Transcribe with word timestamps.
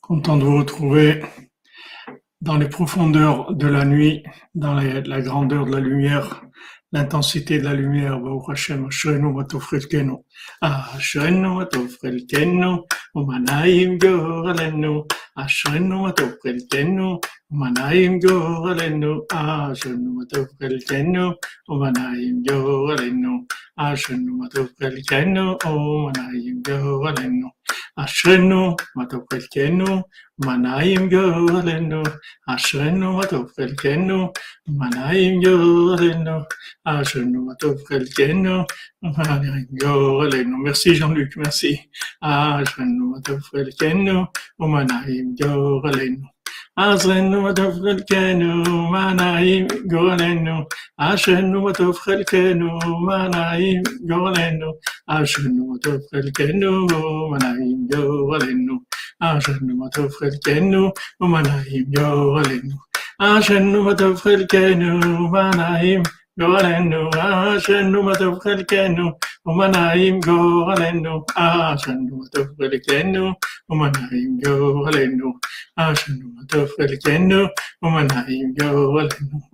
Content 0.00 0.38
de 0.38 0.44
vous 0.44 0.56
retrouver 0.56 1.22
dans 2.40 2.56
les 2.56 2.70
profondeurs 2.70 3.52
de 3.52 3.66
la 3.66 3.84
nuit, 3.84 4.22
dans 4.54 4.72
la 4.72 5.20
grandeur 5.20 5.66
de 5.66 5.72
la 5.72 5.80
lumière, 5.80 6.42
l'intensité 6.94 7.58
de 7.58 7.64
la 7.64 7.74
lumière. 7.74 8.20
Baruch 8.20 8.48
Hashem, 8.48 8.86
Ashrenu 8.86 9.32
Matov 9.32 9.66
Chelkenu. 9.68 10.16
Ashrenu 10.62 11.46
ah, 11.46 11.54
Matov 11.56 11.88
Chelkenu, 12.00 12.70
Umanaim 13.14 13.98
Geor 14.00 14.48
Alenu. 14.50 15.04
Ashrenu 15.36 15.94
ah, 15.94 16.02
Matov 16.04 16.32
Chelkenu, 16.42 17.18
Umanaim 17.50 18.20
Geor 18.20 18.70
Alenu. 18.70 19.12
Ashrenu 19.28 20.08
ah, 20.08 20.16
Matov 20.16 20.46
Chelkenu, 20.58 21.34
Umanaim 21.68 22.42
Geor 22.46 22.96
Ashrenu 23.76 24.38
Matov 24.38 24.68
Chelkenu, 24.80 25.58
Umanaim 25.66 27.42
Ashrenu 27.98 28.76
Matov 28.96 29.26
Manaim 30.38 31.08
go 31.08 31.46
rele 31.46 31.80
no, 31.86 32.02
Ashen 32.48 32.98
no 32.98 33.18
matofel 33.18 33.76
ken 33.78 34.06
no. 34.06 34.32
Manaim 34.66 35.40
go 35.40 35.96
Merci 40.64 40.94
Jean-Luc, 40.94 41.36
merci. 41.36 41.88
Ashen 42.22 42.98
no. 42.98 43.20
Ah, 46.76 46.96
je 46.96 47.08
ne 47.08 47.38
manaim 47.38 47.54
offre 47.60 47.94
le 47.94 48.02
cano, 48.02 48.64
ma 48.90 49.14
manaim 49.14 49.68
go 49.86 50.12
l'ennu. 50.16 50.66
Ah, 50.98 51.14
je 51.14 51.30
manaim 51.30 51.56
m'en 51.56 51.70
offre 51.70 52.16
le 52.16 52.24
cano, 52.24 52.80
manaim 53.30 53.38
naïm, 53.38 53.82
go 54.02 54.32
l'ennu. 54.32 54.74
Ah, 63.20 63.40
je 63.40 63.54
ne 63.54 63.78
אשרנו 67.56 68.02
מה 68.02 68.14
טוב 68.18 68.38
חלקנו, 68.38 69.10
ומה 69.46 69.68
נעים 69.68 70.20
גורלנו, 70.20 71.24
אשרנו 71.36 72.16
מה 72.16 72.24
טוב 72.32 72.46
חלקנו, 72.58 73.32
ומה 73.70 73.90
נעים 73.90 74.38
גורלנו, 74.44 75.32
אשרנו 75.76 76.28
מה 76.34 76.42
טוב 76.48 76.68
חלקנו, 76.76 77.44
ומה 77.82 78.02
נעים 78.02 78.54
גורלנו, 78.60 79.53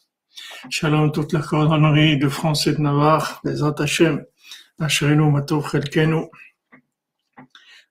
Shalom 0.69 1.11
toute 1.11 1.33
la 1.33 1.39
cordonnerie 1.41 2.19
de 2.19 2.29
France 2.29 2.67
et 2.67 2.73
de 2.73 2.81
Navarre, 2.81 3.41
Bezat 3.43 3.73
Hashem, 3.79 4.23
Asherenu 4.79 5.31
Matov 5.31 5.67
Chelkenu. 5.71 6.25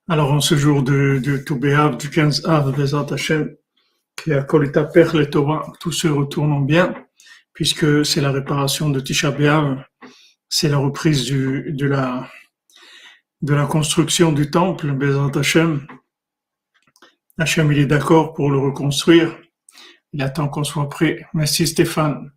Alors, 0.07 0.31
en 0.31 0.39
ce 0.39 0.55
jour 0.55 0.81
de, 0.81 1.19
de 1.21 1.97
du 1.97 2.09
15 2.09 2.45
Av, 2.45 2.73
Bezat 2.73 3.07
Hashem, 3.11 3.55
qui 4.15 4.31
a 4.31 4.43
Kolita 4.43 4.85
Père 4.85 5.13
le 5.15 5.29
Torah, 5.29 5.73
tout 5.81 5.91
se 5.91 6.07
retourne 6.07 6.53
en 6.53 6.61
bien, 6.61 6.95
puisque 7.53 8.05
c'est 8.05 8.21
la 8.21 8.31
réparation 8.31 8.89
de 8.89 9.01
Tisha 9.01 9.31
B'Av, 9.31 9.83
c'est 10.47 10.69
la 10.69 10.77
reprise 10.77 11.25
du, 11.25 11.73
de 11.73 11.85
la, 11.87 12.29
de 13.41 13.53
la 13.53 13.65
construction 13.65 14.31
du 14.31 14.49
temple, 14.49 14.93
Bezat 14.93 15.37
Hashem. 15.37 15.85
Hashem, 17.37 17.69
il 17.73 17.79
est 17.79 17.85
d'accord 17.85 18.33
pour 18.33 18.49
le 18.49 18.59
reconstruire. 18.59 19.37
Il 20.13 20.21
attend 20.21 20.47
qu'on 20.47 20.63
soit 20.63 20.87
prêt. 20.87 21.25
Merci 21.33 21.67
Stéphane. 21.67 22.31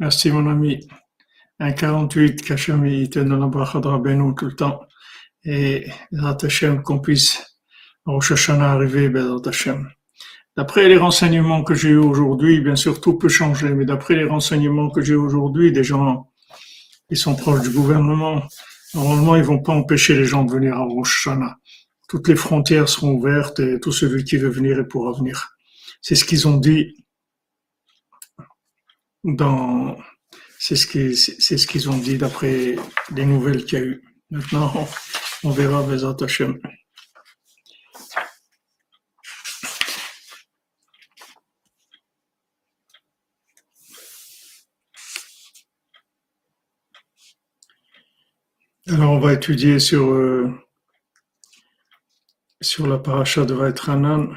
Merci 0.00 0.30
mon 0.30 0.48
ami. 0.48 0.86
Un 1.58 1.72
48, 1.72 2.42
qu'Hachem 2.42 2.82
donne 3.08 3.40
la 3.40 3.80
de 3.80 3.88
Rabbeinu 3.88 4.32
tout 4.36 4.44
le 4.44 4.54
temps. 4.54 4.80
Et 5.44 5.88
Hashem, 6.12 6.82
qu'on 6.82 7.00
puisse 7.00 7.58
Rosh 8.06 8.30
Hashanah 8.30 8.72
arriver, 8.72 9.12
Hashem. 9.44 9.90
D'après 10.56 10.88
les 10.88 10.96
renseignements 10.96 11.64
que 11.64 11.74
j'ai 11.74 11.90
eu 11.90 11.96
aujourd'hui, 11.96 12.60
bien 12.60 12.76
sûr 12.76 13.00
tout 13.00 13.18
peut 13.18 13.28
changer, 13.28 13.70
mais 13.70 13.84
d'après 13.84 14.14
les 14.14 14.24
renseignements 14.24 14.90
que 14.90 15.02
j'ai 15.02 15.16
aujourd'hui, 15.16 15.72
des 15.72 15.84
gens 15.84 16.30
qui 17.08 17.16
sont 17.16 17.34
proches 17.34 17.62
du 17.62 17.70
gouvernement, 17.70 18.42
normalement 18.94 19.34
ils 19.34 19.42
vont 19.42 19.60
pas 19.60 19.72
empêcher 19.72 20.14
les 20.14 20.24
gens 20.24 20.44
de 20.44 20.52
venir 20.52 20.74
à 20.74 20.84
Rosh 20.84 21.26
Hashanah. 21.26 21.56
Toutes 22.08 22.28
les 22.28 22.36
frontières 22.36 22.88
seront 22.88 23.14
ouvertes 23.14 23.58
et 23.58 23.80
tout 23.80 23.92
celui 23.92 24.22
qui 24.22 24.36
veut 24.36 24.48
venir 24.48 24.78
et 24.78 24.86
pourra 24.86 25.12
venir. 25.12 25.50
C'est 26.02 26.14
ce 26.14 26.24
qu'ils 26.24 26.46
ont 26.46 26.56
dit 26.56 27.04
dans, 29.34 29.96
c'est 30.58 30.76
ce 30.76 30.86
qu'ils, 30.86 31.16
c'est 31.16 31.58
ce 31.58 31.66
qu'ils 31.66 31.88
ont 31.90 31.98
dit 31.98 32.18
d'après 32.18 32.76
les 33.14 33.26
nouvelles 33.26 33.64
qu'il 33.64 33.78
y 33.78 33.82
a 33.82 33.84
eu. 33.84 34.02
Maintenant, 34.30 34.88
on 35.44 35.50
verra 35.50 35.82
Bezat 35.82 36.16
Hashem. 36.20 36.58
Alors, 48.90 49.12
on 49.12 49.18
va 49.20 49.34
étudier 49.34 49.78
sur, 49.80 50.10
euh, 50.12 50.50
sur 52.62 52.86
la 52.86 52.98
paracha 52.98 53.44
de 53.44 53.52
Vaetranan. 53.52 54.34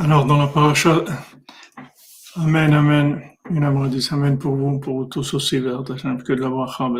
Alors, 0.00 0.24
dans 0.24 0.38
la 0.38 0.46
Amen, 2.34 2.74
Amen, 2.74 3.22
une 3.48 3.88
dit 3.90 4.08
Amen 4.10 4.36
pour 4.40 4.56
vous, 4.56 4.80
pour 4.80 5.08
tous 5.08 5.34
aussi, 5.34 5.60
que 5.60 6.32
de 6.32 6.40
la 6.40 6.48
bracha. 6.48 6.90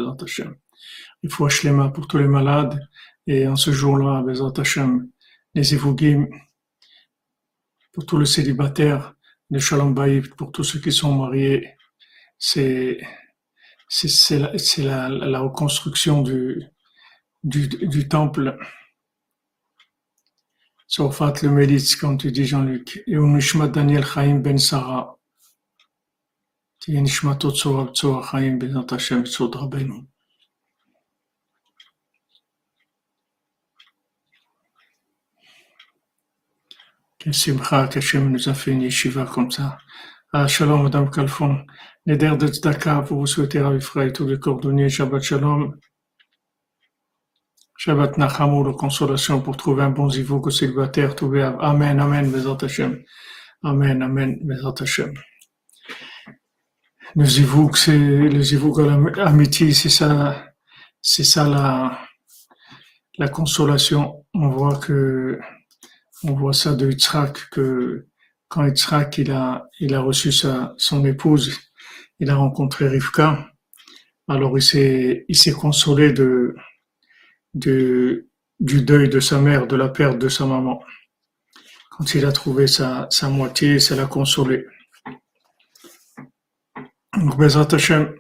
Il 1.25 1.31
faut 1.31 1.49
Shlema 1.49 1.89
pour 1.89 2.07
tous 2.07 2.19
les 2.19 2.29
malades, 2.29 2.79
et 3.27 3.49
en 3.49 3.57
ce 3.57 3.73
jour-là, 3.73 4.25
les 5.55 5.75
Evugim, 5.75 6.29
pour 7.93 8.07
tous 8.07 8.19
les 8.19 8.27
célibataires, 8.27 9.15
les 9.51 9.59
Shalom 9.59 9.93
Bayit, 9.93 10.29
pour 10.37 10.53
tous 10.53 10.63
ceux 10.63 10.79
qui 10.79 10.93
sont 10.93 11.17
mariés, 11.17 11.75
c'est, 12.39 13.01
c'est, 13.89 14.39
la, 14.39 15.09
la, 15.09 15.41
reconstruction 15.41 16.23
du, 16.23 16.63
du 17.43 18.09
temple. 18.09 18.57
Sofat 20.91 21.35
le 21.43 21.51
Mélite, 21.51 21.97
comme 21.97 22.17
tu 22.17 22.33
dis 22.33 22.47
Jean-Luc, 22.47 23.03
et 23.07 23.13
une 23.13 23.35
Nishma 23.35 23.69
Daniel 23.69 24.07
Chaim 24.07 24.37
Ben 24.37 24.57
Sarah. 24.57 25.19
Tien 26.81 27.03
Nishma 27.03 27.35
Totsura 27.37 27.93
Tsura 27.93 28.27
Chaim 28.27 28.57
Ben 28.57 28.75
Atachem 28.75 29.27
Tsudra 29.27 29.67
Benu. 29.67 30.07
Quelle 37.19 37.35
simcha 37.35 37.89
qu'Hachem 37.89 38.33
nous 38.33 38.49
a 38.49 38.55
fait 38.55 38.71
une 38.71 38.81
yeshiva 38.81 39.27
comme 39.27 39.51
ça. 39.51 39.77
Ah, 40.33 40.47
shalom, 40.47 40.85
Madame 40.85 41.11
Calfon. 41.11 41.67
Neder 42.07 42.39
de 42.39 42.47
Tzedaka, 42.47 43.03
pour 43.03 43.19
vous 43.19 43.27
souhaiter 43.27 43.59
à 43.59 43.75
Ifra 43.75 44.07
et 44.07 44.13
tous 44.15 44.27
les 44.27 44.39
cordonniers, 44.39 44.89
Shabbat 44.89 45.23
Shalom. 45.23 45.79
Shabbat 47.81 48.19
Nachamou, 48.19 48.65
la 48.65 48.73
consolation 48.73 49.41
pour 49.41 49.57
trouver 49.57 49.85
un 49.85 49.91
bon 49.91 50.11
zivou 50.11 50.43
au 50.45 50.51
célibataire, 50.51 51.15
trouver 51.15 51.45
Amen, 51.61 52.01
Amen, 52.01 52.29
Bezat 52.29 52.59
Hashem. 52.63 53.05
Amen, 53.63 54.03
Amen, 54.03 54.37
Bezat 54.43 54.83
Hashem. 54.83 55.15
Le 57.15 57.25
zivouk, 57.25 57.77
c'est, 57.77 57.97
le 57.97 58.43
zivouk 58.43 58.81
à 58.81 59.25
l'amitié, 59.25 59.73
c'est 59.73 59.91
ça, 59.91 60.45
c'est 61.01 61.23
ça 61.23 61.49
la, 61.49 62.01
la 63.17 63.29
consolation. 63.29 64.27
On 64.35 64.49
voit 64.49 64.79
que, 64.79 65.39
on 66.25 66.33
voit 66.33 66.55
ça 66.55 66.75
de 66.75 66.91
Yitzhak, 66.91 67.49
que 67.53 68.09
quand 68.49 68.67
Yitzhak, 68.67 69.19
il 69.19 69.31
a, 69.31 69.69
il 69.79 69.95
a 69.95 70.01
reçu 70.01 70.33
sa, 70.33 70.75
son 70.79 71.05
épouse, 71.05 71.57
il 72.19 72.29
a 72.29 72.35
rencontré 72.35 72.89
Rivka, 72.89 73.47
alors 74.27 74.59
il 74.59 74.63
s'est, 74.63 75.25
il 75.29 75.37
s'est 75.37 75.53
consolé 75.53 76.13
de, 76.13 76.57
de, 77.59 78.29
du 78.61 78.83
deuil 78.83 79.09
de 79.09 79.21
sa 79.21 79.39
mère, 79.41 79.67
de 79.67 79.77
la 79.77 79.89
perte 79.89 80.19
de 80.19 80.29
sa 80.29 80.47
maman. 80.47 80.83
Quand 81.91 82.15
il 82.15 82.25
a 82.25 82.33
trouvé 82.33 82.67
sa, 82.67 83.07
sa 83.11 83.29
moitié, 83.29 83.79
ça 83.79 83.97
l'a 83.97 84.07
consolé. 84.07 84.67
Donc, 87.17 87.37
Bezrat 87.37 87.69
Hashem, 87.73 88.15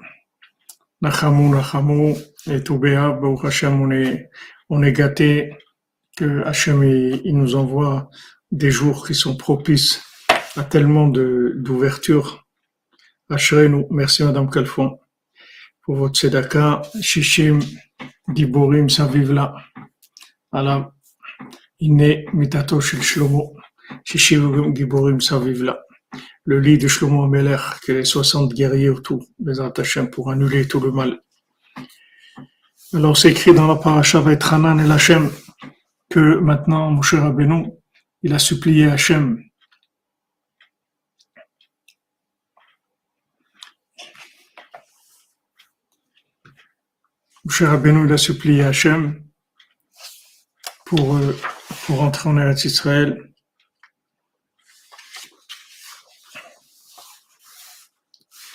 et 2.46 2.60
Baruch 2.60 3.44
Hashem, 3.44 3.80
on 3.80 3.90
est, 3.92 4.30
on 4.68 4.82
est 4.82 4.92
gâté 4.92 5.56
que 6.16 6.42
Hashem, 6.42 6.82
il, 6.82 7.36
nous 7.36 7.54
envoie 7.54 8.10
des 8.50 8.72
jours 8.72 9.06
qui 9.06 9.14
sont 9.14 9.36
propices 9.36 10.02
à 10.56 10.64
tellement 10.64 11.06
de, 11.06 11.52
d'ouverture. 11.56 12.44
nous 13.30 13.86
merci 13.90 14.24
Madame 14.24 14.50
Calfon 14.50 14.98
pour 15.82 15.96
votre 15.96 16.18
tzedaka, 16.18 16.82
Shishim, 17.00 17.60
Vive 18.28 19.32
là. 19.32 19.54
Alors, 20.52 20.92
Iné, 21.80 22.26
Mitato, 22.32 22.80
Shil 22.80 23.02
Shlomo, 23.02 23.56
Shishim, 24.04 24.74
Giborim, 24.74 25.20
ça 25.20 25.38
vive 25.38 25.64
là 25.64 25.80
le 26.48 26.60
lit 26.60 26.78
de 26.78 26.88
Shlomo 26.88 27.24
Ameler, 27.24 27.58
que 27.86 27.92
les 27.92 28.04
60 28.06 28.54
guerriers 28.54 28.88
autour, 28.88 29.22
les 29.44 29.60
Hashem, 29.60 30.08
pour 30.08 30.30
annuler 30.30 30.66
tout 30.66 30.80
le 30.80 30.90
mal. 30.90 31.20
Alors 32.94 33.18
c'est 33.18 33.32
écrit 33.32 33.52
dans 33.52 33.66
la 33.66 33.76
paracha 33.76 34.18
Vaitranan 34.20 34.80
et 34.80 34.86
l'Hachem 34.88 35.30
que 36.08 36.38
maintenant 36.38 36.90
Moshe 36.90 37.12
Rabbeinu, 37.12 37.66
il 38.22 38.32
a 38.32 38.38
supplié 38.38 38.86
Hachem 38.86 39.42
Moshe 47.48 47.62
Rabbeinu, 47.62 48.04
il 48.04 48.12
a 48.12 48.18
supplié 48.18 48.62
Hachem 48.62 49.24
pour, 50.84 51.16
euh, 51.16 51.34
pour 51.86 52.02
entrer 52.02 52.28
en 52.28 52.36
Eretz 52.36 52.66
Israël 52.66 53.32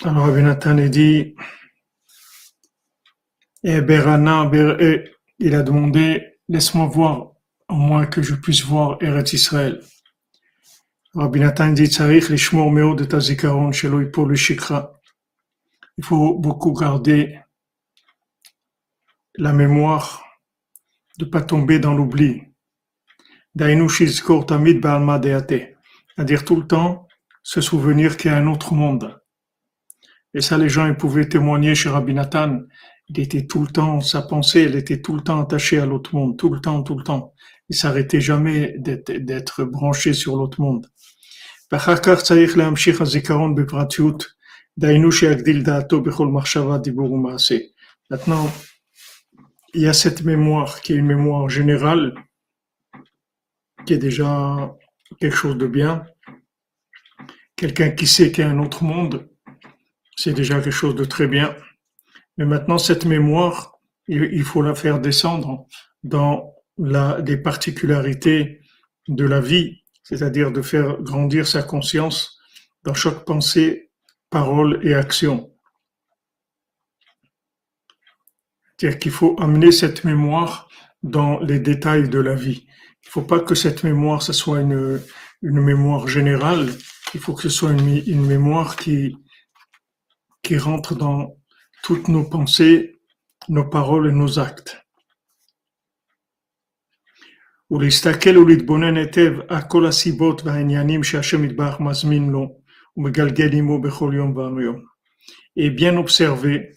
Alors 0.04 0.26
Rabbi 0.26 0.42
Nathan 0.42 0.76
dit, 0.76 1.34
et 3.64 3.80
Berana, 3.80 4.48
il 5.40 5.54
a 5.56 5.62
demandé, 5.62 6.38
laisse-moi 6.48 6.86
voir, 6.86 7.32
au 7.68 7.74
moins 7.74 8.06
que 8.06 8.22
je 8.22 8.36
puisse 8.36 8.62
voir 8.62 8.98
Eretz 9.02 9.32
Israël. 9.32 9.82
Rabbi 11.14 11.40
Nathan 11.40 11.70
dit, 11.70 11.90
il 15.96 16.04
faut 16.04 16.38
beaucoup 16.38 16.72
garder 16.72 17.43
la 19.36 19.52
mémoire, 19.52 20.24
de 21.18 21.24
ne 21.24 21.30
pas 21.30 21.42
tomber 21.42 21.78
dans 21.78 21.94
l'oubli. 21.94 22.42
C'est-à-dire 26.16 26.44
tout 26.44 26.56
le 26.56 26.66
temps 26.66 27.08
se 27.42 27.60
souvenir 27.60 28.16
qu'il 28.16 28.30
y 28.30 28.34
a 28.34 28.36
un 28.36 28.46
autre 28.46 28.74
monde. 28.74 29.20
Et 30.34 30.40
ça, 30.40 30.58
les 30.58 30.68
gens 30.68 30.86
ils 30.86 30.96
pouvaient 30.96 31.28
témoigner 31.28 31.74
chez 31.74 31.88
Rabbi 31.88 32.14
Nathan. 32.14 32.60
Il 33.08 33.20
était 33.20 33.46
tout 33.46 33.60
le 33.60 33.68
temps, 33.68 34.00
sa 34.00 34.22
pensée, 34.22 34.62
elle 34.62 34.76
était 34.76 35.00
tout 35.00 35.14
le 35.14 35.22
temps 35.22 35.40
attachée 35.40 35.78
à 35.78 35.86
l'autre 35.86 36.14
monde, 36.14 36.36
tout 36.36 36.48
le 36.52 36.60
temps, 36.60 36.82
tout 36.82 36.96
le 36.96 37.04
temps. 37.04 37.34
Il 37.68 37.76
s'arrêtait 37.76 38.20
jamais 38.20 38.74
d'être 38.78 39.64
branché 39.64 40.12
sur 40.12 40.36
l'autre 40.36 40.60
monde. 40.60 40.88
Maintenant, 48.10 48.50
il 49.74 49.82
y 49.82 49.88
a 49.88 49.92
cette 49.92 50.22
mémoire 50.22 50.80
qui 50.80 50.92
est 50.92 50.96
une 50.96 51.06
mémoire 51.06 51.48
générale, 51.48 52.14
qui 53.84 53.94
est 53.94 53.98
déjà 53.98 54.74
quelque 55.20 55.36
chose 55.36 55.58
de 55.58 55.66
bien. 55.66 56.04
Quelqu'un 57.56 57.90
qui 57.90 58.06
sait 58.06 58.30
qu'il 58.30 58.44
y 58.44 58.46
a 58.46 58.50
un 58.50 58.58
autre 58.58 58.84
monde, 58.84 59.28
c'est 60.16 60.32
déjà 60.32 60.60
quelque 60.60 60.70
chose 60.70 60.94
de 60.94 61.04
très 61.04 61.26
bien. 61.26 61.54
Mais 62.36 62.44
maintenant, 62.44 62.78
cette 62.78 63.04
mémoire, 63.04 63.78
il 64.06 64.42
faut 64.44 64.62
la 64.62 64.74
faire 64.74 65.00
descendre 65.00 65.66
dans 66.02 66.54
la, 66.78 67.20
des 67.20 67.36
particularités 67.36 68.60
de 69.08 69.24
la 69.24 69.40
vie, 69.40 69.82
c'est-à-dire 70.02 70.52
de 70.52 70.62
faire 70.62 71.00
grandir 71.02 71.46
sa 71.46 71.62
conscience 71.62 72.38
dans 72.84 72.94
chaque 72.94 73.24
pensée, 73.24 73.90
parole 74.30 74.80
et 74.82 74.94
action. 74.94 75.53
C'est-à-dire 78.76 78.98
qu'il 78.98 79.12
faut 79.12 79.36
amener 79.40 79.72
cette 79.72 80.04
mémoire 80.04 80.68
dans 81.02 81.38
les 81.40 81.60
détails 81.60 82.08
de 82.08 82.18
la 82.18 82.34
vie. 82.34 82.66
Il 83.04 83.08
ne 83.08 83.10
faut 83.10 83.22
pas 83.22 83.40
que 83.40 83.54
cette 83.54 83.84
mémoire, 83.84 84.22
ce 84.22 84.32
soit 84.32 84.60
une, 84.60 85.00
une 85.42 85.60
mémoire 85.60 86.08
générale, 86.08 86.70
il 87.12 87.20
faut 87.20 87.34
que 87.34 87.42
ce 87.42 87.48
soit 87.48 87.72
une, 87.72 88.02
une 88.06 88.26
mémoire 88.26 88.76
qui, 88.76 89.16
qui 90.42 90.58
rentre 90.58 90.94
dans 90.94 91.36
toutes 91.82 92.08
nos 92.08 92.24
pensées, 92.24 92.96
nos 93.48 93.64
paroles 93.68 94.08
et 94.08 94.12
nos 94.12 94.38
actes. 94.38 94.80
Et 105.56 105.70
bien 105.70 105.96
observer 105.96 106.72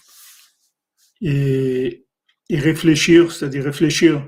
et, 1.22 2.06
et 2.50 2.60
réfléchir, 2.60 3.32
c'est-à-dire 3.32 3.64
réfléchir, 3.64 4.28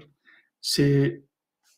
c'est 0.62 1.24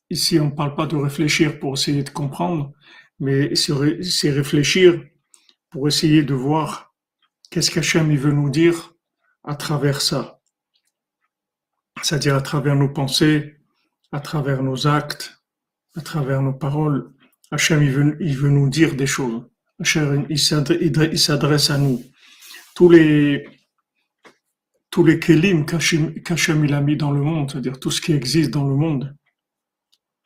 ici 0.10 0.40
on 0.40 0.46
ne 0.46 0.52
parle 0.52 0.76
pas 0.76 0.88
de 0.88 0.96
réfléchir 0.96 1.60
pour 1.60 1.74
essayer 1.74 2.04
de 2.04 2.10
comprendre, 2.10 2.72
mais 3.20 3.56
c'est 3.56 4.32
réfléchir 4.32 5.04
pour 5.70 5.88
essayer 5.88 6.24
de 6.24 6.34
voir 6.34 6.92
Qu'est-ce 7.52 7.70
qu'Hachem 7.70 8.16
veut 8.16 8.32
nous 8.32 8.50
dire 8.50 8.94
à 9.44 9.56
travers 9.56 10.00
ça 10.00 10.40
C'est-à-dire 12.02 12.36
à 12.36 12.42
travers 12.42 12.76
nos 12.76 12.88
pensées, 12.88 13.58
à 14.14 14.22
travers 14.22 14.64
nos 14.64 14.88
actes, 14.88 15.44
à 15.98 16.02
travers 16.02 16.42
nos 16.42 16.54
paroles. 16.54 17.14
Hachem 17.52 17.84
il 17.84 17.92
veut, 17.92 18.18
il 18.22 18.38
veut 18.38 18.50
nous 18.50 18.70
dire 18.70 18.96
des 18.96 19.06
choses. 19.06 19.44
Hachem 19.82 20.26
il 20.30 20.40
s'adresse 20.40 21.70
à 21.70 21.78
nous. 21.78 22.02
Tous 22.74 22.90
les 22.90 23.46
tous 24.92 25.06
les 25.06 25.20
kelim 25.20 25.66
qu'Hachem 25.66 26.66
il 26.66 26.74
a 26.74 26.82
mis 26.82 26.98
dans 26.98 27.12
le 27.12 27.22
monde, 27.22 27.50
c'est-à-dire 27.50 27.80
tout 27.80 27.92
ce 27.92 28.02
qui 28.02 28.12
existe 28.12 28.52
dans 28.52 28.68
le 28.68 28.76
monde, 28.76 29.16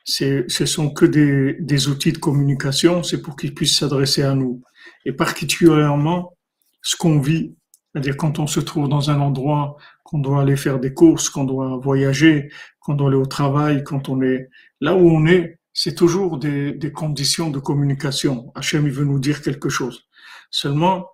ce 0.05 0.65
sont 0.65 0.89
que 0.89 1.05
des, 1.05 1.87
outils 1.87 2.11
de 2.11 2.17
communication, 2.17 3.03
c'est 3.03 3.21
pour 3.21 3.35
qu'ils 3.35 3.53
puissent 3.53 3.77
s'adresser 3.77 4.23
à 4.23 4.33
nous. 4.33 4.61
Et 5.05 5.13
particulièrement, 5.13 6.33
ce 6.81 6.95
qu'on 6.95 7.19
vit, 7.19 7.55
c'est-à-dire 7.91 8.17
quand 8.17 8.39
on 8.39 8.47
se 8.47 8.59
trouve 8.59 8.89
dans 8.89 9.09
un 9.09 9.19
endroit, 9.19 9.77
qu'on 10.03 10.19
doit 10.19 10.41
aller 10.41 10.55
faire 10.55 10.79
des 10.79 10.93
courses, 10.93 11.29
qu'on 11.29 11.45
doit 11.45 11.77
voyager, 11.77 12.51
qu'on 12.79 12.93
doit 12.93 13.07
aller 13.07 13.17
au 13.17 13.25
travail, 13.25 13.83
quand 13.83 14.09
on 14.09 14.21
est 14.21 14.49
là 14.81 14.95
où 14.95 15.09
on 15.09 15.25
est, 15.25 15.59
c'est 15.73 15.95
toujours 15.95 16.37
des, 16.37 16.91
conditions 16.93 17.49
de 17.49 17.59
communication. 17.59 18.51
Hachem, 18.55 18.85
il 18.85 18.93
veut 18.93 19.05
nous 19.05 19.19
dire 19.19 19.41
quelque 19.41 19.69
chose. 19.69 20.07
Seulement, 20.51 21.09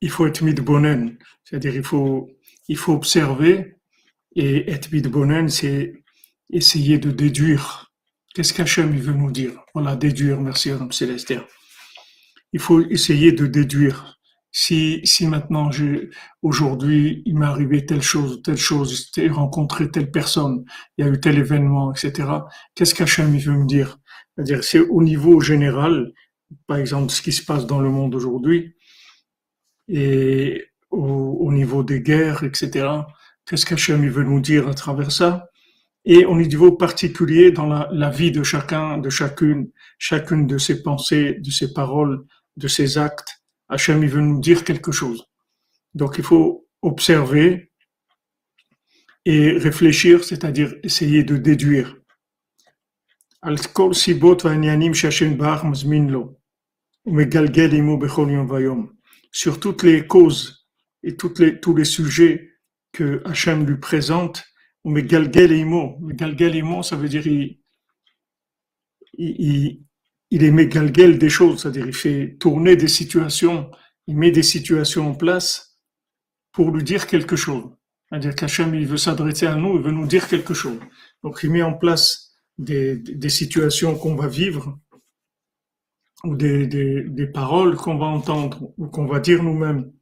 il 0.00 0.10
faut 0.10 0.26
être 0.26 0.42
midbonen, 0.42 1.16
c'est-à-dire 1.46 1.74
il 1.74 1.82
faut, 1.82 2.28
il 2.68 2.76
faut 2.76 2.92
observer 2.92 3.76
et 4.34 4.70
être 4.70 4.92
midbonen, 4.92 5.48
c'est 5.48 5.94
essayer 6.50 6.98
de 6.98 7.10
déduire. 7.10 7.90
Qu'est-ce 8.34 8.52
qu'Hachem 8.52 8.94
veut 8.94 9.14
nous 9.14 9.30
dire? 9.30 9.64
Voilà, 9.72 9.96
déduire, 9.96 10.38
merci 10.42 10.70
Madame 10.70 10.92
Célestia 10.92 11.46
il 12.56 12.60
faut 12.60 12.80
essayer 12.88 13.32
de 13.32 13.46
déduire. 13.46 14.18
Si, 14.50 15.02
si 15.04 15.26
maintenant, 15.26 15.68
aujourd'hui, 16.40 17.22
il 17.26 17.38
m'est 17.38 17.44
arrivé 17.44 17.84
telle 17.84 18.00
chose, 18.00 18.40
telle 18.42 18.56
chose, 18.56 19.10
j'ai 19.14 19.28
rencontré 19.28 19.90
telle 19.90 20.10
personne, 20.10 20.64
il 20.96 21.04
y 21.04 21.08
a 21.08 21.12
eu 21.12 21.20
tel 21.20 21.36
événement, 21.36 21.92
etc., 21.92 22.30
qu'est-ce 22.74 22.94
qu'Hachem 22.94 23.36
veut 23.36 23.58
me 23.58 23.66
dire? 23.66 23.98
C'est-à-dire, 24.34 24.64
c'est 24.64 24.78
au 24.78 25.02
niveau 25.02 25.40
général, 25.40 26.12
par 26.66 26.78
exemple, 26.78 27.12
ce 27.12 27.20
qui 27.20 27.32
se 27.32 27.44
passe 27.44 27.66
dans 27.66 27.80
le 27.80 27.90
monde 27.90 28.14
aujourd'hui, 28.14 28.74
et 29.88 30.64
au, 30.90 31.38
au, 31.40 31.52
niveau 31.52 31.82
des 31.82 32.00
guerres, 32.00 32.44
etc., 32.44 32.88
qu'est-ce 33.44 33.66
qu'Hachem 33.66 34.08
veut 34.08 34.24
nous 34.24 34.40
dire 34.40 34.68
à 34.68 34.74
travers 34.74 35.12
ça, 35.12 35.48
et 36.04 36.24
au 36.24 36.36
niveau 36.36 36.72
particulier 36.72 37.50
dans 37.50 37.66
la, 37.66 37.88
la, 37.92 38.10
vie 38.10 38.30
de 38.30 38.42
chacun, 38.42 38.98
de 38.98 39.10
chacune, 39.10 39.70
chacune 39.98 40.46
de 40.46 40.58
ses 40.58 40.82
pensées, 40.82 41.34
de 41.40 41.50
ses 41.50 41.72
paroles, 41.72 42.24
de 42.56 42.68
ses 42.68 42.98
actes, 42.98 43.42
Hachem 43.68 44.04
veut 44.06 44.20
nous 44.20 44.40
dire 44.40 44.64
quelque 44.64 44.92
chose. 44.92 45.26
Donc 45.94 46.14
il 46.18 46.24
faut 46.24 46.68
observer 46.82 47.72
et 49.24 49.58
réfléchir, 49.58 50.22
c'est-à-dire 50.22 50.76
essayer 50.84 51.24
de 51.24 51.36
déduire. 51.36 51.96
Sur 59.32 59.60
toutes 59.60 59.82
les 59.82 60.06
causes 60.06 60.65
et 61.06 61.16
tous 61.16 61.74
les 61.76 61.84
sujets 61.84 62.50
que 62.92 63.22
Hachem 63.24 63.64
lui 63.64 63.78
présente, 63.78 64.44
ou 64.82 64.90
Megalgel 64.90 65.52
Imo. 65.52 65.98
Megalgel 66.00 66.56
Imo, 66.56 66.82
ça 66.82 66.96
veut 66.96 67.08
dire 67.08 67.26
il, 67.26 67.60
il, 69.16 69.80
il 70.30 71.18
des 71.18 71.28
choses, 71.30 71.62
c'est-à-dire 71.62 71.86
il 71.86 71.94
fait 71.94 72.36
tourner 72.40 72.74
des 72.74 72.88
situations, 72.88 73.70
il 74.08 74.16
met 74.16 74.32
des 74.32 74.42
situations 74.42 75.10
en 75.10 75.14
place 75.14 75.78
pour 76.52 76.72
lui 76.72 76.82
dire 76.82 77.06
quelque 77.06 77.36
chose. 77.36 77.70
C'est-à-dire 78.08 78.34
qu'Hachem, 78.34 78.74
il 78.74 78.86
veut 78.86 78.96
s'adresser 78.96 79.46
à 79.46 79.54
nous, 79.54 79.76
il 79.76 79.82
veut 79.82 79.92
nous 79.92 80.06
dire 80.06 80.26
quelque 80.26 80.54
chose. 80.54 80.80
Donc 81.22 81.40
il 81.44 81.50
met 81.50 81.62
en 81.62 81.74
place 81.74 82.32
des, 82.58 83.28
situations 83.28 83.96
qu'on 83.96 84.16
va 84.16 84.26
vivre, 84.26 84.76
ou 86.24 86.34
des 86.34 87.30
paroles 87.32 87.76
qu'on 87.76 87.96
va 87.96 88.06
entendre, 88.06 88.72
ou 88.76 88.88
qu'on 88.88 89.06
va 89.06 89.20
dire 89.20 89.42
nous-mêmes, 89.44 89.92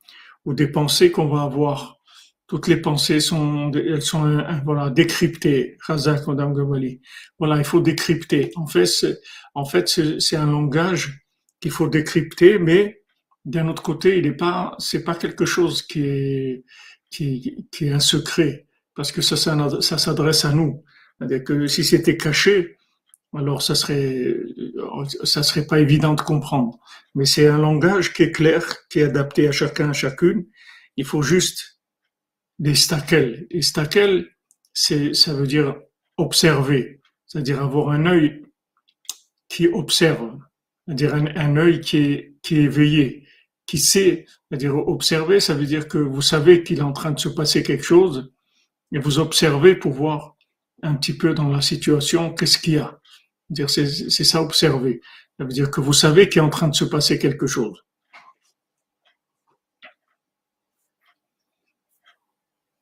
ou 0.44 0.54
des 0.54 0.68
pensées 0.68 1.10
qu'on 1.10 1.28
va 1.28 1.42
avoir 1.42 1.98
toutes 2.46 2.68
les 2.68 2.76
pensées 2.76 3.20
sont, 3.20 3.72
elles 3.72 4.02
sont 4.02 4.26
euh, 4.26 4.42
voilà 4.64 4.90
décryptées. 4.90 5.78
Voilà, 7.38 7.56
il 7.58 7.64
faut 7.64 7.80
décrypter. 7.80 8.50
En 8.56 8.66
fait, 8.66 8.88
en 9.54 9.64
fait, 9.64 9.88
c'est 10.18 10.36
un 10.36 10.46
langage 10.46 11.26
qu'il 11.60 11.70
faut 11.70 11.88
décrypter, 11.88 12.58
mais 12.58 13.02
d'un 13.44 13.68
autre 13.68 13.82
côté, 13.82 14.18
il 14.18 14.24
n'est 14.24 14.32
pas, 14.36 14.74
c'est 14.78 15.04
pas 15.04 15.14
quelque 15.14 15.46
chose 15.46 15.82
qui 15.82 16.04
est, 16.04 16.64
qui, 17.10 17.66
qui 17.70 17.86
est 17.86 17.92
un 17.92 18.00
secret, 18.00 18.66
parce 18.94 19.12
que 19.12 19.22
ça, 19.22 19.36
ça, 19.36 19.98
s'adresse 19.98 20.44
à 20.44 20.52
nous. 20.52 20.82
C'est-à-dire 21.18 21.44
que 21.44 21.66
si 21.66 21.84
c'était 21.84 22.16
caché, 22.16 22.76
alors 23.34 23.62
ça 23.62 23.74
serait, 23.74 24.36
ça 25.24 25.42
serait 25.42 25.66
pas 25.66 25.80
évident 25.80 26.14
de 26.14 26.20
comprendre. 26.20 26.78
Mais 27.14 27.24
c'est 27.24 27.46
un 27.46 27.58
langage 27.58 28.12
qui 28.12 28.22
est 28.22 28.32
clair, 28.32 28.64
qui 28.88 29.00
est 29.00 29.04
adapté 29.04 29.48
à 29.48 29.52
chacun, 29.52 29.90
à 29.90 29.92
chacune. 29.92 30.46
Il 30.96 31.04
faut 31.04 31.22
juste 31.22 31.80
des 32.58 32.74
stakel. 32.74 33.46
Et 33.50 33.62
stakel, 33.62 34.28
c'est, 34.72 35.14
ça 35.14 35.34
veut 35.34 35.46
dire 35.46 35.76
observer, 36.16 37.00
c'est-à-dire 37.26 37.62
avoir 37.62 37.90
un 37.90 38.06
œil 38.06 38.44
qui 39.48 39.68
observe, 39.68 40.38
c'est-à-dire 40.86 41.14
un, 41.14 41.56
œil 41.56 41.80
qui 41.80 41.98
est, 41.98 42.36
qui 42.42 42.58
est 42.58 42.64
éveillé, 42.64 43.26
qui 43.66 43.78
sait, 43.78 44.26
c'est-à-dire 44.48 44.76
observer, 44.76 45.40
ça 45.40 45.54
veut 45.54 45.66
dire 45.66 45.88
que 45.88 45.98
vous 45.98 46.22
savez 46.22 46.62
qu'il 46.62 46.78
est 46.78 46.82
en 46.82 46.92
train 46.92 47.12
de 47.12 47.18
se 47.18 47.28
passer 47.28 47.62
quelque 47.62 47.84
chose 47.84 48.32
et 48.92 48.98
vous 48.98 49.18
observez 49.18 49.74
pour 49.74 49.92
voir 49.92 50.36
un 50.82 50.94
petit 50.94 51.16
peu 51.16 51.34
dans 51.34 51.48
la 51.48 51.60
situation 51.60 52.32
qu'est-ce 52.32 52.58
qu'il 52.58 52.74
y 52.74 52.78
a. 52.78 53.00
C'est, 53.66 54.24
ça 54.24 54.42
observer. 54.42 55.00
Ça 55.38 55.44
veut 55.44 55.52
dire 55.52 55.70
que 55.70 55.80
vous 55.80 55.92
savez 55.92 56.28
qu'il 56.28 56.40
est 56.40 56.44
en 56.44 56.50
train 56.50 56.68
de 56.68 56.74
se 56.74 56.84
passer 56.84 57.18
quelque 57.18 57.46
chose. 57.46 57.84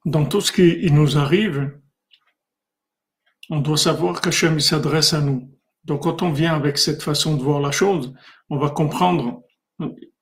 dans 0.05 0.26
tout 0.26 0.41
ce 0.41 0.52
qui 0.52 0.91
nous 0.91 1.17
arrive, 1.17 1.79
on 3.50 3.61
doit 3.61 3.76
savoir 3.76 4.21
qu'Hachem 4.21 4.61
s'adresse 4.61 5.12
à 5.12 5.21
nous. 5.21 5.50
Donc 5.85 6.02
quand 6.02 6.23
on 6.23 6.33
vient 6.33 6.55
avec 6.55 6.79
cette 6.79 7.02
façon 7.02 7.37
de 7.37 7.43
voir 7.43 7.61
la 7.61 7.73
chose, 7.73 8.14
on 8.49 8.59
va 8.59 8.71
comprendre 8.71 9.43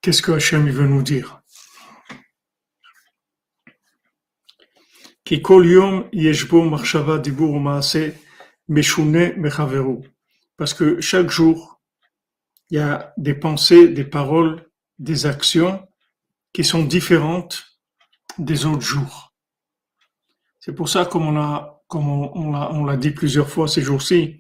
qu'est-ce 0.01 0.23
que 0.23 0.33
Hachem 0.33 0.69
veut 0.69 0.87
nous 0.87 1.03
dire. 1.03 1.41
Parce 10.61 10.75
que 10.75 11.01
chaque 11.01 11.31
jour, 11.31 11.81
il 12.69 12.77
y 12.77 12.81
a 12.81 13.15
des 13.17 13.33
pensées, 13.33 13.89
des 13.89 14.05
paroles, 14.05 14.71
des 14.99 15.25
actions 15.25 15.89
qui 16.53 16.65
sont 16.65 16.85
différentes 16.85 17.65
des 18.37 18.67
autres 18.67 18.83
jours. 18.83 19.33
C'est 20.59 20.75
pour 20.75 20.91
ça, 20.91 21.07
comme 21.07 21.27
on 21.27 21.41
a, 21.41 21.83
comme 21.89 22.07
on, 22.11 22.55
on 22.55 22.85
l'a 22.85 22.99
dit 22.99 23.11
plusieurs 23.11 23.49
fois 23.49 23.69
ces 23.69 23.81
jours-ci, 23.81 24.39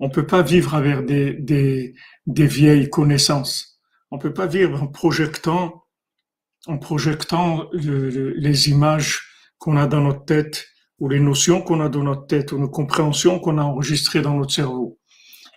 on 0.00 0.10
peut 0.10 0.26
pas 0.26 0.42
vivre 0.42 0.74
avec 0.74 1.06
des, 1.06 1.34
des, 1.34 1.94
des 2.26 2.46
vieilles 2.48 2.90
connaissances. 2.90 3.80
On 4.10 4.18
peut 4.18 4.34
pas 4.34 4.48
vivre 4.48 4.82
en 4.82 4.88
projetant, 4.88 5.84
en 6.66 6.78
projetant 6.78 7.68
les 7.72 8.70
images 8.70 9.20
qu'on 9.58 9.76
a 9.76 9.86
dans 9.86 10.00
notre 10.00 10.24
tête 10.24 10.66
ou 10.98 11.08
les 11.08 11.20
notions 11.20 11.62
qu'on 11.62 11.80
a 11.80 11.88
dans 11.88 12.02
notre 12.02 12.26
tête 12.26 12.50
ou 12.50 12.58
nos 12.58 12.68
compréhensions 12.68 13.38
qu'on 13.38 13.58
a 13.58 13.62
enregistrées 13.62 14.20
dans 14.20 14.34
notre 14.34 14.52
cerveau. 14.52 14.99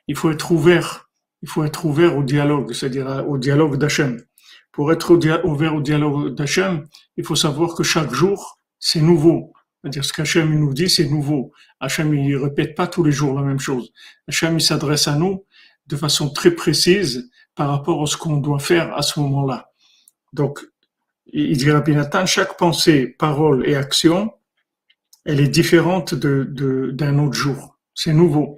Il 0.07 0.15
faut 0.15 0.31
être 0.31 0.51
ouvert. 0.51 1.09
Il 1.41 1.49
faut 1.49 1.63
être 1.63 1.85
ouvert 1.85 2.17
au 2.17 2.23
dialogue, 2.23 2.73
c'est-à-dire 2.73 3.25
au 3.27 3.37
dialogue 3.37 3.77
d'Hachem. 3.77 4.21
Pour 4.71 4.91
être 4.91 5.11
ouvert 5.43 5.75
au 5.75 5.81
dialogue 5.81 6.33
d'Hachem, 6.35 6.87
il 7.17 7.25
faut 7.25 7.35
savoir 7.35 7.75
que 7.75 7.83
chaque 7.83 8.13
jour, 8.13 8.59
c'est 8.79 9.01
nouveau. 9.01 9.53
C'est-à-dire 9.81 10.05
ce 10.05 10.13
qu'Hachem 10.13 10.57
nous 10.57 10.73
dit, 10.73 10.89
c'est 10.89 11.05
nouveau. 11.05 11.51
Hachem 11.79 12.13
il 12.13 12.37
répète 12.37 12.75
pas 12.75 12.87
tous 12.87 13.03
les 13.03 13.11
jours 13.11 13.35
la 13.35 13.41
même 13.41 13.59
chose. 13.59 13.91
Hachem 14.27 14.57
il 14.57 14.61
s'adresse 14.61 15.07
à 15.07 15.15
nous 15.15 15.45
de 15.87 15.97
façon 15.97 16.29
très 16.29 16.51
précise 16.51 17.29
par 17.55 17.69
rapport 17.69 18.01
à 18.01 18.05
ce 18.05 18.15
qu'on 18.17 18.37
doit 18.37 18.59
faire 18.59 18.95
à 18.95 19.01
ce 19.01 19.19
moment-là. 19.19 19.69
Donc, 20.31 20.65
il 21.27 21.57
dit 21.57 21.69
Rabbi 21.69 21.93
Nathan, 21.93 22.25
chaque 22.25 22.57
pensée, 22.57 23.07
parole 23.07 23.67
et 23.67 23.75
action, 23.75 24.31
elle 25.25 25.39
est 25.39 25.47
différente 25.47 26.13
de, 26.15 26.91
d'un 26.91 27.19
autre 27.19 27.33
jour. 27.33 27.77
C'est 27.93 28.13
nouveau. 28.13 28.57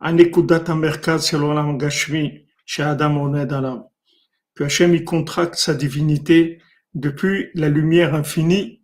anekudat 0.00 0.68
amerkaz 0.68 1.28
shel 1.28 1.42
olam 1.42 1.78
gashmi, 1.78 2.46
chez 2.66 2.82
Adam 2.82 3.16
oned 3.16 3.52
alav. 3.52 3.84
Que 4.54 4.64
Hashem, 4.64 4.94
il 4.94 5.04
contracte 5.04 5.56
sa 5.56 5.74
divinité 5.74 6.60
depuis 6.94 7.50
la 7.54 7.68
lumière 7.68 8.14
infinie 8.14 8.82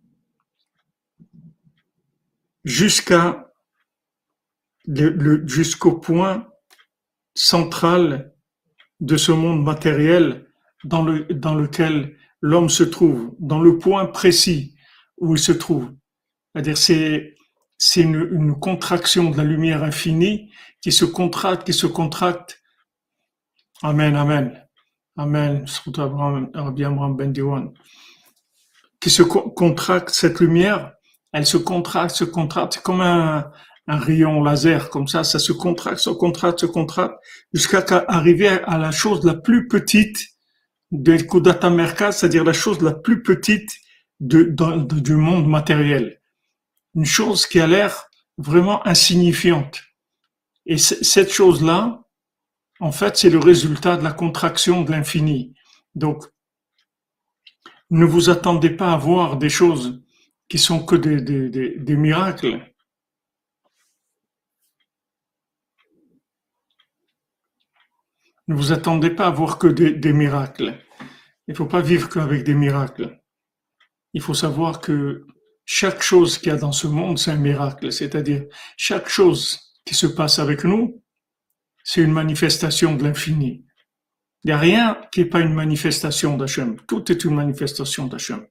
jusqu'au 2.63 3.51
point 5.93 6.47
central 7.33 8.33
de 9.01 9.17
ce 9.17 9.31
monde 9.31 9.63
matériel 9.63 10.47
dans, 10.83 11.03
le, 11.03 11.25
dans 11.25 11.55
lequel 11.55 12.15
l'homme 12.41 12.69
se 12.69 12.83
trouve, 12.83 13.35
dans 13.39 13.61
le 13.61 13.77
point 13.77 14.05
précis 14.05 14.75
où 15.17 15.35
il 15.35 15.39
se 15.39 15.51
trouve. 15.51 15.91
C'est-à-dire 16.53 16.77
c'est 16.77 17.35
c'est 17.77 18.01
une, 18.01 18.57
contraction 18.59 19.29
de 19.29 19.37
la 19.37 19.43
lumière 19.43 19.83
infinie 19.83 20.51
qui 20.85 20.91
se 20.91 21.05
contracte, 21.05 21.65
qui 21.65 21.73
se 21.73 21.87
contracte. 21.87 22.61
Amen, 23.81 24.15
amen. 24.15 24.63
Amen. 25.17 25.65
Qui 28.99 29.09
se 29.09 29.23
contracte 29.23 30.09
cette 30.11 30.39
lumière, 30.39 30.93
elle 31.33 31.47
se 31.47 31.57
contracte, 31.57 32.15
se 32.15 32.23
contracte, 32.23 32.81
comme 32.83 33.01
un, 33.01 33.51
rayon 33.87 34.43
laser, 34.43 34.91
comme 34.91 35.07
ça, 35.07 35.23
ça 35.23 35.39
se 35.39 35.53
contracte, 35.53 35.97
se 35.97 36.11
contracte, 36.11 36.59
se 36.59 36.67
contracte, 36.67 37.15
jusqu'à 37.51 37.83
arriver 38.07 38.49
à 38.49 38.77
la 38.77 38.91
chose 38.91 39.25
la 39.25 39.33
plus 39.33 39.67
petite 39.67 40.19
de 40.91 41.17
Kudata 41.17 41.71
Merkaz, 41.71 42.17
c'est-à-dire 42.17 42.43
la 42.43 42.53
chose 42.53 42.79
la 42.83 42.93
plus 42.93 43.23
petite 43.23 43.71
de, 44.19 44.53
du 44.99 45.15
monde 45.15 45.47
matériel. 45.47 46.21
Une 46.93 47.05
chose 47.05 47.47
qui 47.47 47.59
a 47.59 47.65
l'air 47.65 48.07
vraiment 48.37 48.85
insignifiante. 48.85 49.81
Et 50.65 50.77
cette 50.77 51.31
chose-là, 51.31 52.03
en 52.79 52.91
fait, 52.91 53.17
c'est 53.17 53.29
le 53.29 53.39
résultat 53.39 53.97
de 53.97 54.03
la 54.03 54.11
contraction 54.11 54.81
de 54.81 54.91
l'infini. 54.91 55.53
Donc, 55.93 56.25
ne 57.89 58.05
vous 58.05 58.29
attendez 58.29 58.71
pas 58.71 58.91
à 58.91 58.97
voir 58.97 59.37
des 59.37 59.49
choses 59.49 60.01
qui 60.49 60.57
sont 60.57 60.83
que 60.83 60.95
des, 60.95 61.95
miracles. 61.95 62.61
Ne 68.47 68.55
vous 68.55 68.71
attendez 68.71 69.09
pas 69.09 69.27
à 69.27 69.31
voir 69.31 69.57
que 69.57 69.67
des, 69.67 69.93
des 69.93 70.13
miracles. 70.13 70.77
Il 71.47 71.51
ne 71.51 71.55
faut 71.55 71.65
pas 71.65 71.81
vivre 71.81 72.09
qu'avec 72.09 72.43
des 72.43 72.55
miracles. 72.55 73.21
Il 74.13 74.21
faut 74.21 74.33
savoir 74.33 74.81
que 74.81 75.25
chaque 75.65 76.01
chose 76.01 76.37
qu'il 76.37 76.49
y 76.49 76.51
a 76.51 76.57
dans 76.57 76.71
ce 76.71 76.87
monde, 76.87 77.17
c'est 77.17 77.31
un 77.31 77.37
miracle. 77.37 77.91
C'est-à-dire, 77.91 78.45
chaque 78.77 79.09
chose 79.09 79.64
qui 79.85 79.93
se 79.93 80.07
passe 80.07 80.39
avec 80.39 80.63
nous, 80.63 81.03
c'est 81.83 82.01
une 82.01 82.11
manifestation 82.11 82.95
de 82.95 83.03
l'infini. 83.03 83.65
Il 84.43 84.47
n'y 84.47 84.51
a 84.51 84.57
rien 84.57 85.01
qui 85.11 85.21
n'est 85.21 85.29
pas 85.29 85.39
une 85.39 85.53
manifestation 85.53 86.35
d'Hachem. 86.37 86.77
Tout 86.87 87.11
est 87.11 87.23
une 87.23 87.35
manifestation 87.35 88.07
d'Hachem. 88.07 88.45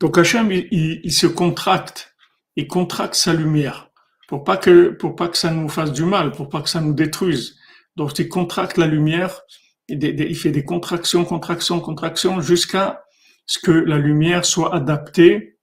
Donc 0.00 0.18
Hachem, 0.18 0.50
il, 0.50 1.12
se 1.12 1.26
contracte, 1.26 2.14
il 2.56 2.66
contracte 2.66 3.14
sa 3.14 3.32
lumière 3.32 3.88
pour 4.26 4.44
pas 4.44 4.56
que 4.56 4.88
pour 4.88 5.14
pas 5.14 5.28
que 5.28 5.36
ça 5.36 5.50
nous 5.50 5.68
fasse 5.68 5.92
du 5.92 6.04
mal, 6.04 6.32
pour 6.32 6.48
pas 6.48 6.62
que 6.62 6.68
ça 6.68 6.80
nous 6.80 6.94
détruise. 6.94 7.56
Donc 7.96 8.18
il 8.18 8.28
contracte 8.28 8.78
la 8.78 8.86
lumière, 8.86 9.42
il 9.88 10.36
fait 10.36 10.50
des 10.50 10.64
contractions, 10.64 11.24
contractions, 11.24 11.80
contractions 11.80 12.40
jusqu'à 12.40 13.04
ce 13.46 13.58
que 13.58 13.70
la 13.70 13.98
lumière 13.98 14.44
soit 14.44 14.74
adaptée 14.74 15.58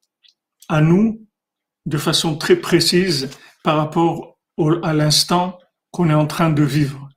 à 0.67 0.81
nous 0.81 1.27
de 1.85 1.97
façon 1.97 2.37
très 2.37 2.55
précise 2.55 3.29
par 3.63 3.77
rapport 3.77 4.37
à 4.83 4.93
l'instant 4.93 5.57
qu'on 5.91 6.09
est 6.09 6.13
en 6.13 6.27
train 6.27 6.49
de 6.49 6.63
vivre. 6.63 7.09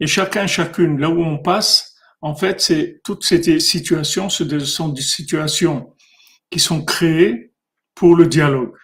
Et 0.00 0.06
chacun, 0.06 0.46
chacune, 0.46 0.98
là 0.98 1.08
où 1.08 1.22
on 1.22 1.38
passe, 1.38 1.94
en 2.20 2.34
fait, 2.34 2.60
c'est 2.60 3.00
toutes 3.04 3.24
ces 3.24 3.60
situations, 3.60 4.28
ce 4.28 4.58
sont 4.60 4.88
des 4.88 5.02
situations 5.02 5.94
qui 6.50 6.58
sont 6.58 6.84
créés 6.84 7.52
pour 7.94 8.16
le 8.16 8.26
dialogue. 8.26 8.74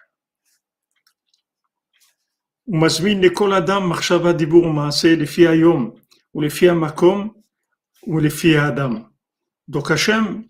Donc 9.67 9.91
Hachem, 9.91 10.45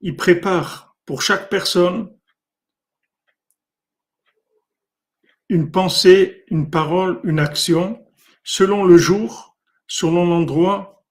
il 0.00 0.16
prépare 0.16 0.96
pour 1.04 1.22
chaque 1.22 1.50
personne 1.50 2.10
une 5.48 5.70
pensée, 5.70 6.44
une 6.48 6.70
parole, 6.70 7.20
une 7.24 7.38
action, 7.38 8.04
selon 8.42 8.84
le 8.84 8.96
jour, 8.96 9.56
selon 9.86 10.26
l'endroit 10.26 11.04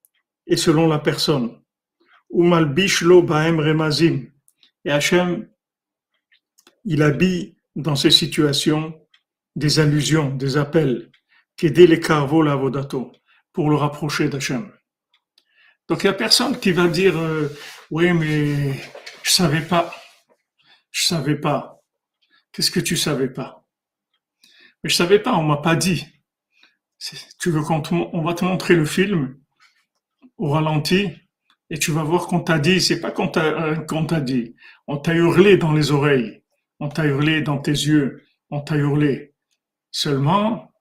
et 0.48 0.58
selon 0.58 0.88
la 0.88 1.00
personne. 1.00 1.60
Et 4.86 4.92
Hachem, 4.92 5.48
il 6.86 7.02
habille 7.02 7.56
dans 7.76 7.96
ces 7.96 8.12
situations 8.12 9.00
des 9.56 9.80
allusions, 9.80 10.36
des 10.36 10.58
appels, 10.58 11.12
qu'aider 11.56 11.88
les 11.88 12.00
carvos 12.00 12.44
vodato 12.58 13.12
pour 13.52 13.70
le 13.70 13.76
rapprocher 13.76 14.30
d'Hachem. 14.30 14.72
Donc 15.88 16.04
il 16.04 16.08
n'y 16.08 16.12
a 16.12 16.14
personne 16.14 16.60
qui 16.60 16.72
va 16.72 16.88
dire 16.88 17.18
euh, 17.18 17.50
oui 17.92 18.14
mais 18.14 18.74
je 19.22 19.30
savais 19.30 19.62
pas, 19.62 19.94
je 20.92 21.06
savais 21.06 21.36
pas. 21.36 21.82
Qu'est-ce 22.52 22.72
que 22.72 22.80
tu 22.80 22.98
savais 22.98 23.30
pas? 23.30 23.63
Mais 24.84 24.90
je 24.90 24.96
savais 24.96 25.20
pas, 25.20 25.34
on 25.34 25.44
m'a 25.44 25.58
pas 25.58 25.76
dit. 25.76 26.06
Tu 27.40 27.52
veux 27.52 27.62
qu'on 27.62 27.82
on 28.14 28.22
va 28.22 28.34
te 28.34 28.46
montrer 28.46 28.76
le 28.76 28.86
film 28.86 29.38
au 30.38 30.50
ralenti 30.50 31.10
et 31.70 31.80
tu 31.80 31.92
vas 31.92 32.04
voir 32.04 32.28
qu'on 32.28 32.42
t'a 32.42 32.60
dit, 32.60 32.82
c'est 32.82 33.00
pas 33.00 33.12
qu'on 33.12 33.28
t'a, 33.30 33.44
euh, 33.44 34.06
t'a 34.08 34.22
dit, 34.22 34.56
on 34.88 34.98
t'a 34.98 35.14
hurlé 35.14 35.58
dans 35.58 35.74
les 35.74 35.92
oreilles, 35.92 36.44
on 36.80 36.90
t'a 36.90 37.06
hurlé 37.06 37.42
dans 37.42 37.58
tes 37.58 37.72
yeux, 37.72 38.24
on 38.50 38.62
t'a 38.62 38.76
hurlé. 38.76 39.34
Seulement, 39.92 40.72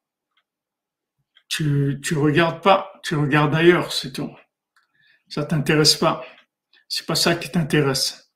tu, 1.49 2.01
tu 2.03 2.15
regardes 2.17 2.63
pas, 2.63 2.93
tu 3.03 3.15
regardes 3.15 3.55
ailleurs, 3.55 3.93
c'est 3.93 4.13
tout. 4.13 4.31
Ça 5.29 5.45
t'intéresse 5.45 5.97
pas. 5.97 6.25
C'est 6.88 7.07
pas 7.07 7.15
ça 7.15 7.35
qui 7.37 7.51
t'intéresse. 7.51 8.33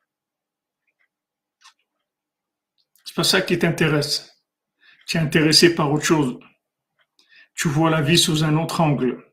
C'est 3.05 3.15
pas 3.15 3.25
ça 3.25 3.43
qui 3.43 3.59
t'intéresse. 3.59 4.36
Tu 5.07 5.17
es 5.17 5.21
intéressé 5.21 5.75
par 5.75 5.93
autre 5.93 6.05
chose. 6.05 6.39
Tu 7.55 7.69
vois 7.69 7.91
la 7.91 8.03
vie 8.03 8.19
sous 8.19 8.45
un 8.45 8.57
autre 8.57 8.81
angle. 8.81 9.25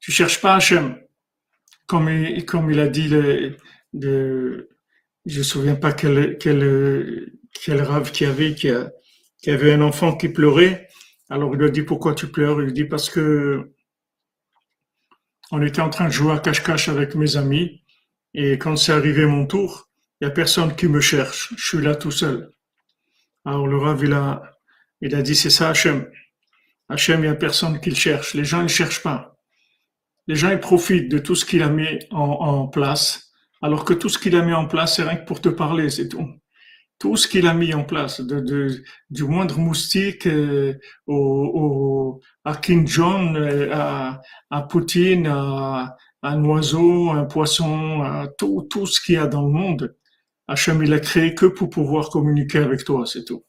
Tu 0.00 0.10
cherches 0.12 0.40
pas 0.40 0.54
Hachem 0.56 1.02
comme 1.86 2.08
il, 2.70 2.80
a 2.80 2.88
dit, 2.88 3.08
je 3.08 4.68
me 5.38 5.42
souviens 5.42 5.74
pas 5.74 5.92
quel, 5.92 6.38
rave 7.68 8.10
qui 8.12 8.24
avait, 8.24 8.54
qui, 8.54 8.70
avait 9.50 9.72
un 9.74 9.82
enfant 9.82 10.16
qui 10.16 10.30
pleurait. 10.30 10.88
Alors 11.28 11.52
il 11.52 11.58
lui 11.58 11.66
a 11.66 11.70
dit 11.70 11.82
pourquoi 11.82 12.14
tu 12.14 12.28
pleures? 12.28 12.60
Il 12.60 12.66
lui 12.66 12.72
dit 12.72 12.84
parce 12.84 13.10
que 13.10 13.72
on 15.50 15.60
était 15.62 15.82
en 15.82 15.90
train 15.90 16.06
de 16.06 16.12
jouer 16.12 16.32
à 16.32 16.38
cache-cache 16.38 16.88
avec 16.88 17.14
mes 17.14 17.36
amis 17.36 17.82
et 18.32 18.52
quand 18.52 18.76
c'est 18.76 18.92
arrivé 18.92 19.26
mon 19.26 19.46
tour, 19.46 19.90
il 20.20 20.24
y 20.24 20.26
a 20.26 20.30
personne 20.30 20.74
qui 20.74 20.88
me 20.88 21.00
cherche. 21.00 21.52
Je 21.56 21.66
suis 21.66 21.82
là 21.82 21.94
tout 21.94 22.10
seul. 22.10 22.50
Alors 23.44 23.66
le 23.66 23.76
Rav 23.76 24.02
il 24.02 24.12
a, 24.14 24.51
il 25.02 25.14
a 25.14 25.20
dit 25.20 25.34
c'est 25.34 25.50
ça 25.50 25.68
Hachem. 25.68 26.08
Hachem, 26.88 27.22
il 27.22 27.26
y 27.26 27.30
a 27.30 27.34
personne 27.34 27.78
qui 27.80 27.90
le 27.90 27.96
cherche. 27.96 28.34
Les 28.34 28.44
gens 28.44 28.62
ne 28.62 28.68
cherchent 28.68 29.02
pas 29.02 29.32
les 30.26 30.36
gens 30.36 30.50
ils 30.50 30.60
profitent 30.60 31.10
de 31.10 31.18
tout 31.18 31.34
ce 31.34 31.44
qu'il 31.44 31.62
a 31.62 31.68
mis 31.68 31.98
en, 32.10 32.68
place, 32.68 33.32
alors 33.60 33.84
que 33.84 33.94
tout 33.94 34.08
ce 34.08 34.18
qu'il 34.18 34.36
a 34.36 34.42
mis 34.42 34.52
en 34.52 34.66
place, 34.66 34.96
c'est 34.96 35.02
rien 35.02 35.16
que 35.16 35.26
pour 35.26 35.40
te 35.40 35.48
parler, 35.48 35.90
c'est 35.90 36.08
tout. 36.08 36.28
Tout 36.98 37.16
ce 37.16 37.26
qu'il 37.26 37.48
a 37.48 37.54
mis 37.54 37.74
en 37.74 37.82
place, 37.84 38.20
de, 38.20 38.84
du 39.10 39.24
moindre 39.24 39.58
moustique 39.58 40.26
euh, 40.28 40.74
au, 41.06 42.20
à 42.44 42.54
King 42.56 42.86
John, 42.86 43.36
euh, 43.36 43.70
à, 43.72 44.20
à 44.50 44.62
Poutine, 44.62 45.26
à, 45.26 45.96
un 46.24 46.44
oiseau, 46.44 47.10
un 47.10 47.24
poisson, 47.24 48.02
à 48.02 48.28
tout, 48.38 48.68
tout 48.70 48.86
ce 48.86 49.00
qu'il 49.00 49.16
y 49.16 49.18
a 49.18 49.26
dans 49.26 49.42
le 49.42 49.50
monde, 49.50 49.96
Hachem, 50.46 50.80
il 50.84 50.92
a 50.92 51.00
créé 51.00 51.34
que 51.34 51.46
pour 51.46 51.70
pouvoir 51.70 52.10
communiquer 52.10 52.58
avec 52.58 52.84
toi, 52.84 53.04
c'est 53.06 53.24
tout. 53.24 53.44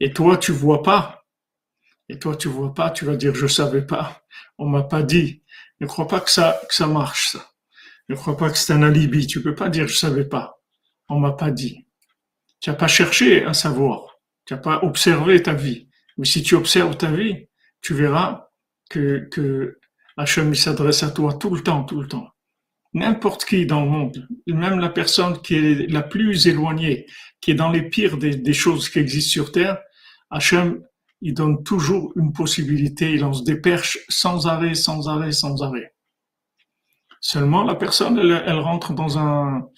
Et 0.00 0.12
toi, 0.12 0.36
tu 0.36 0.52
vois 0.52 0.82
pas. 0.82 1.26
Et 2.08 2.18
toi, 2.18 2.36
tu 2.36 2.48
vois 2.48 2.72
pas, 2.72 2.90
tu 2.90 3.04
vas 3.04 3.16
dire, 3.16 3.34
je 3.34 3.46
savais 3.46 3.82
pas. 3.82 4.22
On 4.56 4.66
m'a 4.68 4.82
pas 4.82 5.02
dit. 5.02 5.42
Ne 5.80 5.86
crois 5.86 6.08
pas 6.08 6.20
que 6.20 6.30
ça, 6.30 6.60
que 6.68 6.74
ça 6.74 6.86
marche, 6.86 7.32
ça. 7.32 7.50
Ne 8.08 8.14
crois 8.14 8.36
pas 8.36 8.50
que 8.50 8.56
c'est 8.56 8.72
un 8.72 8.82
alibi. 8.82 9.26
Tu 9.26 9.42
peux 9.42 9.54
pas 9.54 9.68
dire 9.68 9.86
je 9.86 9.96
savais 9.96 10.24
pas. 10.24 10.60
On 11.08 11.18
m'a 11.18 11.32
pas 11.32 11.50
dit. 11.50 11.86
Tu 12.60 12.70
n'as 12.70 12.76
pas 12.76 12.88
cherché 12.88 13.44
à 13.44 13.54
savoir. 13.54 14.18
Tu 14.46 14.54
n'as 14.54 14.60
pas 14.60 14.82
observé 14.82 15.42
ta 15.42 15.52
vie. 15.52 15.88
Mais 16.16 16.24
si 16.24 16.42
tu 16.42 16.54
observes 16.54 16.96
ta 16.96 17.10
vie, 17.10 17.48
tu 17.80 17.94
verras 17.94 18.48
que, 18.90 19.28
que 19.30 19.78
Hachem 20.16 20.54
s'adresse 20.54 21.02
à 21.02 21.10
toi 21.10 21.34
tout 21.34 21.54
le 21.54 21.62
temps, 21.62 21.84
tout 21.84 22.00
le 22.00 22.08
temps. 22.08 22.28
N'importe 22.94 23.44
qui 23.44 23.66
dans 23.66 23.84
le 23.84 23.90
monde, 23.90 24.26
même 24.46 24.80
la 24.80 24.88
personne 24.88 25.40
qui 25.42 25.54
est 25.54 25.90
la 25.90 26.02
plus 26.02 26.48
éloignée, 26.48 27.06
qui 27.40 27.50
est 27.50 27.54
dans 27.54 27.70
les 27.70 27.82
pires 27.82 28.16
des, 28.16 28.34
des 28.34 28.52
choses 28.54 28.88
qui 28.88 28.98
existent 28.98 29.30
sur 29.30 29.52
Terre, 29.52 29.78
Hachem 30.30 30.82
il 31.20 31.34
donne 31.34 31.62
toujours 31.64 32.12
une 32.16 32.32
possibilité, 32.32 33.12
il 33.12 33.20
lance 33.20 33.44
des 33.44 33.60
perches 33.60 33.98
sans 34.08 34.46
arrêt, 34.46 34.74
sans 34.74 35.08
arrêt, 35.08 35.32
sans 35.32 35.62
arrêt. 35.62 35.94
Seulement, 37.20 37.64
la 37.64 37.74
personne, 37.74 38.18
elle, 38.18 38.60
rentre 38.60 38.92
dans 38.92 39.18
un, 39.18 39.68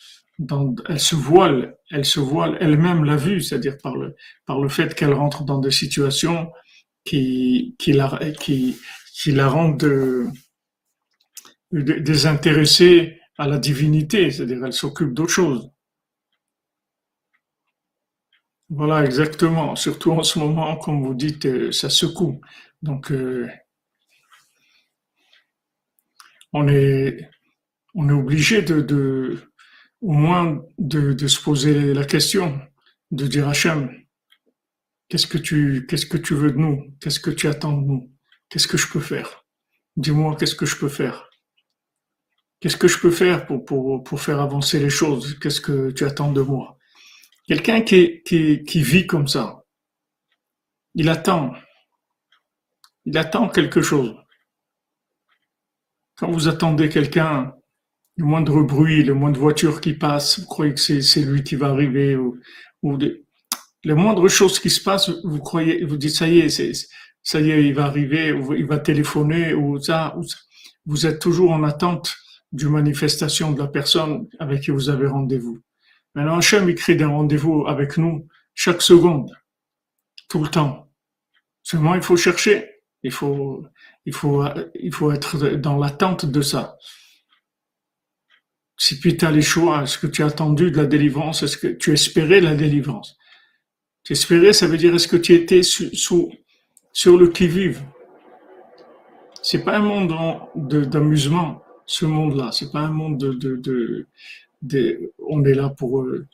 elle 0.89 1.01
se 1.01 1.15
voile, 1.15 1.77
elle 1.91 2.05
se 2.05 2.21
voile 2.21 2.59
elle-même 2.61 3.05
la 3.05 3.17
vue, 3.17 3.41
c'est-à-dire 3.41 3.79
par 3.83 3.97
le, 3.97 4.15
par 4.45 4.61
le 4.61 4.69
fait 4.69 4.95
qu'elle 4.95 5.15
rentre 5.15 5.45
dans 5.45 5.59
des 5.59 5.71
situations 5.71 6.51
qui, 7.05 7.77
qui 7.79 7.93
la, 7.93 8.19
qui, 8.39 8.77
qui 9.15 9.33
la 9.33 9.49
rendent 9.49 10.31
désintéressée 11.73 13.19
à 13.39 13.47
la 13.47 13.59
divinité, 13.59 14.31
c'est-à-dire 14.31 14.63
elle 14.67 14.75
s'occupe 14.75 15.15
d'autre 15.15 15.33
chose. 15.33 15.71
Voilà, 18.71 19.05
exactement. 19.05 19.75
Surtout 19.75 20.13
en 20.13 20.23
ce 20.23 20.39
moment, 20.39 20.77
comme 20.77 21.03
vous 21.03 21.15
dites, 21.15 21.45
euh, 21.47 21.73
ça 21.73 21.91
secoue. 21.91 22.41
Donc, 22.83 23.11
euh, 23.11 23.49
on 26.53 26.69
est, 26.69 27.29
on 27.95 28.09
est 28.09 28.13
obligé 28.13 28.63
de, 28.63 29.43
au 30.01 30.13
moins 30.13 30.63
de, 30.79 31.27
se 31.27 31.41
poser 31.43 31.95
la 31.95 32.05
question, 32.05 32.61
de 33.11 33.27
dire 33.27 33.49
Hachem, 33.49 33.91
qu'est-ce 35.09 35.27
que 35.27 35.39
tu, 35.39 35.87
qu'est-ce 35.89 36.07
que 36.07 36.17
tu 36.17 36.35
veux 36.35 36.53
de 36.53 36.59
nous? 36.59 36.95
Qu'est-ce 37.01 37.21
que 37.21 37.31
tu 37.31 37.49
attends 37.49 37.77
de 37.77 37.87
nous? 37.87 38.13
Qu'est-ce 38.49 38.69
que 38.69 38.79
je 38.79 38.89
peux 38.89 39.01
faire? 39.01 39.45
Dis-moi, 39.97 40.37
qu'est-ce 40.37 40.55
que 40.55 40.67
je 40.67 40.77
peux 40.77 40.89
faire? 40.89 41.29
Qu'est-ce 42.61 42.77
que 42.77 42.89
je 42.89 42.99
peux 42.99 43.11
faire 43.11 43.47
pour, 43.47 43.65
pour, 43.65 44.05
pour 44.05 44.21
faire 44.21 44.41
avancer 44.41 44.79
les 44.79 44.91
choses? 44.91 45.39
Qu'est-ce 45.41 45.61
que 45.61 45.91
tu 45.91 46.05
attends 46.05 46.33
de 46.33 46.43
moi? 46.43 46.79
Quelqu'un 47.51 47.81
qui, 47.81 48.63
vit 48.81 49.09
comme 49.09 49.27
ça, 49.27 49.65
il 50.95 51.09
attend. 51.09 51.53
Il 53.07 53.19
attend 53.19 53.49
quelque 53.49 53.83
chose. 53.83 54.15
Quand 56.17 56.31
vous 56.31 56.47
attendez 56.47 56.89
quelqu'un 56.89 57.53
le 58.17 58.25
moindre 58.25 58.63
bruit, 58.63 59.03
le 59.03 59.15
moindre 59.15 59.41
voiture 59.41 59.81
qui 59.81 59.95
passe, 59.95 60.39
vous 60.39 60.47
croyez 60.47 60.75
que 60.75 61.01
c'est 61.01 61.23
lui 61.23 61.43
qui 61.43 61.57
va 61.57 61.71
arriver, 61.71 62.15
ou, 62.15 62.39
ou 62.85 62.97
les 62.97 63.95
moindres 63.95 64.29
choses 64.29 64.61
qui 64.61 64.71
se 64.71 64.81
passent, 64.81 65.11
vous 65.25 65.41
croyez, 65.41 65.85
vous 65.85 65.97
dites 65.97 66.15
ça 66.15 66.29
y 66.29 66.39
est, 66.39 66.51
ça 67.25 67.41
y 67.41 67.51
est, 67.51 67.67
il 67.67 67.75
va 67.75 67.87
arriver, 67.87 68.29
il 68.57 68.67
va 68.67 68.79
téléphoner, 68.79 69.55
ou 69.55 69.81
ça, 69.81 70.15
ou 70.17 70.23
ça. 70.23 70.37
Vous 70.87 71.05
êtes 71.05 71.19
toujours 71.19 71.51
en 71.51 71.65
attente 71.65 72.15
d'une 72.53 72.71
manifestation 72.71 73.51
de 73.51 73.59
la 73.59 73.67
personne 73.67 74.29
avec 74.39 74.61
qui 74.61 74.71
vous 74.71 74.89
avez 74.89 75.09
rendez-vous. 75.09 75.61
Maintenant, 76.14 76.38
Hachem, 76.38 76.68
il 76.68 76.75
crée 76.75 76.96
des 76.96 77.05
rendez-vous 77.05 77.66
avec 77.66 77.96
nous 77.96 78.27
chaque 78.55 78.83
seconde, 78.83 79.31
tout 80.29 80.42
le 80.42 80.51
temps. 80.51 80.90
Seulement, 81.62 81.94
il 81.94 82.03
faut 82.03 82.16
chercher, 82.16 82.68
il 83.03 83.12
faut, 83.12 83.64
il 84.05 84.12
faut, 84.12 84.44
il 84.75 84.92
faut 84.92 85.12
être 85.12 85.57
dans 85.57 85.79
l'attente 85.79 86.27
de 86.27 86.42
ça. 86.42 86.77
Si 88.77 88.99
puis 88.99 89.16
tu 89.16 89.27
as 89.27 89.31
les 89.31 89.42
choix, 89.42 89.83
est-ce 89.83 89.99
que 89.99 90.07
tu 90.07 90.23
as 90.23 90.27
attendu 90.27 90.70
de 90.70 90.79
la 90.79 90.87
délivrance, 90.87 91.42
est-ce 91.42 91.59
que 91.59 91.68
tu 91.68 91.92
espérais 91.92 92.40
la 92.40 92.55
délivrance? 92.55 93.18
Tu 94.05 94.14
espérais, 94.14 94.53
ça 94.53 94.66
veut 94.66 94.79
dire 94.79 94.94
est-ce 94.94 95.07
que 95.07 95.18
tu 95.18 95.35
étais 95.35 95.62
sous, 95.62 96.33
sur 96.92 97.18
le 97.18 97.29
qui-vive? 97.29 97.83
C'est 99.42 99.64
pas 99.64 99.77
un 99.77 99.81
monde 99.81 100.14
d'amusement, 100.88 101.62
ce 101.87 102.07
monde-là. 102.07 102.53
C'est 102.53 102.73
pas 102.73 102.81
un 102.81 102.90
monde 102.90 103.18
de, 103.18 103.33
de, 103.33 103.57
de, 103.57 104.07
on 104.62 105.44
est 105.44 105.55
là 105.55 105.70
pour, 105.70 106.03
euh, 106.03 106.27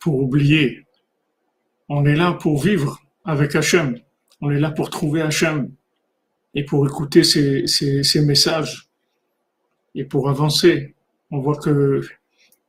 pour 0.00 0.16
oublier. 0.20 0.86
On 1.88 2.04
est 2.04 2.16
là 2.16 2.32
pour 2.32 2.62
vivre 2.62 3.00
avec 3.24 3.54
Hachem. 3.54 3.98
On 4.40 4.50
est 4.50 4.60
là 4.60 4.70
pour 4.70 4.90
trouver 4.90 5.22
Hachem 5.22 5.70
et 6.54 6.64
pour 6.64 6.86
écouter 6.86 7.24
ses, 7.24 7.66
ses 7.66 8.20
messages 8.24 8.88
et 9.94 10.04
pour 10.04 10.28
avancer 10.28 10.94
on 11.34 11.40
voit 11.40 11.56
que, 11.56 12.00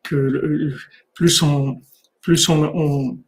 que 0.04 0.74
plus 1.14 1.42
on, 1.44 1.82
plus 2.22 2.50
on, 2.50 3.20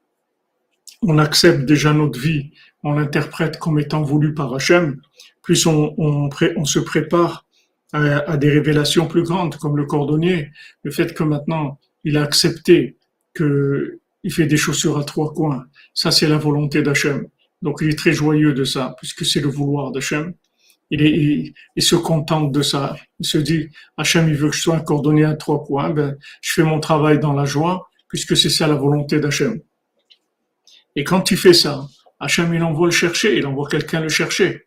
on, 1.04 1.18
accepte 1.20 1.66
déjà 1.66 1.94
notre 1.94 2.20
vie, 2.20 2.52
on 2.84 2.94
l'interprète 2.94 3.60
comme 3.60 3.80
étant 3.80 4.02
voulu 4.02 4.34
par 4.34 4.54
Hachem, 4.54 5.00
plus 5.44 5.66
on, 5.68 5.94
on, 5.98 6.30
on 6.56 6.66
se 6.66 6.80
prépare 6.80 7.46
à, 7.94 8.38
des 8.38 8.50
révélations 8.50 9.08
plus 9.08 9.24
grandes, 9.24 9.56
comme 9.58 9.78
le 9.78 9.86
cordonnier, 9.86 10.52
le 10.84 10.92
fait 10.92 11.14
que 11.14 11.24
maintenant 11.24 11.80
il 12.04 12.18
a 12.18 12.24
accepté 12.24 12.98
que 13.34 14.00
il 14.24 14.34
fait 14.34 14.46
des 14.46 14.58
chaussures 14.58 14.98
à 14.98 15.04
trois 15.04 15.34
coins, 15.34 15.66
ça 15.94 16.12
c'est 16.12 16.28
la 16.28 16.38
volonté 16.38 16.82
d'Hachem. 16.82 17.28
Donc 17.62 17.80
il 17.82 17.90
est 17.90 17.98
très 17.98 18.14
joyeux 18.14 18.54
de 18.54 18.64
ça, 18.64 18.96
puisque 18.98 19.26
c'est 19.26 19.40
le 19.40 19.48
vouloir 19.48 19.92
d'Hachem 19.92 20.34
il, 20.90 21.54
il, 21.76 21.84
se 21.84 21.96
contente 21.96 22.52
de 22.52 22.62
ça. 22.62 22.96
Il 23.20 23.26
se 23.26 23.38
dit, 23.38 23.70
Hachem, 23.98 24.30
il 24.30 24.36
veut 24.36 24.50
que 24.50 24.56
je 24.56 24.62
sois 24.62 24.80
coordonné 24.80 25.26
à 25.26 25.36
trois 25.36 25.64
points, 25.64 25.90
ben, 25.90 26.18
je 26.42 26.54
fais 26.54 26.64
mon 26.64 26.80
travail 26.80 27.20
dans 27.20 27.34
la 27.34 27.46
joie, 27.46 27.90
puisque 28.08 28.38
c'est 28.38 28.50
ça 28.50 28.68
la 28.68 28.76
volonté 28.76 29.20
d'Hachem. 29.20 29.60
Et 30.96 31.04
quand 31.04 31.30
il 31.32 31.38
fait 31.38 31.54
ça, 31.54 31.88
Hachem, 32.20 32.54
il 32.54 32.64
envoie 32.64 32.88
le 32.88 32.92
chercher, 32.92 33.38
il 33.38 33.46
envoie 33.46 33.68
quelqu'un 33.70 34.02
le 34.02 34.10
chercher. 34.10 34.67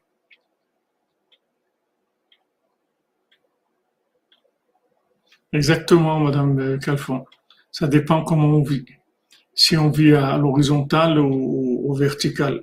Exactement, 5.52 6.20
Madame 6.20 6.78
Calfon. 6.78 7.24
Ça 7.72 7.88
dépend 7.88 8.22
comment 8.22 8.48
on 8.48 8.62
vit. 8.62 8.84
Si 9.54 9.76
on 9.76 9.90
vit 9.90 10.12
à 10.12 10.36
l'horizontale 10.38 11.18
ou 11.18 11.90
au 11.90 11.94
vertical. 11.94 12.60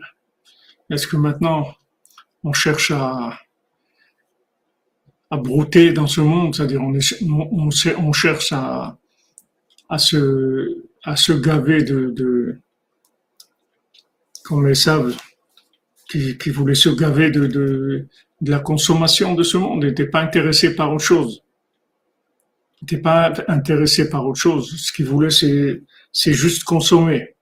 Est-ce 0.89 1.06
que 1.08 1.17
maintenant, 1.17 1.67
on 2.43 2.54
cherche 2.54 2.91
à, 2.91 3.38
à 5.30 5.38
brouter 5.38 5.91
dans 5.91 6.08
ce 6.08 6.21
monde, 6.21 6.56
c'est-à-dire 6.56 6.82
on, 6.82 8.13
cherche 8.13 8.52
à, 8.54 8.97
à, 9.89 9.97
se, 9.97 10.86
à 11.04 11.15
se 11.17 11.34
gaver 11.34 11.84
de, 11.84 12.12
de 12.12 12.60
comme 14.45 14.65
les 14.65 14.76
savent, 14.76 15.13
qui, 16.10 16.38
qui 16.38 16.52
voulait 16.52 16.76
se 16.76 16.88
gaver 16.88 17.32
de, 17.32 17.47
de, 17.47 18.08
de 18.39 18.52
la 18.52 18.60
consommation 18.60 19.34
de 19.36 19.43
ce 19.43 19.58
monde, 19.58 19.84
n'était 19.84 20.08
pas 20.08 20.21
intéressé 20.21 20.73
par 20.73 20.93
autre 20.93 21.04
chose. 21.04 21.43
N'était 22.81 23.01
pas 23.01 23.33
intéressé 23.47 24.09
par 24.09 24.25
autre 24.25 24.39
chose. 24.39 24.75
Ce 24.77 24.91
qu'il 24.91 25.05
voulait, 25.05 25.29
c'est, 25.31 26.33
juste 26.33 26.63
consommer. 26.63 27.35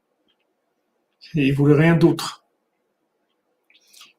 Et 1.35 1.47
il 1.47 1.53
voulait 1.53 1.75
rien 1.75 1.95
d'autre. 1.95 2.43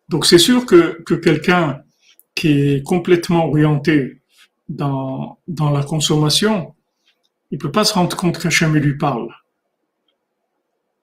Donc 0.08 0.26
c'est 0.26 0.38
sûr 0.38 0.66
que, 0.66 1.02
que 1.02 1.14
quelqu'un 1.14 1.82
qui 2.34 2.48
est 2.48 2.82
complètement 2.82 3.46
orienté 3.46 4.20
dans, 4.68 5.38
la 5.48 5.82
consommation, 5.82 6.74
il 7.50 7.58
peut 7.58 7.72
pas 7.72 7.84
se 7.84 7.94
rendre 7.94 8.16
compte 8.16 8.38
qu'Hachem 8.38 8.74
lui 8.76 8.96
parle. 8.96 9.28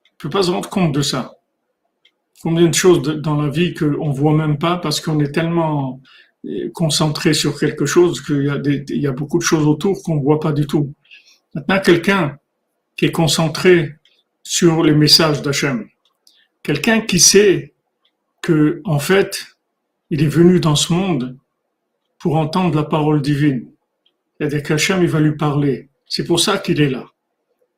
Il 0.06 0.18
peut 0.18 0.30
pas 0.30 0.44
se 0.44 0.52
rendre 0.52 0.70
compte 0.70 0.94
de 0.94 1.02
ça. 1.02 1.34
Combien 2.42 2.68
de 2.68 2.74
choses 2.74 3.02
dans 3.02 3.42
la 3.42 3.50
vie 3.50 3.74
qu'on 3.74 4.12
voit 4.12 4.34
même 4.34 4.58
pas 4.58 4.78
parce 4.78 5.00
qu'on 5.00 5.20
est 5.20 5.32
tellement 5.32 6.02
concentré 6.74 7.34
sur 7.34 7.58
quelque 7.58 7.86
chose 7.86 8.22
qu'il 8.22 8.44
y 8.44 8.50
a 8.50 8.60
y 8.90 9.08
a 9.08 9.12
beaucoup 9.12 9.38
de 9.38 9.44
choses 9.44 9.66
autour 9.66 10.04
qu'on 10.04 10.20
voit 10.20 10.40
pas 10.40 10.52
du 10.52 10.68
tout. 10.68 10.94
Maintenant, 11.56 11.80
quelqu'un 11.80 12.38
qui 12.98 13.06
est 13.06 13.12
concentré 13.12 13.96
sur 14.44 14.84
les 14.84 14.94
messages 14.94 15.42
d'Hachem, 15.42 15.88
quelqu'un 16.62 17.02
qui 17.02 17.20
sait 17.20 17.74
que, 18.42 18.82
en 18.84 19.00
fait, 19.00 19.46
il 20.10 20.22
est 20.22 20.28
venu 20.28 20.60
dans 20.60 20.76
ce 20.76 20.92
monde 20.92 21.38
pour 22.20 22.38
entendre 22.38 22.76
la 22.76 22.84
parole 22.84 23.22
divine. 23.22 23.70
C'est-à-dire 24.38 24.64
qu'Hachem, 24.64 25.02
il 25.02 25.10
va 25.10 25.20
lui 25.20 25.36
parler. 25.36 25.90
C'est 26.08 26.26
pour 26.26 26.40
ça 26.40 26.58
qu'il 26.58 26.82
est 26.82 26.90
là. 26.90 27.06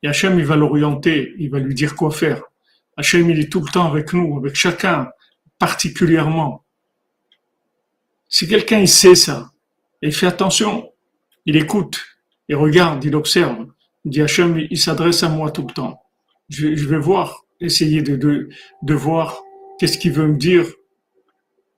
Et 0.02 0.08
Hachem, 0.08 0.38
il 0.38 0.44
va 0.44 0.56
l'orienter, 0.56 1.34
il 1.38 1.50
va 1.50 1.58
lui 1.58 1.74
dire 1.74 1.94
quoi 1.94 2.10
faire. 2.10 2.42
Hachem, 2.96 3.30
il 3.30 3.40
est 3.40 3.50
tout 3.50 3.60
le 3.60 3.70
temps 3.70 3.86
avec 3.86 4.12
nous, 4.12 4.36
avec 4.36 4.54
chacun, 4.54 5.08
particulièrement. 5.58 6.64
Si 8.28 8.48
quelqu'un, 8.48 8.80
il 8.80 8.88
sait 8.88 9.14
ça, 9.14 9.52
il 10.02 10.12
fait 10.12 10.26
attention, 10.26 10.92
il 11.46 11.56
écoute, 11.56 12.04
il 12.48 12.56
regarde, 12.56 13.04
il 13.04 13.14
observe, 13.14 13.66
il 14.04 14.10
dit 14.10 14.22
Hachem, 14.22 14.58
il 14.70 14.78
s'adresse 14.78 15.22
à 15.22 15.28
moi 15.28 15.50
tout 15.50 15.66
le 15.66 15.72
temps. 15.72 16.02
Je, 16.48 16.86
vais 16.86 16.98
voir, 16.98 17.44
essayer 17.60 18.02
de 18.02 18.48
voir 18.94 19.42
qu'est-ce 19.78 19.98
qu'il 19.98 20.12
veut 20.12 20.28
me 20.28 20.36
dire 20.36 20.66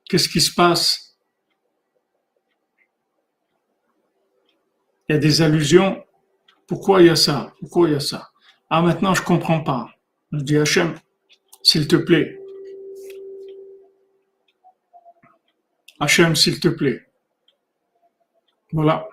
Qu'est-ce 0.09 0.29
qui 0.29 0.41
se 0.41 0.53
passe 0.53 1.17
Il 5.09 5.13
y 5.13 5.17
a 5.17 5.19
des 5.19 5.43
allusions. 5.43 6.03
Pourquoi 6.67 7.03
il 7.03 7.07
y 7.07 7.11
a 7.11 7.17
ça? 7.17 7.53
Pourquoi 7.61 7.89
il 7.89 7.93
y 7.93 7.97
a 7.97 8.01
ça? 8.01 8.31
Ah, 8.71 8.83
maintenant, 8.83 9.15
je 9.15 9.23
comprends 9.23 9.61
pas. 9.61 9.91
Je 10.33 10.39
dis 10.39 10.57
Hachem, 10.57 10.95
s'il 11.63 11.89
te 11.89 11.97
plaît. 11.97 12.39
Hachem, 16.01 16.37
s'il 16.37 16.61
te 16.61 16.69
plaît. 16.69 17.07
Voilà. 18.73 19.09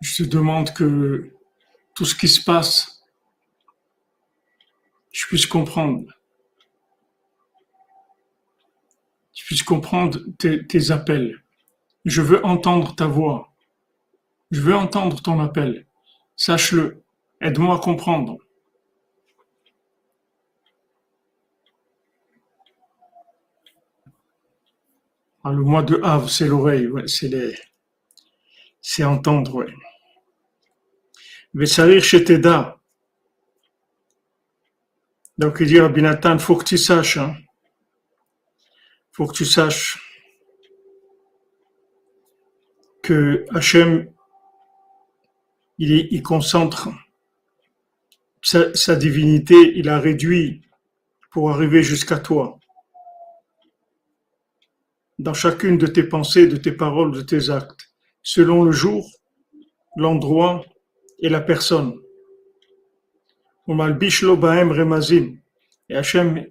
Je 0.00 0.22
te 0.22 0.28
demande 0.28 0.72
que 0.72 1.32
tout 1.94 2.04
ce 2.04 2.14
qui 2.14 2.28
se 2.28 2.42
passe, 2.42 3.02
je 5.12 5.26
puisse 5.26 5.46
comprendre. 5.46 6.06
puisse 9.50 9.64
comprendre 9.64 10.20
tes, 10.38 10.92
appels. 10.92 11.42
Je 12.04 12.22
veux 12.22 12.46
entendre 12.46 12.94
ta 12.94 13.08
voix. 13.08 13.52
Je 14.52 14.60
veux 14.60 14.76
entendre 14.76 15.20
ton 15.20 15.40
appel. 15.40 15.86
Sache-le. 16.36 17.02
Aide-moi 17.40 17.74
à 17.74 17.78
comprendre. 17.80 18.38
Ah, 25.42 25.52
le 25.52 25.62
mois 25.62 25.82
de 25.82 26.00
Havre, 26.02 26.28
c'est 26.28 26.46
l'oreille, 26.46 26.88
c'est 27.06 27.28
les, 27.28 27.54
c'est 28.80 29.04
entendre, 29.04 29.54
ouais. 29.54 29.72
Vesarir 31.54 32.04
Sheteda. 32.04 32.78
Donc 35.38 35.56
il 35.60 35.66
dit 35.66 35.78
à 35.78 35.88
Binatan, 35.88 36.38
faut 36.38 36.56
que 36.56 36.64
tu 36.64 36.78
saches, 36.78 37.16
hein 37.16 37.34
faut 39.12 39.26
que 39.26 39.34
tu 39.34 39.44
saches 39.44 39.98
que 43.02 43.44
Hachem, 43.54 44.12
il, 45.78 46.22
concentre 46.22 46.90
sa, 48.42 48.96
divinité, 48.96 49.72
il 49.76 49.88
a 49.88 49.98
réduit 49.98 50.62
pour 51.30 51.50
arriver 51.50 51.82
jusqu'à 51.82 52.18
toi. 52.18 52.59
Dans 55.20 55.34
chacune 55.34 55.76
de 55.76 55.86
tes 55.86 56.04
pensées, 56.04 56.46
de 56.46 56.56
tes 56.56 56.72
paroles, 56.72 57.12
de 57.12 57.20
tes 57.20 57.50
actes, 57.50 57.90
selon 58.22 58.64
le 58.64 58.72
jour, 58.72 59.06
l'endroit 59.94 60.64
et 61.18 61.28
la 61.28 61.42
personne. 61.42 61.92
Et 63.68 63.72
Hachem, 65.94 66.46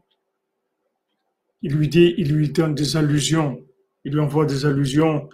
il 1.63 1.73
lui 1.73 1.87
dit, 1.87 2.13
il 2.19 2.31
lui 2.31 2.51
donne 2.51 2.75
des 2.75 2.95
allusions, 2.95 3.59
il 4.05 4.13
lui 4.13 4.19
envoie 4.19 4.45
des 4.45 4.67
allusions 4.67 5.27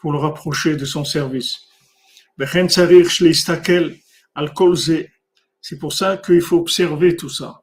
pour 0.00 0.12
le 0.12 0.18
rapprocher 0.18 0.74
de 0.74 0.84
son 0.84 1.04
service. 1.04 1.60
C'est 5.60 5.78
pour 5.78 5.92
ça 5.92 6.16
qu'il 6.16 6.40
faut 6.40 6.58
observer 6.58 7.14
tout 7.14 7.28
ça. 7.28 7.62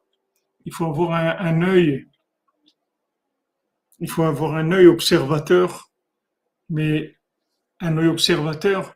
Il 0.63 0.73
faut 0.73 0.85
avoir 0.85 1.11
un, 1.11 1.35
un 1.37 1.61
œil, 1.63 2.07
il 3.99 4.09
faut 4.09 4.23
avoir 4.23 4.55
un 4.55 4.71
œil 4.71 4.87
observateur, 4.87 5.91
mais 6.69 7.15
un 7.79 7.97
œil 7.97 8.07
observateur, 8.07 8.95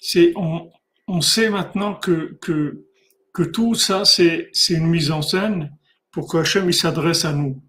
c'est 0.00 0.32
on, 0.36 0.70
on 1.06 1.20
sait 1.20 1.50
maintenant 1.50 1.94
que, 1.94 2.38
que, 2.40 2.86
que 3.32 3.42
tout 3.42 3.74
ça, 3.74 4.04
c'est, 4.04 4.50
une 4.68 4.86
mise 4.86 5.10
en 5.10 5.22
scène 5.22 5.76
pour 6.10 6.30
que 6.30 6.38
Hachem 6.38 6.68
il 6.68 6.74
s'adresse 6.74 7.24
à 7.24 7.32
nous. 7.32 7.62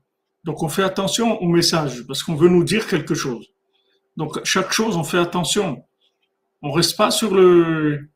Donc 0.44 0.64
on 0.64 0.70
fait 0.70 0.84
attention 0.84 1.42
au 1.42 1.48
message 1.48 2.06
parce 2.08 2.24
qu'on 2.24 2.36
veut 2.36 2.50
nous 2.50 2.64
dire 2.64 2.88
quelque 2.88 3.16
chose. 3.16 3.48
Donc 4.18 4.44
chaque 4.44 4.72
chose, 4.72 4.98
on 4.98 5.04
fait 5.04 5.18
attention. 5.18 5.84
On 6.62 6.72
reste 6.72 6.98
pas 6.98 7.12
sur 7.12 7.34
le, 7.34 8.10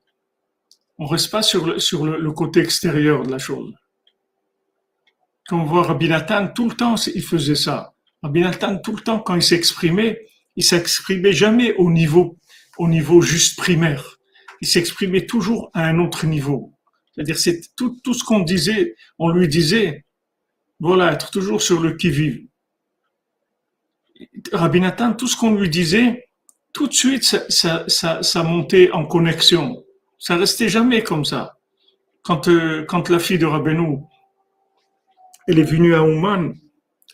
on 0.98 1.06
reste 1.06 1.32
pas 1.32 1.42
sur 1.42 1.66
le, 1.66 1.80
sur 1.80 2.06
le, 2.06 2.32
côté 2.32 2.60
extérieur 2.62 3.24
de 3.24 3.32
la 3.32 3.38
chose. 3.38 3.74
Quand 5.48 5.62
on 5.62 5.66
voit 5.66 5.84
Rabbi 5.84 6.10
Nathan, 6.10 6.48
tout 6.48 6.68
le 6.68 6.76
temps, 6.76 6.96
il 7.14 7.22
faisait 7.22 7.56
ça. 7.56 7.94
Rabbi 8.24 8.42
Nathan, 8.42 8.78
tout 8.80 8.96
le 8.96 9.02
temps, 9.02 9.20
quand 9.20 9.36
il 9.36 9.44
s'exprimait, 9.44 10.26
il 10.56 10.64
s'exprimait 10.64 11.34
jamais 11.34 11.76
au 11.76 11.92
niveau, 11.92 12.38
au 12.78 12.88
niveau 12.88 13.22
juste 13.22 13.58
primaire. 13.58 14.18
Il 14.62 14.68
s'exprimait 14.68 15.26
toujours 15.26 15.70
à 15.74 15.86
un 15.86 16.00
autre 16.00 16.26
niveau. 16.26 16.74
C'est-à-dire, 17.14 17.38
c'est 17.38 17.62
tout, 17.76 18.00
tout 18.04 18.14
ce 18.14 18.24
qu'on 18.24 18.40
disait, 18.40 18.96
on 19.20 19.30
lui 19.30 19.48
disait, 19.48 20.06
voilà, 20.80 21.14
être 21.14 21.30
toujours 21.32 21.62
sur 21.62 21.80
le 21.80 21.94
qui-vive. 21.94 22.48
Rabbi 24.52 24.80
Nathan, 24.80 25.14
tout 25.14 25.28
ce 25.28 25.38
qu'on 25.38 25.54
lui 25.54 25.70
disait, 25.70 26.28
tout 26.74 26.88
de 26.88 26.94
suite, 26.94 27.24
ça, 27.24 27.86
ça, 27.88 28.44
montait 28.44 28.92
en 28.92 29.06
connexion. 29.06 29.84
Ça 30.20 30.36
restait 30.36 30.70
jamais 30.70 31.04
comme 31.04 31.24
ça. 31.24 31.58
Quand, 32.24 32.48
euh, 32.48 32.84
quand 32.86 33.10
la 33.10 33.20
fille 33.20 33.38
de 33.38 33.46
Rabbeinu, 33.46 34.00
elle 35.48 35.60
est 35.60 35.64
venue 35.64 35.96
à 35.96 36.04
Ouman 36.04 36.54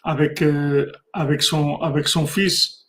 avec, 0.03 0.41
euh, 0.41 0.91
avec, 1.13 1.41
son, 1.41 1.75
avec 1.77 2.07
son 2.07 2.25
fils, 2.25 2.87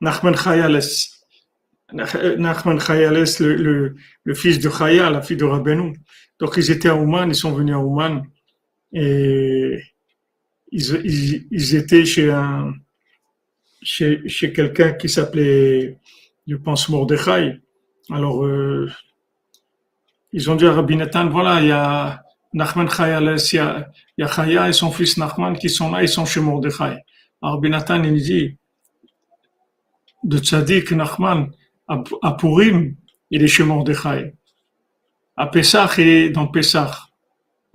Nachman 0.00 0.36
Chayales, 0.36 0.80
Nachman 1.92 2.78
Chayales, 2.80 3.24
le, 3.40 3.94
le, 4.24 4.34
fils 4.34 4.58
de 4.58 4.70
Chaya, 4.70 5.10
la 5.10 5.22
fille 5.22 5.36
de 5.36 5.44
Rabbeinu. 5.44 5.94
Donc 6.38 6.54
ils 6.56 6.70
étaient 6.70 6.88
à 6.88 6.96
Ouman, 6.96 7.28
ils 7.28 7.34
sont 7.34 7.52
venus 7.52 7.74
à 7.74 7.78
Ouman 7.78 8.22
et 8.92 9.80
ils, 10.70 11.46
ils, 11.50 11.74
étaient 11.74 12.04
chez 12.04 12.30
un 12.30 12.74
chez, 13.82 14.28
chez 14.28 14.52
quelqu'un 14.52 14.92
qui 14.92 15.08
s'appelait, 15.08 15.98
je 16.46 16.56
pense, 16.56 16.88
Mordechai. 16.88 17.60
Alors 18.10 18.44
euh, 18.44 18.90
ils 20.32 20.50
ont 20.50 20.56
dit 20.56 20.66
à 20.66 20.72
Rabbi 20.72 20.96
Nathan, 20.96 21.28
voilà, 21.28 21.60
il 21.60 21.68
y 21.68 21.72
a 21.72 22.25
Nachman 22.56 22.88
Chayales, 22.88 23.36
il 23.52 24.24
et 24.24 24.72
son 24.72 24.90
fils 24.90 25.18
Nachman 25.18 25.58
qui 25.58 25.68
sont 25.68 25.90
là, 25.90 26.02
ils 26.02 26.08
sont 26.08 26.24
chez 26.24 26.40
Mordechai. 26.40 26.96
Alors 27.42 27.56
Rabbi 27.56 27.68
Nathan, 27.68 28.02
il 28.02 28.22
dit, 28.22 28.56
de 30.24 30.38
Tzadik 30.38 30.90
Nachman, 30.92 31.50
à 31.86 32.32
Purim, 32.32 32.96
il 33.30 33.42
est 33.42 33.48
chez 33.48 33.62
Mordechai. 33.62 34.32
À 35.36 35.48
Pessah, 35.48 35.90
il 35.98 36.08
est 36.08 36.30
dans 36.30 36.46
Pessah. 36.46 36.90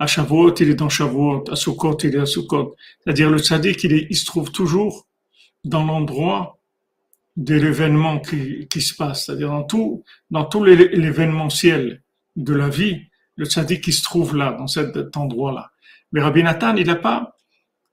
À 0.00 0.08
Shavuot, 0.08 0.54
il 0.56 0.70
est 0.70 0.74
dans 0.74 0.88
Shavuot. 0.88 1.44
À 1.48 1.54
Sukkot, 1.54 1.98
il 2.02 2.16
est 2.16 2.18
à 2.18 2.26
Sukkot. 2.26 2.74
C'est-à-dire, 2.98 3.30
le 3.30 3.38
tzaddik, 3.38 3.84
il, 3.84 4.16
se 4.16 4.26
trouve 4.26 4.50
toujours 4.50 5.06
dans 5.64 5.84
l'endroit 5.84 6.58
de 7.36 7.54
l'événement 7.54 8.18
qui, 8.18 8.66
qui, 8.66 8.80
se 8.80 8.96
passe. 8.96 9.26
C'est-à-dire, 9.26 9.50
dans 9.50 9.62
tout, 9.62 10.02
dans 10.28 10.44
tout 10.44 10.64
l'événementiel 10.64 12.02
de 12.34 12.52
la 12.52 12.68
vie, 12.68 13.06
le 13.36 13.46
tzaddik, 13.46 13.86
il 13.86 13.92
se 13.92 14.02
trouve 14.02 14.36
là, 14.36 14.52
dans 14.52 14.66
cet 14.66 15.16
endroit-là. 15.16 15.70
Mais 16.12 16.20
Rabbi 16.20 16.42
Nathan, 16.42 16.76
il 16.76 16.86
n'a 16.86 16.96
pas, 16.96 17.36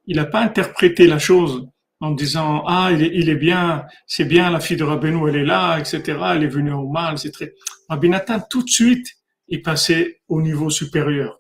il 0.06 0.18
n'a 0.18 0.26
pas 0.26 0.42
interprété 0.42 1.08
la 1.08 1.20
chose 1.20 1.68
en 2.02 2.12
disant 2.12 2.64
ah 2.66 2.90
il 2.94 3.04
est, 3.04 3.12
il 3.14 3.30
est 3.30 3.36
bien 3.36 3.86
c'est 4.08 4.24
bien 4.24 4.50
la 4.50 4.62
fille 4.62 4.78
de 4.78 4.86
Rabbeinu 4.86 5.28
elle 5.28 5.36
est 5.36 5.46
là 5.46 5.78
etc 5.78 6.18
elle 6.34 6.44
est 6.46 6.48
venue 6.48 6.72
au 6.72 6.88
mal 6.88 7.16
très 7.16 7.54
Rabbi 7.90 8.08
Nathan 8.08 8.40
tout 8.50 8.64
de 8.64 8.70
suite 8.70 9.20
il 9.50 9.62
passait 9.62 10.22
au 10.28 10.42
niveau 10.42 10.70
supérieur. 10.70 11.40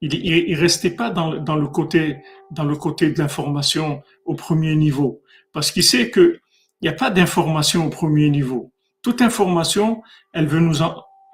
Il, 0.00 0.14
il, 0.14 0.54
restait 0.56 0.90
pas 0.90 1.10
dans, 1.10 1.36
dans, 1.36 1.56
le 1.56 1.68
côté, 1.68 2.22
dans 2.50 2.64
le 2.64 2.76
côté 2.76 3.10
de 3.10 3.18
l'information 3.18 4.02
au 4.24 4.34
premier 4.34 4.74
niveau. 4.74 5.22
Parce 5.52 5.70
qu'il 5.70 5.84
sait 5.84 6.10
que 6.10 6.40
il 6.80 6.86
n'y 6.86 6.88
a 6.88 6.94
pas 6.94 7.10
d'information 7.10 7.86
au 7.86 7.90
premier 7.90 8.28
niveau. 8.28 8.72
Toute 9.02 9.22
information, 9.22 10.02
elle 10.32 10.46
veut 10.46 10.58
nous, 10.58 10.78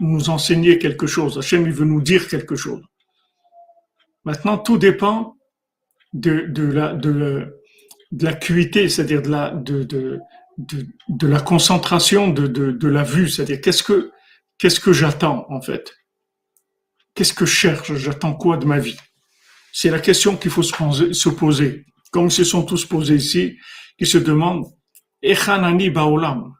nous 0.00 0.30
enseigner 0.30 0.78
quelque 0.78 1.06
chose. 1.06 1.38
Hachem, 1.38 1.66
il 1.66 1.72
veut 1.72 1.84
nous 1.84 2.00
dire 2.00 2.28
quelque 2.28 2.56
chose. 2.56 2.82
Maintenant, 4.24 4.58
tout 4.58 4.78
dépend 4.78 5.36
de, 6.12 6.46
la, 6.56 6.92
de, 6.94 7.54
l'acuité, 8.12 8.88
c'est-à-dire 8.88 9.22
de 9.22 10.20
la, 11.26 11.40
concentration 11.40 12.28
de, 12.28 12.88
la 12.88 13.02
vue, 13.04 13.28
c'est-à-dire 13.28 13.60
qu'est-ce 13.60 13.82
que, 13.82 14.92
j'attends, 14.92 15.46
en 15.50 15.60
fait? 15.60 15.94
Qu'est-ce 17.14 17.34
que 17.34 17.46
je 17.46 17.54
cherche? 17.54 17.94
J'attends 17.94 18.34
quoi 18.34 18.56
de 18.56 18.66
ma 18.66 18.78
vie? 18.78 18.98
C'est 19.72 19.90
la 19.90 20.00
question 20.00 20.36
qu'il 20.36 20.50
faut 20.50 20.62
se 20.62 21.28
poser. 21.28 21.84
Comme 22.10 22.30
se 22.30 22.44
sont 22.44 22.62
tous 22.62 22.86
posés 22.86 23.16
ici, 23.16 23.56
qui 23.98 24.06
se 24.06 24.18
demandent 24.18 24.66
Echanani 25.22 25.90
Baolam, 25.90 26.54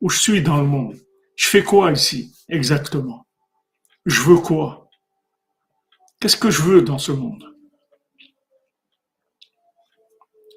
où 0.00 0.08
je 0.08 0.18
suis 0.18 0.42
dans 0.42 0.58
le 0.58 0.66
monde? 0.66 0.96
Je 1.36 1.46
fais 1.46 1.62
quoi 1.62 1.92
ici 1.92 2.34
exactement 2.48 3.26
Je 4.06 4.22
veux 4.22 4.38
quoi 4.38 4.88
Qu'est-ce 6.20 6.36
que 6.36 6.50
je 6.50 6.62
veux 6.62 6.82
dans 6.82 6.98
ce 6.98 7.12
monde 7.12 7.56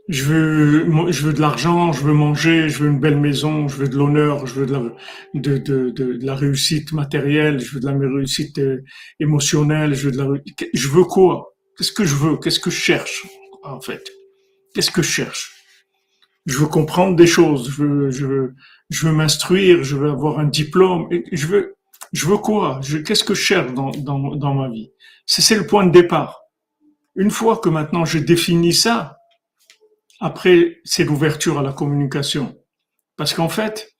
je 0.10 0.24
veux, 0.24 1.12
je 1.12 1.28
veux 1.28 1.34
de 1.34 1.40
l'argent, 1.40 1.94
je 1.94 2.04
veux 2.04 2.14
manger, 2.14 2.68
je 2.68 2.80
veux 2.80 2.90
une 2.90 3.00
belle 3.00 3.20
maison, 3.20 3.68
je 3.68 3.76
veux 3.76 3.88
de 3.88 3.96
l'honneur, 3.96 4.48
je 4.48 4.56
veux 4.56 4.66
de 4.66 4.74
la, 4.74 4.82
de, 5.36 5.58
de, 5.92 6.26
la 6.26 6.34
réussite 6.34 6.92
matérielle, 6.94 7.60
je 7.60 7.76
veux 7.76 7.80
de 7.80 7.88
la 7.88 7.96
réussite 7.96 8.58
euh, 8.58 8.84
émotionnelle, 9.20 9.94
je 9.94 10.10
veux 10.10 10.42
je 10.74 10.88
veux 10.88 11.04
quoi 11.04 11.56
Qu'est-ce 11.78 11.92
que 11.92 12.06
je 12.06 12.16
veux 12.16 12.38
Qu'est-ce 12.38 12.60
que 12.60 12.72
je 12.72 12.80
cherche 12.80 13.28
en 13.64 13.80
fait 13.82 14.10
Qu'est-ce 14.74 14.90
que 14.90 15.04
je 15.04 15.12
cherche 15.12 15.64
Je 16.48 16.58
veux 16.58 16.68
comprendre 16.68 17.16
des 17.16 17.28
choses, 17.28 17.70
je 17.70 17.84
veux, 17.84 18.10
je 18.10 18.26
veux, 18.26 18.56
je 18.90 19.08
veux 19.08 19.14
m'instruire, 19.14 19.84
je 19.84 19.96
veux 19.96 20.10
avoir 20.10 20.40
un 20.40 20.46
diplôme, 20.46 21.10
je 21.32 21.48
veux, 21.48 21.76
je 22.12 22.28
veux 22.28 22.38
quoi? 22.38 22.82
Qu'est-ce 23.06 23.24
que 23.24 23.34
je 23.34 23.42
cherche 23.42 23.74
dans, 23.74 23.92
dans, 23.92 24.36
dans 24.36 24.54
ma 24.54 24.70
vie? 24.70 24.92
C'est 25.26 25.56
le 25.56 25.68
point 25.68 25.86
de 25.86 25.92
départ. 25.92 26.42
Une 27.16 27.32
fois 27.32 27.58
que 27.58 27.70
maintenant 27.70 28.06
j'ai 28.06 28.22
défini 28.22 28.74
ça, 28.74 29.18
après, 30.20 30.80
c'est 30.84 31.06
l'ouverture 31.06 31.60
à 31.60 31.64
la 31.64 31.72
communication. 31.72 32.58
Parce 33.16 33.34
qu'en 33.34 33.50
fait, 33.50 33.96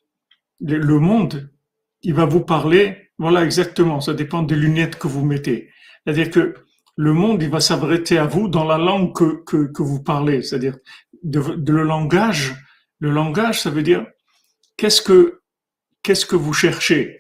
le 0.60 1.00
monde, 1.00 1.50
il 2.02 2.14
va 2.14 2.26
vous 2.26 2.42
parler, 2.42 3.12
voilà 3.18 3.44
exactement, 3.44 4.02
ça 4.02 4.14
dépend 4.14 4.44
des 4.44 4.56
lunettes 4.56 4.98
que 4.98 5.08
vous 5.08 5.24
mettez. 5.24 5.70
C'est-à-dire 6.04 6.30
que 6.30 6.56
le 6.96 7.14
monde, 7.14 7.42
il 7.42 7.50
va 7.50 7.62
s'adresser 7.62 8.18
à 8.18 8.26
vous 8.26 8.50
dans 8.50 8.66
la 8.66 8.78
langue 8.78 9.16
que, 9.16 9.44
que, 9.46 9.72
que 9.72 9.82
vous 9.82 10.04
parlez, 10.04 10.42
c'est-à-dire 10.42 10.78
de, 11.24 11.40
de, 11.56 11.74
le 11.74 11.84
langage. 11.84 12.56
Le 13.00 13.12
langage, 13.12 13.62
ça 13.62 13.70
veut 13.70 13.84
dire 13.84 14.06
qu'est-ce 14.80 15.02
que, 15.02 15.42
qu'est-ce 16.04 16.26
que 16.26 16.38
vous 16.38 16.54
cherchez? 16.54 17.20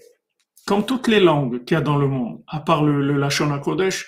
Comme 0.65 0.85
toutes 0.85 1.09
les 1.09 1.19
langues 1.19 1.65
qu'il 1.65 1.75
y 1.75 1.77
a 1.77 1.81
dans 1.81 1.97
le 1.97 2.07
monde, 2.07 2.41
à 2.47 2.61
part 2.61 2.83
le, 2.83 3.05
le 3.05 3.17
Lachon 3.17 3.59
Kodesh, 3.59 4.07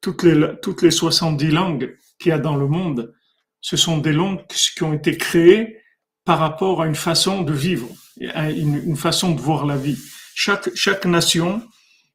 toutes 0.00 0.24
les, 0.24 0.54
toutes 0.62 0.82
les 0.82 0.90
70 0.90 1.50
langues 1.50 1.96
qu'il 2.18 2.30
y 2.30 2.32
a 2.32 2.38
dans 2.38 2.56
le 2.56 2.66
monde, 2.66 3.14
ce 3.60 3.76
sont 3.76 3.98
des 3.98 4.12
langues 4.12 4.40
qui 4.48 4.82
ont 4.82 4.92
été 4.92 5.16
créées 5.16 5.78
par 6.24 6.40
rapport 6.40 6.82
à 6.82 6.86
une 6.86 6.96
façon 6.96 7.42
de 7.42 7.52
vivre, 7.52 7.88
une, 8.20 8.96
façon 8.96 9.32
de 9.32 9.40
voir 9.40 9.64
la 9.64 9.76
vie. 9.76 9.98
Chaque, 10.34 10.74
chaque 10.74 11.06
nation, 11.06 11.62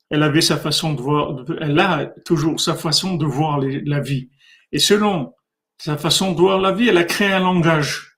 elle 0.09 0.23
avait 0.23 0.41
sa 0.41 0.57
façon 0.57 0.93
de 0.93 1.01
voir, 1.01 1.45
elle 1.61 1.79
a 1.79 2.07
toujours 2.25 2.59
sa 2.59 2.75
façon 2.75 3.15
de 3.15 3.25
voir 3.25 3.59
la 3.59 4.01
vie. 4.01 4.29
Et 4.73 4.79
selon 4.79 5.33
sa 5.77 5.95
façon 5.97 6.33
de 6.33 6.39
voir 6.39 6.59
la 6.59 6.73
vie, 6.73 6.89
elle 6.89 6.97
a 6.97 7.05
créé 7.05 7.31
un 7.31 7.39
langage. 7.39 8.17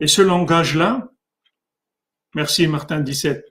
Et 0.00 0.08
ce 0.08 0.22
langage-là, 0.22 1.13
merci 2.34 2.66
Martin 2.66 3.00
17. 3.00 3.44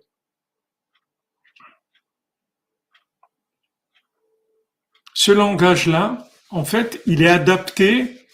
Ce 5.14 5.32
langage-là, 5.32 6.28
en 6.50 6.66
fait, 6.66 7.02
il 7.06 7.22
est 7.22 7.30
adapté 7.30 8.26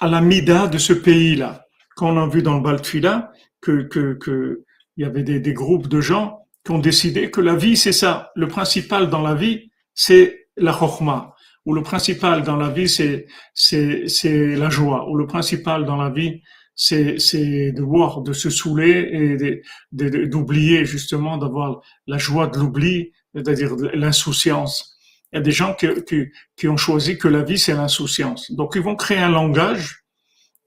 à 0.00 0.08
la 0.08 0.20
mida 0.20 0.66
de 0.66 0.78
ce 0.78 0.92
pays-là. 0.92 1.66
Quand 1.96 2.16
on 2.16 2.22
a 2.22 2.28
vu 2.28 2.42
dans 2.42 2.54
le 2.54 2.62
Baltfila 2.62 3.32
que, 3.60 3.82
que, 3.82 4.14
que 4.14 4.64
il 4.96 5.02
y 5.02 5.04
avait 5.04 5.22
des, 5.22 5.38
des, 5.38 5.52
groupes 5.52 5.88
de 5.88 6.00
gens 6.00 6.40
qui 6.64 6.72
ont 6.72 6.78
décidé 6.78 7.30
que 7.30 7.40
la 7.40 7.54
vie, 7.54 7.76
c'est 7.76 7.92
ça. 7.92 8.30
Le 8.34 8.48
principal 8.48 9.10
dans 9.10 9.22
la 9.22 9.34
vie, 9.34 9.70
c'est 9.94 10.48
la 10.56 10.72
chokma. 10.72 11.34
où 11.64 11.74
le 11.74 11.82
principal 11.82 12.42
dans 12.42 12.56
la 12.56 12.70
vie, 12.70 12.88
c'est, 12.88 13.26
c'est, 13.54 14.08
c'est 14.08 14.56
la 14.56 14.70
joie, 14.70 15.08
où 15.08 15.16
le 15.16 15.26
principal 15.26 15.84
dans 15.84 15.96
la 15.96 16.10
vie, 16.10 16.42
c'est, 16.78 17.72
de 17.72 17.82
voir, 17.82 18.22
de 18.22 18.32
se 18.32 18.50
saouler 18.50 19.10
et 19.12 19.62
d'oublier 19.92 20.84
justement, 20.84 21.36
d'avoir 21.36 21.80
la 22.06 22.18
joie 22.18 22.46
de 22.46 22.56
l'oubli, 22.58 23.12
c'est-à-dire 23.34 23.74
l'insouciance. 23.94 24.96
Il 25.32 25.36
y 25.36 25.38
a 25.40 25.42
des 25.42 25.50
gens 25.50 25.74
qui, 25.74 25.88
qui, 26.06 26.26
qui 26.56 26.68
ont 26.68 26.76
choisi 26.76 27.18
que 27.18 27.26
la 27.26 27.42
vie, 27.42 27.58
c'est 27.58 27.74
l'insouciance. 27.74 28.52
Donc, 28.52 28.72
ils 28.76 28.82
vont 28.82 28.94
créer 28.94 29.18
un 29.18 29.28
langage 29.28 30.04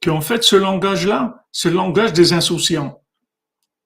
qui, 0.02 0.10
en 0.10 0.22
fait, 0.22 0.44
ce 0.44 0.58
langage-là, 0.58 1.46
c'est 1.54 1.70
le 1.70 1.78
langage 1.78 2.12
des 2.12 2.34
insouciants. 2.34 3.02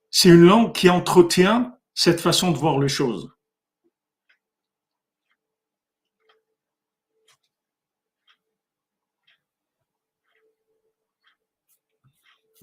C'est 0.10 0.30
une 0.30 0.46
langue 0.46 0.74
qui 0.74 0.90
entretient 0.90 1.78
cette 1.94 2.20
façon 2.20 2.52
de 2.52 2.58
voir 2.58 2.80
les 2.80 2.90
choses. 2.90 3.30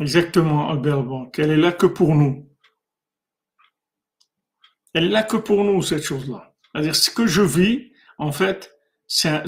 Exactement, 0.00 0.70
Albert 0.70 1.02
Banque. 1.02 1.38
Elle 1.38 1.50
est 1.50 1.56
là 1.56 1.72
que 1.72 1.86
pour 1.86 2.14
nous. 2.14 2.48
Elle 4.94 5.04
est 5.04 5.08
là 5.08 5.22
que 5.22 5.36
pour 5.36 5.64
nous, 5.64 5.82
cette 5.82 6.02
chose-là. 6.02 6.54
C'est-à-dire, 6.72 6.96
ce 6.96 7.10
que 7.10 7.26
je 7.26 7.42
vis, 7.42 7.92
en 8.18 8.32
fait, 8.32 8.74
c'est 9.06 9.42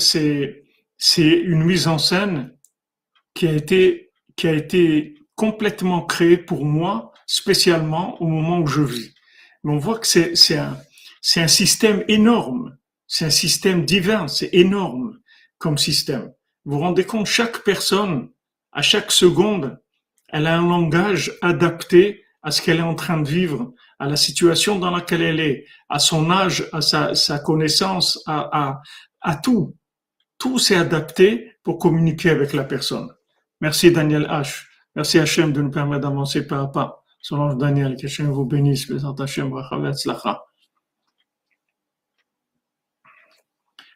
une 1.17 1.65
mise 1.65 1.89
en 1.89 1.99
scène 1.99 2.57
qui 3.35 3.47
a 3.47 3.53
été, 3.53 4.13
qui 4.37 4.47
a 4.47 4.53
été 4.53 5.19
complètement 5.35 6.03
créée 6.03 6.39
pour 6.39 6.65
moi, 6.65 7.13
spécialement 7.27 8.21
au 8.23 8.27
moment 8.27 8.61
où 8.61 8.67
je 8.67 8.83
vis. 8.83 9.15
Mais 9.65 9.73
on 9.73 9.79
voit 9.79 9.99
que 9.99 10.07
c'est, 10.07 10.57
un, 10.57 10.79
un 11.37 11.49
système 11.49 12.05
énorme. 12.09 12.77
C'est 13.07 13.25
un 13.25 13.31
système 13.31 13.85
divin. 13.85 14.29
C'est 14.29 14.51
énorme 14.53 15.19
comme 15.59 15.79
système. 15.79 16.33
Vous 16.65 16.75
vous 16.75 16.81
rendez 16.81 17.05
compte, 17.05 17.27
chaque 17.27 17.65
personne, 17.65 18.31
à 18.73 18.83
chaque 18.83 19.11
seconde, 19.11 19.79
elle 20.35 20.49
a 20.49 20.59
un 20.59 20.69
langage 20.69 21.33
adapté 21.43 22.25
à 22.43 22.51
ce 22.51 22.61
qu'elle 22.61 22.79
est 22.79 22.83
en 22.83 22.97
train 22.97 23.21
de 23.21 23.29
vivre, 23.29 23.73
à 24.01 24.09
la 24.09 24.17
situation 24.17 24.81
dans 24.81 24.91
laquelle 24.91 25.23
elle 25.23 25.39
est, 25.39 25.65
à 25.89 26.01
son 26.01 26.29
âge, 26.29 26.69
à 26.73 26.81
sa, 26.81 27.15
sa 27.15 27.39
connaissance, 27.39 28.21
à, 28.27 28.83
tout. 29.45 29.77
Tout 30.37 30.59
s'est 30.59 30.75
adapté 30.75 31.53
pour 31.63 31.79
communiquer 31.79 32.31
avec 32.31 32.53
la 32.53 32.65
personne. 32.65 33.15
Merci 33.61 33.93
Daniel 33.93 34.25
H. 34.25 34.65
Merci 34.97 35.21
Hachem 35.21 35.53
de 35.53 35.63
nous 35.63 35.71
permettre 35.71 36.03
d'avancer 36.03 36.45
pas 36.49 36.63
à 36.63 36.67
pas. 36.67 37.05
Selon 37.21 37.55
Daniel, 37.55 37.97
que 37.97 38.07
Hachem 38.07 38.33
vous 38.33 38.45
bénisse. 38.45 38.89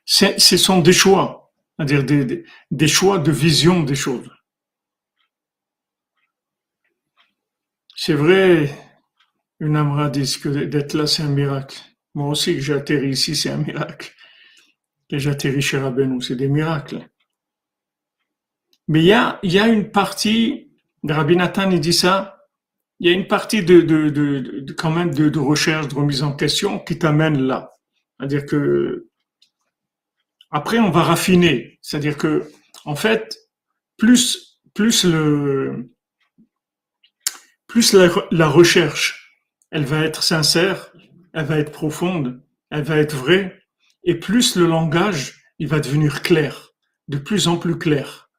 Ce 0.06 0.56
sont 0.56 0.78
des 0.78 0.92
choix, 0.92 1.50
c'est-à-dire 1.76 2.44
des 2.70 2.88
choix 2.88 3.18
de 3.18 3.32
vision 3.32 3.82
des 3.82 3.96
choses. 3.96 4.30
C'est 8.00 8.14
vrai, 8.14 8.70
une 9.58 9.74
Amra 9.74 10.08
dit 10.08 10.38
que 10.40 10.48
d'être 10.48 10.94
là, 10.94 11.08
c'est 11.08 11.24
un 11.24 11.30
miracle. 11.30 11.76
Moi 12.14 12.28
aussi, 12.28 12.54
que 12.54 12.60
j'atterris 12.60 13.08
ici, 13.08 13.34
c'est 13.34 13.50
un 13.50 13.56
miracle. 13.56 14.14
Que 15.10 15.18
j'atterris 15.18 15.62
chez 15.62 15.78
Rabbeinu, 15.78 16.22
c'est 16.22 16.36
des 16.36 16.46
miracles. 16.46 17.08
Mais 18.86 19.00
il 19.00 19.06
y 19.06 19.12
a, 19.12 19.40
y 19.42 19.58
a 19.58 19.66
une 19.66 19.90
partie, 19.90 20.70
Rabbi 21.02 21.34
Nathan, 21.34 21.72
il 21.72 21.80
dit 21.80 21.92
ça, 21.92 22.46
il 23.00 23.08
y 23.08 23.12
a 23.12 23.16
une 23.16 23.26
partie 23.26 23.64
de, 23.64 23.80
de, 23.80 24.10
de, 24.10 24.72
quand 24.74 24.92
même 24.92 25.12
de, 25.12 25.36
recherche, 25.36 25.88
de 25.88 25.96
remise 25.96 26.22
en 26.22 26.36
question 26.36 26.78
qui 26.78 27.00
t'amène 27.00 27.42
là. 27.48 27.72
C'est-à-dire 28.16 28.46
que 28.46 29.08
après 30.52 30.78
on 30.78 30.90
va 30.90 31.02
raffiner. 31.02 31.80
C'est-à-dire 31.82 32.16
que 32.16 32.48
en 32.84 32.94
fait, 32.94 33.36
plus 33.96 34.60
plus 34.72 35.02
le 35.02 35.90
plus 37.68 37.92
la, 37.92 38.48
recherche, 38.48 39.38
elle 39.70 39.84
va 39.84 40.04
être 40.04 40.22
sincère, 40.22 40.90
elle 41.34 41.44
va 41.44 41.58
être 41.58 41.70
profonde, 41.70 42.42
elle 42.70 42.82
va 42.82 42.96
être 42.96 43.14
vraie, 43.14 43.60
et 44.04 44.14
plus 44.14 44.56
le 44.56 44.66
langage, 44.66 45.44
il 45.58 45.68
va 45.68 45.78
devenir 45.78 46.22
clair, 46.22 46.72
de 47.08 47.18
plus 47.18 47.46
en 47.46 47.58
plus 47.58 47.78
clair. 47.78 48.30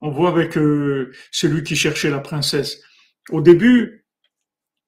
On 0.00 0.10
voit 0.10 0.28
avec 0.28 0.56
euh, 0.56 1.12
celui 1.32 1.64
qui 1.64 1.74
cherchait 1.74 2.10
la 2.10 2.20
princesse. 2.20 2.80
Au 3.30 3.40
début, 3.40 4.06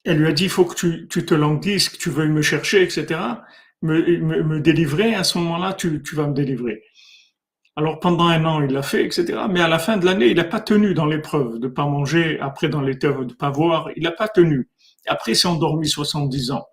elle 0.04 0.18
lui 0.18 0.28
a 0.28 0.32
dit, 0.32 0.44
il 0.44 0.50
faut 0.50 0.66
que 0.66 1.06
tu, 1.08 1.26
te 1.26 1.34
languisses, 1.34 1.88
que 1.88 1.96
tu 1.96 2.10
veuilles 2.10 2.28
me 2.28 2.42
chercher, 2.42 2.82
etc. 2.82 3.20
Me, 3.82 4.18
me, 4.42 4.60
délivrer, 4.60 5.14
à 5.14 5.24
ce 5.24 5.38
moment-là, 5.38 5.72
tu 5.72 6.02
vas 6.12 6.26
me 6.26 6.34
délivrer. 6.34 6.82
Alors 7.80 7.98
pendant 7.98 8.26
un 8.26 8.44
an, 8.44 8.62
il 8.62 8.74
l'a 8.74 8.82
fait, 8.82 9.06
etc. 9.06 9.38
Mais 9.48 9.62
à 9.62 9.66
la 9.66 9.78
fin 9.78 9.96
de 9.96 10.04
l'année, 10.04 10.26
il 10.26 10.36
n'a 10.36 10.44
pas 10.44 10.60
tenu 10.60 10.92
dans 10.92 11.06
l'épreuve 11.06 11.58
de 11.58 11.66
pas 11.66 11.86
manger, 11.86 12.38
après 12.38 12.68
dans 12.68 12.82
l'épreuve 12.82 13.24
de 13.24 13.32
pas 13.32 13.48
voir, 13.48 13.88
il 13.96 14.02
n'a 14.02 14.10
pas 14.10 14.28
tenu. 14.28 14.68
Après, 15.06 15.32
il 15.32 15.34
s'est 15.34 15.48
endormi 15.48 15.88
70 15.88 16.50
ans. 16.50 16.66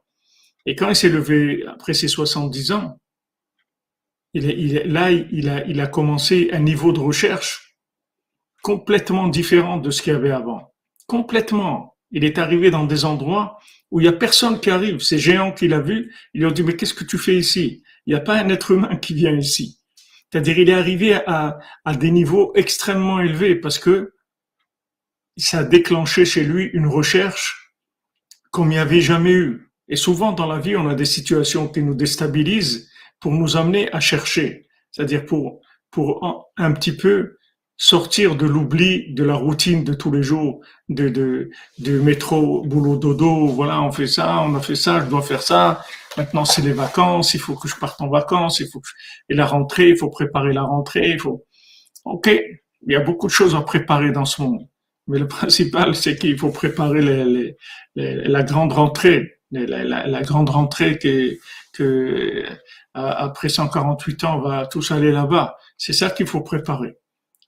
Et 0.66 0.76
quand 0.76 0.90
il 0.90 0.98
s'est 0.98 1.08
levé 1.08 1.64
après 1.66 1.94
ses 1.94 2.10
70 2.10 2.74
ans, 2.74 3.00
là, 4.34 5.12
il 5.12 5.48
a, 5.48 5.66
il 5.66 5.80
a 5.80 5.88
commencé 5.88 6.50
un 6.52 6.60
niveau 6.60 6.92
de 6.92 7.00
recherche 7.00 7.78
complètement 8.62 9.30
différent 9.30 9.78
de 9.78 9.92
ce 9.92 10.02
qu'il 10.02 10.12
y 10.12 10.16
avait 10.18 10.32
avant. 10.32 10.74
Complètement. 11.06 11.96
Il 12.12 12.26
est 12.26 12.38
arrivé 12.38 12.70
dans 12.70 12.84
des 12.84 13.06
endroits 13.06 13.60
où 13.92 14.02
il 14.02 14.04
y 14.04 14.10
a 14.10 14.14
personne 14.14 14.60
qui 14.60 14.70
arrive. 14.70 15.00
Ces 15.00 15.20
géants 15.20 15.54
qu'il 15.54 15.74
a 15.74 15.80
vus, 15.80 16.14
ils 16.34 16.42
lui 16.42 16.48
ont 16.48 16.52
dit, 16.52 16.64
mais 16.64 16.76
qu'est-ce 16.76 16.94
que 16.94 17.06
tu 17.06 17.18
fais 17.18 17.38
ici? 17.38 17.82
Il 18.06 18.14
n'y 18.14 18.20
a 18.20 18.22
pas 18.22 18.36
un 18.36 18.50
être 18.50 18.72
humain 18.72 18.98
qui 18.98 19.14
vient 19.14 19.34
ici. 19.34 19.77
C'est-à-dire, 20.32 20.60
il 20.60 20.70
est 20.70 20.74
arrivé 20.74 21.14
à, 21.14 21.60
à 21.86 21.96
des 21.96 22.12
niveaux 22.12 22.52
extrêmement 22.56 23.20
élevés 23.20 23.56
parce 23.56 23.80
que 23.80 24.14
ça 25.38 25.60
a 25.60 25.64
déclenché 25.64 26.26
chez 26.26 26.44
lui 26.44 26.66
une 26.74 26.88
recherche 26.88 27.68
il 28.66 28.70
n'y 28.70 28.78
avait 28.78 29.02
jamais 29.02 29.34
eu. 29.34 29.72
Et 29.88 29.96
souvent 29.96 30.32
dans 30.32 30.48
la 30.48 30.60
vie, 30.60 30.76
on 30.76 30.90
a 30.90 30.96
des 30.96 31.06
situations 31.06 31.68
qui 31.68 31.82
nous 31.82 31.96
déstabilisent 31.96 32.90
pour 33.20 33.32
nous 33.32 33.58
amener 33.58 33.92
à 33.94 34.00
chercher. 34.00 34.68
C'est-à-dire 34.92 35.26
pour, 35.26 35.62
pour 35.92 36.52
un 36.58 36.72
petit 36.74 36.96
peu 36.96 37.37
sortir 37.78 38.36
de 38.36 38.48
l'oubli 38.48 39.14
de 39.14 39.24
la 39.24 39.36
routine 39.36 39.84
de 39.84 39.94
tous 39.94 40.12
les 40.12 40.24
jours, 40.24 40.62
de, 40.90 41.10
de, 41.10 41.52
de 41.78 42.00
métro, 42.00 42.64
boulot, 42.64 42.98
dodo, 42.98 43.48
voilà, 43.48 43.82
on 43.82 43.92
fait 43.92 44.08
ça, 44.08 44.42
on 44.42 44.56
a 44.56 44.60
fait 44.62 44.76
ça, 44.76 45.00
je 45.00 45.06
dois 45.06 45.22
faire 45.22 45.44
ça, 45.44 45.84
maintenant 46.18 46.44
c'est 46.44 46.64
les 46.64 46.74
vacances, 46.74 47.36
il 47.36 47.40
faut 47.40 47.56
que 47.56 47.68
je 47.68 47.76
parte 47.76 48.02
en 48.02 48.10
vacances, 48.10 48.60
il 48.60 48.68
faut 48.68 48.80
que 48.80 48.90
et 49.30 49.36
la 49.36 49.46
rentrée, 49.46 49.90
il 49.90 49.98
faut 49.98 50.10
préparer 50.10 50.54
la 50.54 50.64
rentrée, 50.64 51.12
il 51.12 51.20
faut, 51.20 51.46
ok, 52.06 52.28
il 52.88 52.94
y 52.94 52.96
a 52.96 53.00
beaucoup 53.02 53.28
de 53.28 53.32
choses 53.32 53.56
à 53.56 53.62
préparer 53.62 54.12
dans 54.12 54.26
ce 54.26 54.42
monde. 54.42 54.68
Mais 55.08 55.20
le 55.20 55.28
principal, 55.40 55.96
c'est 55.96 56.18
qu'il 56.18 56.38
faut 56.38 56.52
préparer 56.52 57.02
les, 57.02 57.56
les, 57.96 58.16
la 58.16 58.44
grande 58.44 58.74
rentrée, 58.74 59.40
la, 59.52 59.84
la, 59.84 60.08
la 60.08 60.22
grande 60.24 60.50
rentrée 60.50 60.98
que, 60.98 61.38
que 61.74 62.44
après 62.94 63.50
148 63.50 64.24
ans, 64.24 64.38
on 64.40 64.42
va 64.42 64.66
tous 64.66 64.92
aller 64.92 65.12
là-bas. 65.12 65.58
C'est 65.78 65.94
ça 65.94 66.10
qu'il 66.10 66.28
faut 66.28 66.42
préparer. 66.42 66.98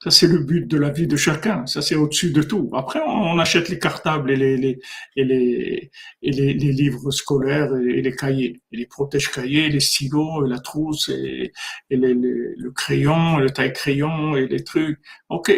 Ça, 0.02 0.10
c'est 0.10 0.28
le 0.28 0.38
but 0.38 0.66
de 0.66 0.78
la 0.78 0.88
vie 0.88 1.06
de 1.06 1.16
chacun. 1.16 1.66
Ça, 1.66 1.82
c'est 1.82 1.94
au-dessus 1.94 2.32
de 2.32 2.42
tout. 2.42 2.70
Après, 2.72 3.00
on, 3.06 3.38
achète 3.38 3.68
les 3.68 3.78
cartables 3.78 4.30
et 4.30 4.36
les, 4.36 4.56
les 4.56 4.78
et 5.16 5.24
les, 5.24 5.90
et 6.22 6.30
les, 6.30 6.54
les, 6.54 6.72
livres 6.72 7.10
scolaires 7.10 7.76
et, 7.76 8.00
les 8.00 8.16
cahiers, 8.16 8.62
les 8.72 8.86
protège-cahiers, 8.86 9.68
les 9.68 9.80
stylos, 9.80 10.46
et 10.46 10.48
la 10.48 10.58
trousse, 10.58 11.10
et, 11.10 11.52
et 11.90 11.96
le 11.96 12.70
crayon, 12.70 13.36
le 13.38 13.50
taille-crayon, 13.50 14.36
et 14.36 14.46
les 14.48 14.64
trucs. 14.64 14.98
OK. 15.28 15.52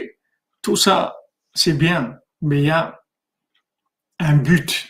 Tout 0.60 0.76
ça, 0.76 1.16
c'est 1.54 1.78
bien. 1.78 2.18
Mais 2.40 2.62
il 2.62 2.66
y 2.66 2.70
a 2.70 3.00
un 4.18 4.36
but. 4.36 4.88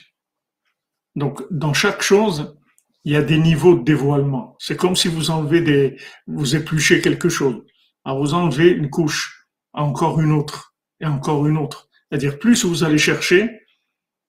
Donc, 1.14 1.42
dans 1.50 1.74
chaque 1.74 2.00
chose, 2.00 2.56
il 3.04 3.12
y 3.12 3.16
a 3.16 3.22
des 3.22 3.38
niveaux 3.38 3.74
de 3.74 3.84
dévoilement. 3.84 4.56
C'est 4.58 4.76
comme 4.78 4.96
si 4.96 5.08
vous 5.08 5.30
enlevez 5.30 5.60
des, 5.60 5.96
vous 6.26 6.56
épluchez 6.56 7.02
quelque 7.02 7.28
chose. 7.28 7.62
Alors, 8.06 8.20
vous 8.20 8.32
enlevez 8.32 8.70
une 8.70 8.88
couche 8.88 9.41
encore 9.72 10.20
une 10.20 10.32
autre, 10.32 10.74
et 11.00 11.06
encore 11.06 11.46
une 11.46 11.58
autre. 11.58 11.88
C'est-à-dire, 12.08 12.38
plus 12.38 12.64
vous 12.64 12.84
allez 12.84 12.98
chercher, 12.98 13.62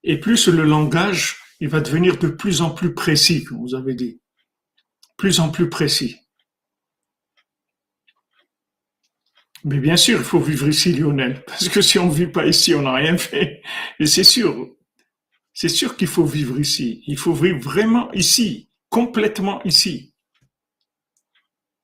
et 0.03 0.19
plus 0.19 0.47
le 0.47 0.63
langage, 0.63 1.37
il 1.59 1.69
va 1.69 1.81
devenir 1.81 2.17
de 2.17 2.27
plus 2.27 2.61
en 2.61 2.71
plus 2.71 2.93
précis, 2.93 3.43
comme 3.43 3.59
vous 3.59 3.75
avez 3.75 3.95
dit. 3.95 4.21
Plus 5.17 5.39
en 5.39 5.49
plus 5.49 5.69
précis. 5.69 6.17
Mais 9.65 9.79
bien 9.79 9.95
sûr, 9.95 10.19
il 10.19 10.25
faut 10.25 10.39
vivre 10.39 10.67
ici, 10.67 10.91
Lionel, 10.93 11.43
parce 11.47 11.69
que 11.69 11.81
si 11.81 11.97
on 11.99 12.07
ne 12.07 12.13
vit 12.13 12.27
pas 12.27 12.45
ici, 12.45 12.75
on 12.75 12.81
n'a 12.81 12.93
rien 12.93 13.17
fait. 13.17 13.61
Et 13.99 14.05
c'est 14.05 14.25
sûr, 14.25 14.75
c'est 15.53 15.69
sûr 15.69 15.95
qu'il 15.95 16.07
faut 16.07 16.25
vivre 16.25 16.59
ici. 16.59 17.03
Il 17.07 17.17
faut 17.17 17.33
vivre 17.33 17.59
vraiment 17.59 18.11
ici, 18.11 18.69
complètement 18.89 19.63
ici. 19.63 20.13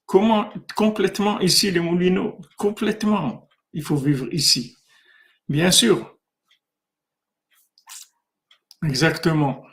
Comment 0.05 0.51
complètement 0.76 1.39
ici 1.39 1.70
les 1.70 1.80
moulineaux? 1.80 2.39
Complètement 2.57 3.49
il 3.74 3.84
faut 3.84 3.95
vivre 3.95 4.28
ici. 4.32 4.78
Bien 5.49 5.72
sûr. 5.72 6.17
Exactement. 8.84 9.65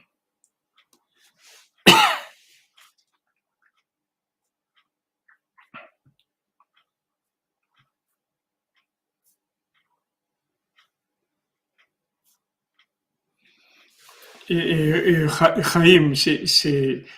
Et, 14.48 14.56
et, 14.56 15.26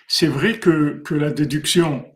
c'est 0.08 0.26
vrai 0.26 0.58
que, 0.58 1.02
la 1.10 1.30
déduction, 1.30 2.06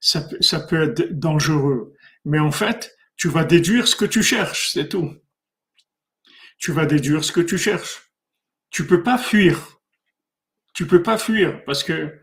ça 0.00 0.60
peut 0.60 0.82
être 0.82 1.18
dangereux. 1.18 1.94
Mais 2.24 2.38
en 2.38 2.52
fait, 2.52 2.96
tu 3.20 3.28
vas 3.28 3.44
déduire 3.44 3.86
ce 3.86 3.96
que 3.96 4.06
tu 4.06 4.22
cherches, 4.22 4.70
c'est 4.72 4.88
tout. 4.88 5.14
Tu 6.56 6.72
vas 6.72 6.86
déduire 6.86 7.22
ce 7.22 7.32
que 7.32 7.42
tu 7.42 7.58
cherches. 7.58 8.10
Tu 8.70 8.86
peux 8.86 9.02
pas 9.02 9.18
fuir. 9.18 9.78
Tu 10.72 10.86
peux 10.86 11.02
pas 11.02 11.18
fuir 11.18 11.62
parce 11.66 11.84
que 11.84 12.18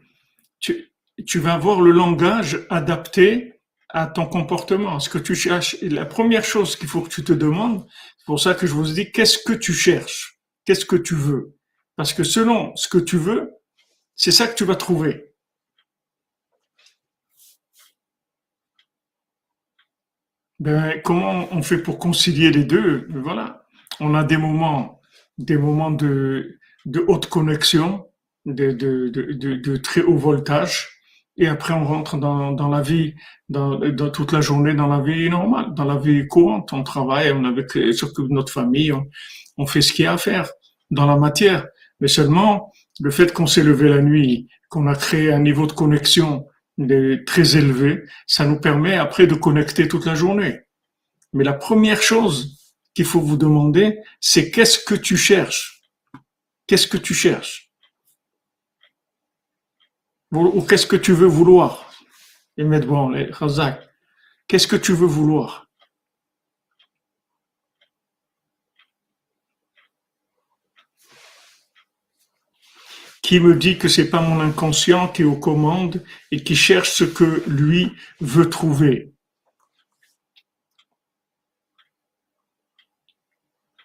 tu, 0.60 1.40
vas 1.40 1.54
avoir 1.54 1.82
le 1.82 1.92
langage 1.92 2.66
adapté 2.72 3.62
à 3.90 4.08
ton 4.08 4.26
comportement, 4.26 5.00
ce 5.00 5.10
que 5.10 5.20
tu 5.20 5.36
cherches. 5.36 5.78
Et 5.84 5.90
la 5.90 6.08
première 6.08 6.44
chose 6.44 6.76
qu'il 6.76 6.88
faut 6.88 7.02
que 7.02 7.14
tu 7.14 7.24
te 7.24 7.34
demandes, 7.34 7.86
c'est 8.18 8.26
pour 8.26 8.40
ça 8.40 8.56
que 8.56 8.66
je 8.66 8.74
vous 8.74 8.92
dis, 8.92 9.12
qu'est-ce 9.12 9.38
que 9.38 9.54
tu 9.54 9.74
cherches? 9.74 10.40
Qu'est-ce 10.66 10.86
que 10.86 10.96
tu 10.96 11.14
veux? 11.14 11.60
Parce 11.96 12.12
que 12.12 12.24
selon 12.24 12.76
ce 12.76 12.88
que 12.88 12.98
tu 12.98 13.18
veux, 13.18 13.52
c'est 14.16 14.32
ça 14.32 14.48
que 14.48 14.56
tu 14.56 14.66
vas 14.66 14.76
trouver. 14.76 15.36
Ben, 20.60 21.00
comment 21.04 21.48
on 21.52 21.62
fait 21.62 21.78
pour 21.78 22.00
concilier 22.00 22.52
les 22.52 22.64
deux? 22.64 23.08
Voilà, 23.12 23.64
on 24.00 24.16
a 24.16 24.24
des 24.24 24.38
moments, 24.38 25.02
des 25.38 25.58
moments 25.58 25.92
de, 25.92 26.58
de 26.86 27.04
haute 27.08 27.28
connexion, 27.28 28.08
de, 28.46 28.72
de, 28.72 29.10
de, 29.10 29.78
très 29.78 30.02
haut 30.02 30.18
voltage, 30.18 30.90
et 31.38 31.48
après 31.48 31.74
on 31.74 31.86
rentre 31.86 32.18
dans, 32.18 32.54
dans 32.54 32.70
la 32.70 32.82
vie, 32.82 33.14
dans, 33.50 33.78
dans, 33.78 34.10
toute 34.10 34.32
la 34.32 34.42
journée, 34.42 34.74
dans 34.74 34.88
la 34.88 35.02
vie 35.02 35.30
normale, 35.30 35.76
dans 35.76 35.86
la 35.86 35.98
vie 35.98 36.26
courante. 36.28 36.74
On 36.74 36.84
travaille, 36.84 37.32
on 37.32 37.44
avec, 37.44 37.76
notre 38.30 38.52
famille, 38.52 38.92
on, 38.92 39.06
on 39.58 39.68
fait 39.68 39.82
ce 39.82 39.94
qu'il 39.94 40.06
y 40.06 40.08
a 40.08 40.14
à 40.14 40.18
faire 40.18 40.50
dans 40.90 41.06
la 41.06 41.18
matière. 41.18 41.68
Mais 42.00 42.08
seulement, 42.08 42.72
le 43.00 43.12
fait 43.12 43.32
qu'on 43.32 43.48
s'est 43.48 43.64
levé 43.64 43.90
la 43.90 44.02
nuit, 44.02 44.48
qu'on 44.70 44.88
a 44.88 44.96
créé 44.96 45.32
un 45.32 45.40
niveau 45.40 45.68
de 45.68 45.74
connexion 45.74 46.48
très 47.26 47.58
élevé, 47.58 48.06
ça 48.28 48.46
nous 48.46 48.60
permet 48.60 48.96
après 48.96 49.28
de 49.28 49.36
connecter 49.36 49.88
toute 49.88 50.06
la 50.06 50.16
journée. 50.16 50.62
Mais 51.34 51.44
la 51.44 51.54
première 51.54 52.02
chose 52.02 52.58
qu'il 52.94 53.06
faut 53.06 53.22
vous 53.22 53.38
demander, 53.38 54.00
c'est 54.20 54.52
qu'est-ce 54.52 54.80
que 54.80 54.96
tu 54.96 55.18
cherches? 55.18 55.84
Qu'est-ce 56.68 56.88
que 56.88 56.98
tu 56.98 57.14
cherches? 57.14 57.72
Ou 60.32 60.62
qu'est-ce 60.62 60.88
que 60.88 60.96
tu 60.96 61.14
veux 61.14 61.28
vouloir? 61.28 61.94
Et 62.58 62.64
bon, 62.64 63.14
qu'est-ce 64.48 64.68
que 64.68 64.76
tu 64.76 64.94
veux 64.94 65.08
vouloir? 65.08 65.67
Qui 73.28 73.42
me 73.42 73.56
dit 73.56 73.78
que 73.78 73.90
c'est 73.90 74.10
pas 74.10 74.22
mon 74.22 74.40
inconscient 74.40 75.10
qui 75.10 75.24
est 75.24 75.26
aux 75.26 75.36
commandes 75.36 76.02
et 76.32 76.42
qui 76.46 76.56
cherche 76.56 76.92
ce 76.92 77.04
que 77.04 77.44
lui 77.46 77.92
veut 78.22 78.50
trouver. 78.50 79.12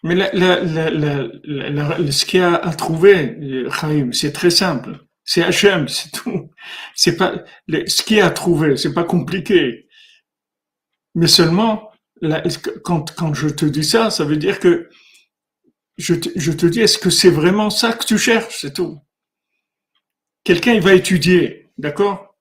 Mais 0.04 0.14
ce 0.30 2.24
qu'il 2.24 2.38
y 2.38 2.42
a 2.44 2.54
à 2.54 2.72
trouver, 2.72 3.66
Chaim, 3.68 4.12
c'est 4.12 4.30
très 4.32 4.50
simple. 4.50 5.00
C'est 5.24 5.42
Hachem, 5.42 5.88
c'est 5.88 6.12
tout. 6.12 6.52
C'est 6.94 7.16
pas, 7.16 7.42
ce 7.68 8.02
qu'il 8.04 8.18
y 8.18 8.20
a 8.20 8.26
à 8.26 8.30
trouver, 8.30 8.76
c'est 8.76 8.94
pas 8.94 9.02
compliqué. 9.02 9.88
Mais 11.16 11.26
seulement, 11.26 11.90
quand, 12.84 13.34
je 13.34 13.48
te 13.48 13.64
dis 13.64 13.82
ça, 13.82 14.10
ça 14.10 14.24
veut 14.24 14.36
dire 14.36 14.60
que 14.60 14.88
je 15.98 16.14
te 16.14 16.66
dis, 16.66 16.78
est-ce 16.78 16.98
que 16.98 17.10
c'est 17.10 17.30
vraiment 17.30 17.70
ça 17.70 17.92
que 17.92 18.04
tu 18.04 18.18
cherches, 18.18 18.58
c'est 18.60 18.74
tout? 18.74 19.00
Quelqu'un, 20.44 20.74
il 20.74 20.80
va 20.80 20.94
étudier, 20.94 21.70
d'accord? 21.78 22.36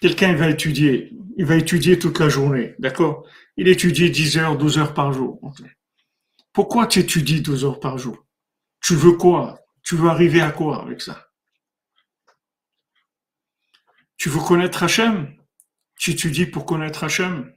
Quelqu'un, 0.00 0.30
il 0.30 0.36
va 0.36 0.48
étudier. 0.48 1.12
Il 1.36 1.46
va 1.46 1.56
étudier 1.56 1.98
toute 1.98 2.18
la 2.18 2.28
journée, 2.28 2.74
d'accord? 2.78 3.26
Il 3.56 3.68
étudie 3.68 4.10
10 4.10 4.38
heures, 4.38 4.56
12 4.56 4.78
heures 4.78 4.94
par 4.94 5.12
jour. 5.12 5.40
Pourquoi 6.52 6.86
tu 6.86 7.00
étudies 7.00 7.40
12 7.40 7.64
heures 7.64 7.80
par 7.80 7.98
jour? 7.98 8.24
Tu 8.80 8.94
veux 8.94 9.12
quoi? 9.12 9.58
Tu 9.82 9.96
veux 9.96 10.08
arriver 10.08 10.40
à 10.40 10.52
quoi 10.52 10.82
avec 10.82 11.00
ça? 11.00 11.28
Tu 14.16 14.28
veux 14.28 14.40
connaître 14.40 14.82
Hachem? 14.82 15.36
Tu 15.98 16.12
étudies 16.12 16.46
pour 16.46 16.66
connaître 16.66 17.04
Hachem? 17.04 17.52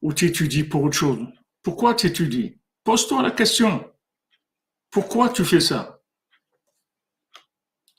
Ou 0.00 0.12
tu 0.12 0.26
étudies 0.26 0.64
pour 0.64 0.82
autre 0.82 0.96
chose? 0.96 1.24
Pourquoi 1.62 1.94
tu 1.94 2.06
étudies? 2.06 2.58
Pose-toi 2.82 3.22
la 3.22 3.30
question. 3.30 3.92
Pourquoi 4.90 5.28
tu 5.28 5.44
fais 5.44 5.60
ça? 5.60 6.00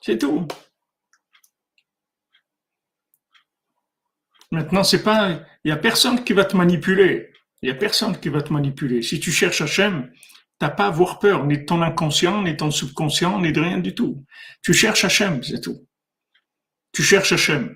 C'est 0.01 0.17
tout. 0.17 0.45
Maintenant, 4.53 4.83
c'est 4.83 5.01
pas, 5.01 5.41
il 5.63 5.69
y 5.69 5.71
a 5.71 5.77
personne 5.77 6.23
qui 6.23 6.31
va 6.33 6.45
te 6.45 6.55
manipuler. 6.55 7.31
Il 7.63 7.69
y 7.69 7.71
a 7.71 7.75
personne 7.75 8.19
qui 8.19 8.29
va 8.29 8.39
te 8.43 8.53
manipuler. 8.53 9.01
Si 9.01 9.19
tu 9.19 9.31
cherches 9.31 9.61
Hachem, 9.61 10.11
t'as 10.59 10.69
pas 10.69 10.83
à 10.83 10.89
avoir 10.89 11.17
peur, 11.17 11.47
ni 11.47 11.57
de 11.57 11.65
ton 11.65 11.81
inconscient, 11.81 12.43
ni 12.43 12.51
de 12.51 12.57
ton 12.57 12.69
subconscient, 12.69 13.41
ni 13.41 13.51
de 13.51 13.59
rien 13.59 13.79
du 13.79 13.95
tout. 13.95 14.23
Tu 14.61 14.71
cherches 14.71 15.05
Hachem, 15.05 15.41
c'est 15.41 15.59
tout. 15.59 15.87
Tu 16.91 17.01
cherches 17.01 17.31
Hachem. 17.31 17.75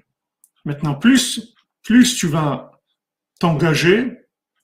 Maintenant, 0.66 0.94
plus, 0.94 1.56
plus 1.82 2.16
tu 2.16 2.28
vas 2.28 2.72
t'engager, 3.40 4.12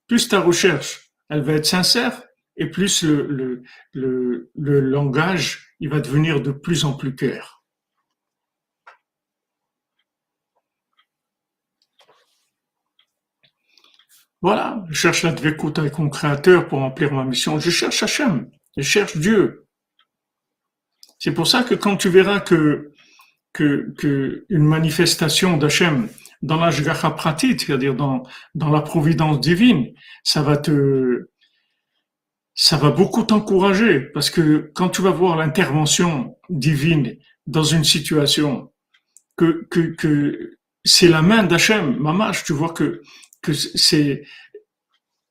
plus 0.08 0.28
ta 0.28 0.40
recherche, 0.40 1.10
elle 1.30 1.42
va 1.42 1.54
être 1.54 1.66
sincère, 1.66 2.22
et 2.58 2.70
plus 2.70 3.04
le, 3.04 3.26
le, 3.26 3.64
le, 3.94 4.52
le 4.54 4.80
langage, 4.82 5.74
il 5.80 5.90
va 5.90 6.00
devenir 6.00 6.42
de 6.42 6.52
plus 6.52 6.86
en 6.86 6.94
plus 6.94 7.16
clair. 7.16 7.63
Voilà, 14.44 14.84
je 14.90 14.94
cherche 14.94 15.24
la 15.24 15.32
dvekout 15.32 15.80
avec 15.80 15.98
mon 15.98 16.10
créateur 16.10 16.68
pour 16.68 16.80
remplir 16.80 17.14
ma 17.14 17.24
mission. 17.24 17.60
Je 17.60 17.70
cherche 17.70 18.04
Hachem, 18.04 18.50
je 18.76 18.84
cherche 18.84 19.16
Dieu. 19.16 19.66
C'est 21.18 21.34
pour 21.34 21.48
ça 21.48 21.64
que 21.64 21.76
quand 21.76 21.96
tu 21.96 22.10
verras 22.10 22.42
que, 22.42 22.92
que, 23.54 24.46
une 24.50 24.66
manifestation 24.66 25.56
d'Hachem 25.56 26.10
dans 26.42 26.60
l'Ashgacha 26.60 27.12
pratique, 27.12 27.62
c'est-à-dire 27.62 27.96
dans, 27.96 28.24
la 28.54 28.82
providence 28.82 29.40
divine, 29.40 29.94
ça 30.26 30.42
va 30.42 30.58
te, 30.58 31.30
ça 32.54 32.76
va 32.76 32.92
beaucoup 32.92 33.24
t'encourager 33.24 34.02
parce 34.02 34.30
que 34.30 34.70
quand 34.76 34.90
tu 34.90 35.02
vas 35.02 35.12
voir 35.12 35.38
l'intervention 35.38 36.36
divine 36.50 37.16
dans 37.48 37.64
une 37.64 37.86
situation 37.86 38.74
que, 39.38 39.66
que, 39.70 39.96
que 39.96 40.58
c'est 40.84 41.08
la 41.08 41.22
main 41.22 41.44
d'Hachem, 41.44 41.96
mamash, 41.98 42.44
tu 42.44 42.52
vois 42.52 42.74
que 42.74 43.02
que 43.44 43.54
c'est 43.54 44.24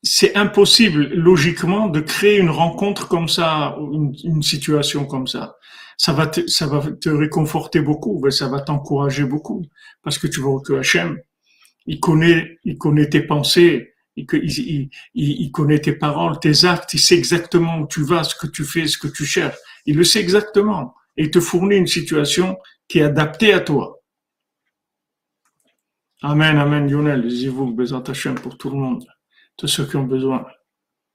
c'est 0.04 0.34
impossible 0.34 1.14
logiquement 1.14 1.88
de 1.88 2.00
créer 2.00 2.38
une 2.38 2.50
rencontre 2.50 3.06
comme 3.06 3.28
ça, 3.28 3.76
une, 3.78 4.12
une, 4.24 4.42
situation 4.42 5.04
comme 5.06 5.28
ça. 5.28 5.56
Ça 5.96 6.12
va 6.12 6.26
te, 6.26 6.44
ça 6.48 6.66
va 6.66 6.82
te 6.90 7.08
réconforter 7.08 7.80
beaucoup, 7.80 8.20
mais 8.22 8.32
ça 8.32 8.48
va 8.48 8.60
t'encourager 8.60 9.24
beaucoup 9.24 9.64
parce 10.02 10.18
que 10.18 10.26
tu 10.26 10.40
vois 10.40 10.60
que 10.60 10.72
Hachem, 10.72 11.20
il 11.86 12.00
connaît, 12.00 12.58
il 12.64 12.78
connaît 12.78 13.08
tes 13.08 13.22
pensées, 13.22 13.92
il, 14.16 14.90
il, 15.14 15.52
connaît 15.52 15.78
tes 15.78 15.92
paroles, 15.92 16.38
tes 16.40 16.64
actes, 16.64 16.94
il 16.94 17.00
sait 17.00 17.16
exactement 17.16 17.78
où 17.78 17.86
tu 17.86 18.02
vas, 18.02 18.24
ce 18.24 18.34
que 18.34 18.48
tu 18.48 18.64
fais, 18.64 18.88
ce 18.88 18.98
que 18.98 19.08
tu 19.08 19.24
cherches. 19.24 19.56
Il 19.86 19.96
le 19.96 20.04
sait 20.04 20.20
exactement 20.20 20.94
et 21.16 21.24
il 21.24 21.30
te 21.30 21.40
fournit 21.40 21.76
une 21.76 21.86
situation 21.86 22.58
qui 22.88 22.98
est 22.98 23.02
adaptée 23.02 23.52
à 23.52 23.60
toi. 23.60 24.01
Amen, 26.24 26.56
Amen, 26.56 26.88
Yonel, 26.88 27.28
Zivouk, 27.28 27.74
Bezat 27.74 28.04
Hashem 28.06 28.36
pour 28.36 28.56
tout 28.56 28.70
le 28.70 28.76
monde, 28.76 29.04
tous 29.56 29.66
ceux 29.66 29.86
qui 29.86 29.96
ont 29.96 30.04
besoin. 30.04 30.46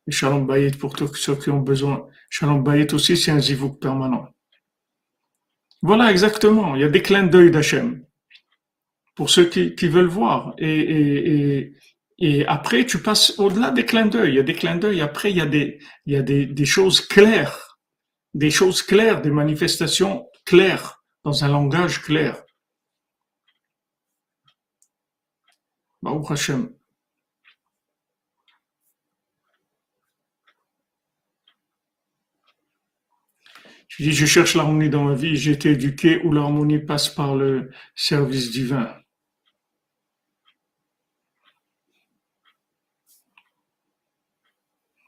Et 0.06 0.12
Shalom 0.12 0.46
Bayit 0.46 0.72
pour 0.72 0.94
tous 0.94 1.14
ceux 1.16 1.36
qui 1.36 1.50
ont 1.50 1.62
besoin. 1.62 2.08
Shalom 2.30 2.62
Bayit 2.62 2.94
aussi, 2.94 3.16
c'est 3.16 3.32
un 3.32 3.40
Zivouk 3.40 3.80
permanent. 3.80 4.28
Voilà, 5.82 6.12
exactement. 6.12 6.76
Il 6.76 6.82
y 6.82 6.84
a 6.84 6.90
des 6.90 7.02
clins 7.02 7.24
d'œil 7.24 7.52
d'Hachem. 7.52 8.04
Pour 9.16 9.30
ceux 9.30 9.46
qui, 9.46 9.76
qui 9.76 9.88
veulent 9.88 10.08
voir. 10.08 10.54
Et, 10.58 10.68
et, 10.68 11.32
et, 11.32 11.74
et 12.20 12.46
après, 12.46 12.86
tu 12.86 12.98
passes 12.98 13.40
au-delà 13.40 13.72
des 13.72 13.86
clins 13.86 14.08
d'œil. 14.08 14.32
Il 14.32 14.36
y 14.36 14.40
a 14.40 14.44
des 14.44 14.56
clins 14.56 14.76
d'œil. 14.76 15.00
Après, 15.00 15.32
il 15.32 15.38
y 15.38 15.42
a 15.42 15.46
des, 15.46 15.80
il 16.06 16.14
y 16.14 16.18
a 16.18 16.22
des, 16.22 16.46
des 16.46 16.66
choses 16.66 17.00
claires. 17.00 17.78
Des 18.34 18.52
choses 18.52 18.82
claires, 18.82 19.22
des 19.22 19.32
manifestations 19.32 20.28
claires, 20.46 21.02
dans 21.24 21.46
un 21.46 21.48
langage 21.48 22.02
clair. 22.02 22.44
Baruch 26.02 26.32
Hashem. 26.32 26.70
Je 33.88 34.04
dis, 34.04 34.12
je 34.12 34.26
cherche 34.26 34.56
l'harmonie 34.56 34.90
dans 34.90 35.06
ma 35.06 35.16
vie, 35.16 35.36
j'ai 35.36 35.52
été 35.54 35.72
éduqué 35.72 36.22
où 36.24 36.32
l'harmonie 36.32 36.80
passe 36.80 37.10
par 37.10 37.36
le 37.36 37.72
service 37.96 38.52
divin. 38.52 38.94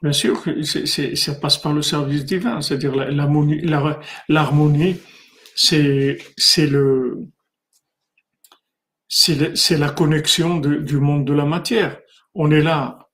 Bien 0.02 0.12
sûr 0.12 0.42
ça 0.64 1.34
passe 1.34 1.58
par 1.58 1.74
le 1.74 1.82
service 1.82 2.24
divin, 2.24 2.62
c'est-à-dire 2.62 2.96
l'harmonie, 2.96 3.60
c'est 5.54 6.66
le, 6.66 7.28
c'est 9.10 9.76
la 9.76 9.90
connexion 9.90 10.58
du 10.58 10.98
monde 10.98 11.26
de 11.26 11.34
la 11.34 11.44
matière. 11.44 11.98
On 12.34 12.50
est 12.52 12.62
là, 12.62 13.10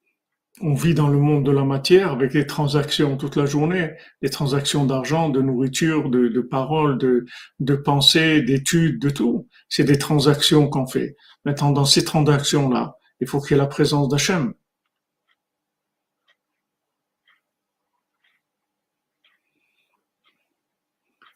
on 0.61 0.75
vit 0.75 0.95
dans 0.95 1.09
le 1.09 1.19
monde 1.19 1.45
de 1.45 1.51
la 1.51 1.65
matière 1.65 2.13
avec 2.13 2.33
des 2.33 2.47
transactions 2.47 3.17
toute 3.17 3.37
la 3.37 3.47
journée, 3.47 3.93
des 4.23 4.29
transactions 4.29 4.85
d'argent, 4.85 5.31
de 5.31 5.41
nourriture, 5.41 6.11
de, 6.11 6.29
de 6.29 6.41
paroles, 6.41 6.99
de, 6.99 7.25
de 7.61 7.75
pensées, 7.75 8.43
d'études, 8.43 9.01
de 9.01 9.11
tout. 9.11 9.49
C'est 9.69 9.85
des 9.85 9.99
transactions 9.99 10.69
qu'on 10.69 10.87
fait. 10.87 11.17
Maintenant, 11.45 11.73
dans 11.73 11.85
ces 11.87 12.05
transactions-là, 12.05 12.97
il 13.21 13.27
faut 13.27 13.41
qu'il 13.41 13.53
y 13.53 13.55
ait 13.55 13.63
la 13.63 13.67
présence 13.67 14.09
d'Hachem. 14.09 14.53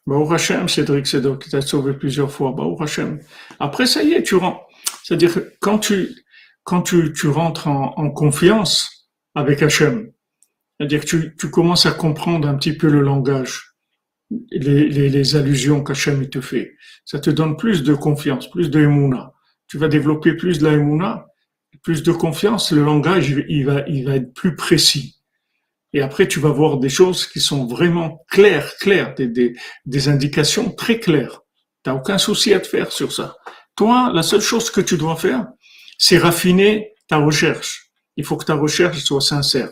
Baruch 0.07 0.31
Hashem, 0.31 0.67
Cédric 0.67 1.07
Cédric, 1.07 1.39
qui 1.39 1.49
t'a 1.49 1.61
sauvé 1.61 1.93
plusieurs 1.93 2.31
fois. 2.31 2.51
Baruch 2.51 2.81
Hashem. 2.81 3.19
Après, 3.59 3.85
ça 3.85 4.03
y 4.03 4.13
est, 4.13 4.23
tu 4.23 4.35
rentres. 4.35 4.61
C'est-à-dire, 5.03 5.31
quand 5.59 5.79
tu, 5.79 6.09
quand 6.63 6.81
tu, 6.81 7.13
tu 7.13 7.27
rentres 7.27 7.67
en, 7.67 7.93
en 7.97 8.09
confiance 8.09 9.09
avec 9.35 9.61
Hachem, 9.61 10.11
c'est-à-dire 10.79 11.01
que 11.01 11.05
tu, 11.05 11.35
tu 11.37 11.49
commences 11.49 11.85
à 11.85 11.91
comprendre 11.91 12.47
un 12.47 12.55
petit 12.55 12.73
peu 12.73 12.89
le 12.89 13.01
langage, 13.01 13.75
les, 14.51 14.89
les, 14.89 15.09
les 15.09 15.35
allusions 15.35 15.83
qu'Hachem 15.83 16.27
te 16.29 16.41
fait. 16.41 16.75
Ça 17.05 17.19
te 17.19 17.29
donne 17.29 17.55
plus 17.55 17.83
de 17.83 17.93
confiance, 17.93 18.49
plus 18.49 18.69
de 18.71 18.81
émouna. 18.81 19.33
Tu 19.67 19.77
vas 19.77 19.87
développer 19.87 20.33
plus 20.33 20.59
de 20.59 20.65
la 20.65 20.73
émouna, 20.73 21.27
plus 21.83 22.03
de 22.03 22.11
confiance. 22.11 22.71
Le 22.71 22.83
langage, 22.83 23.29
il 23.29 23.65
va, 23.65 23.87
il 23.87 24.05
va 24.05 24.15
être 24.15 24.33
plus 24.33 24.55
précis. 24.55 25.20
Et 25.93 26.01
après, 26.01 26.27
tu 26.27 26.39
vas 26.39 26.51
voir 26.51 26.77
des 26.77 26.89
choses 26.89 27.25
qui 27.27 27.39
sont 27.41 27.65
vraiment 27.65 28.25
claires, 28.29 28.75
claires, 28.77 29.13
des, 29.15 29.27
des, 29.27 29.53
des 29.85 30.07
indications 30.07 30.71
très 30.71 30.99
claires. 30.99 31.41
Tu 31.83 31.89
n'as 31.89 31.95
aucun 31.95 32.17
souci 32.17 32.53
à 32.53 32.59
te 32.59 32.67
faire 32.67 32.91
sur 32.91 33.11
ça. 33.11 33.35
Toi, 33.75 34.11
la 34.13 34.23
seule 34.23 34.41
chose 34.41 34.69
que 34.69 34.81
tu 34.81 34.97
dois 34.97 35.15
faire, 35.15 35.47
c'est 35.97 36.17
raffiner 36.17 36.93
ta 37.07 37.17
recherche. 37.17 37.91
Il 38.15 38.23
faut 38.25 38.37
que 38.37 38.45
ta 38.45 38.55
recherche 38.55 38.99
soit 38.99 39.21
sincère. 39.21 39.69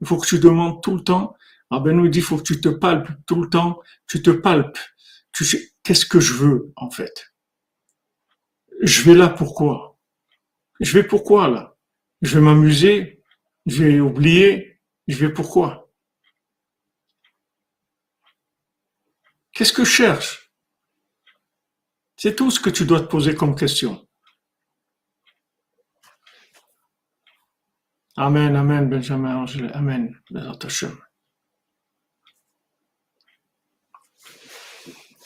Il 0.00 0.06
faut 0.06 0.18
que 0.18 0.26
tu 0.26 0.38
demandes 0.38 0.82
tout 0.82 0.94
le 0.94 1.02
temps. 1.02 1.34
Ah 1.70 1.80
ben 1.80 1.96
nous 1.96 2.08
dit, 2.08 2.18
il 2.18 2.24
faut 2.24 2.36
que 2.36 2.42
tu 2.42 2.60
te 2.60 2.68
palpes 2.68 3.08
tout 3.26 3.42
le 3.42 3.48
temps. 3.48 3.80
Tu 4.08 4.22
te 4.22 4.30
palpes. 4.30 4.78
Tu 5.32 5.72
qu'est-ce 5.82 6.06
que 6.06 6.20
je 6.20 6.34
veux, 6.34 6.72
en 6.76 6.90
fait? 6.90 7.32
Je 8.82 9.02
vais 9.02 9.14
là 9.14 9.28
pourquoi? 9.28 9.98
Je 10.80 10.92
vais 10.92 11.02
pourquoi, 11.02 11.48
là? 11.48 11.76
Je 12.22 12.36
vais 12.36 12.44
m'amuser? 12.44 13.22
Je 13.64 13.84
vais 13.84 14.00
oublier? 14.00 14.75
Je 15.06 15.16
vais 15.16 15.32
pourquoi? 15.32 15.90
Qu'est-ce 19.52 19.72
que 19.72 19.84
je 19.84 19.90
cherche? 19.90 20.52
C'est 22.16 22.34
tout 22.34 22.50
ce 22.50 22.60
que 22.60 22.70
tu 22.70 22.84
dois 22.84 23.00
te 23.00 23.06
poser 23.06 23.34
comme 23.34 23.54
question. 23.54 24.06
Amen, 28.16 28.56
Amen, 28.56 28.88
Benjamin 28.88 29.36
Angèle, 29.36 29.70
Amen, 29.74 30.18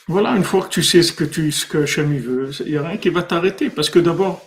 Voilà, 0.08 0.36
une 0.36 0.42
fois 0.42 0.64
que 0.64 0.70
tu 0.70 0.82
sais 0.82 1.04
ce 1.04 1.12
que 1.12 1.22
tu, 1.22 1.52
ce 1.52 1.66
que 1.66 1.78
veut, 1.78 2.50
il 2.66 2.72
n'y 2.72 2.76
a 2.76 2.88
rien 2.88 2.98
qui 2.98 3.10
va 3.10 3.22
t'arrêter, 3.22 3.70
parce 3.70 3.90
que 3.90 4.00
d'abord, 4.00 4.44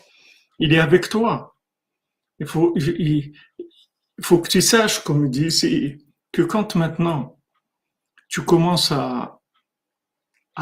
il 0.60 0.74
est 0.74 0.80
avec 0.80 1.08
toi. 1.08 1.56
Il 2.40 2.48
faut, 2.48 2.76
il 4.24 4.26
faut 4.26 4.40
que 4.40 4.48
tu 4.48 4.62
saches, 4.62 5.04
comme 5.04 5.26
il 5.26 5.30
dit, 5.30 6.00
que 6.32 6.44
quand 6.44 6.76
maintenant 6.76 7.38
tu 8.30 8.42
commences 8.42 8.94
à, 8.94 9.42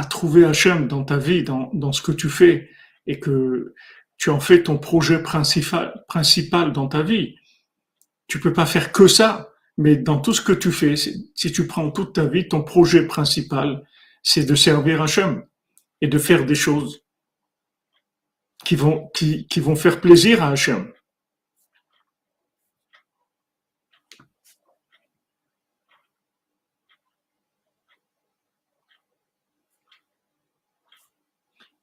trouver 0.10 0.46
Hachem 0.46 0.88
dans 0.88 1.04
ta 1.04 1.18
vie, 1.18 1.44
dans, 1.44 1.92
ce 1.92 2.02
que 2.02 2.12
tu 2.12 2.28
fais, 2.28 2.72
et 3.06 3.20
que 3.20 3.76
tu 4.18 4.32
en 4.32 4.40
fais 4.40 4.64
ton 4.64 4.80
projet 4.80 5.22
principal, 5.22 6.04
principal 6.08 6.74
dans 6.74 6.88
ta 6.88 7.04
vie, 7.04 7.36
tu 8.26 8.40
peux 8.40 8.52
pas 8.52 8.66
faire 8.66 8.92
que 8.92 9.08
ça, 9.08 9.52
mais 9.78 9.96
dans 9.96 10.20
tout 10.20 10.34
ce 10.34 10.42
que 10.42 10.54
tu 10.54 10.72
fais, 10.72 10.96
si 10.96 11.52
tu 11.52 11.68
prends 11.68 11.92
toute 11.92 12.16
ta 12.16 12.26
vie, 12.26 12.48
ton 12.48 12.64
projet 12.64 13.06
principal, 13.06 13.88
c'est 14.24 14.46
de 14.46 14.56
servir 14.56 15.04
Hachem 15.04 15.46
et 16.02 16.08
de 16.08 16.18
faire 16.18 16.48
des 16.48 16.56
choses 16.56 17.04
qui 18.66 18.76
vont, 18.76 19.08
qui, 19.14 19.46
qui 19.46 19.60
vont 19.60 19.76
faire 19.76 20.02
plaisir 20.02 20.42
à 20.42 20.50
Hachem. 20.50 20.92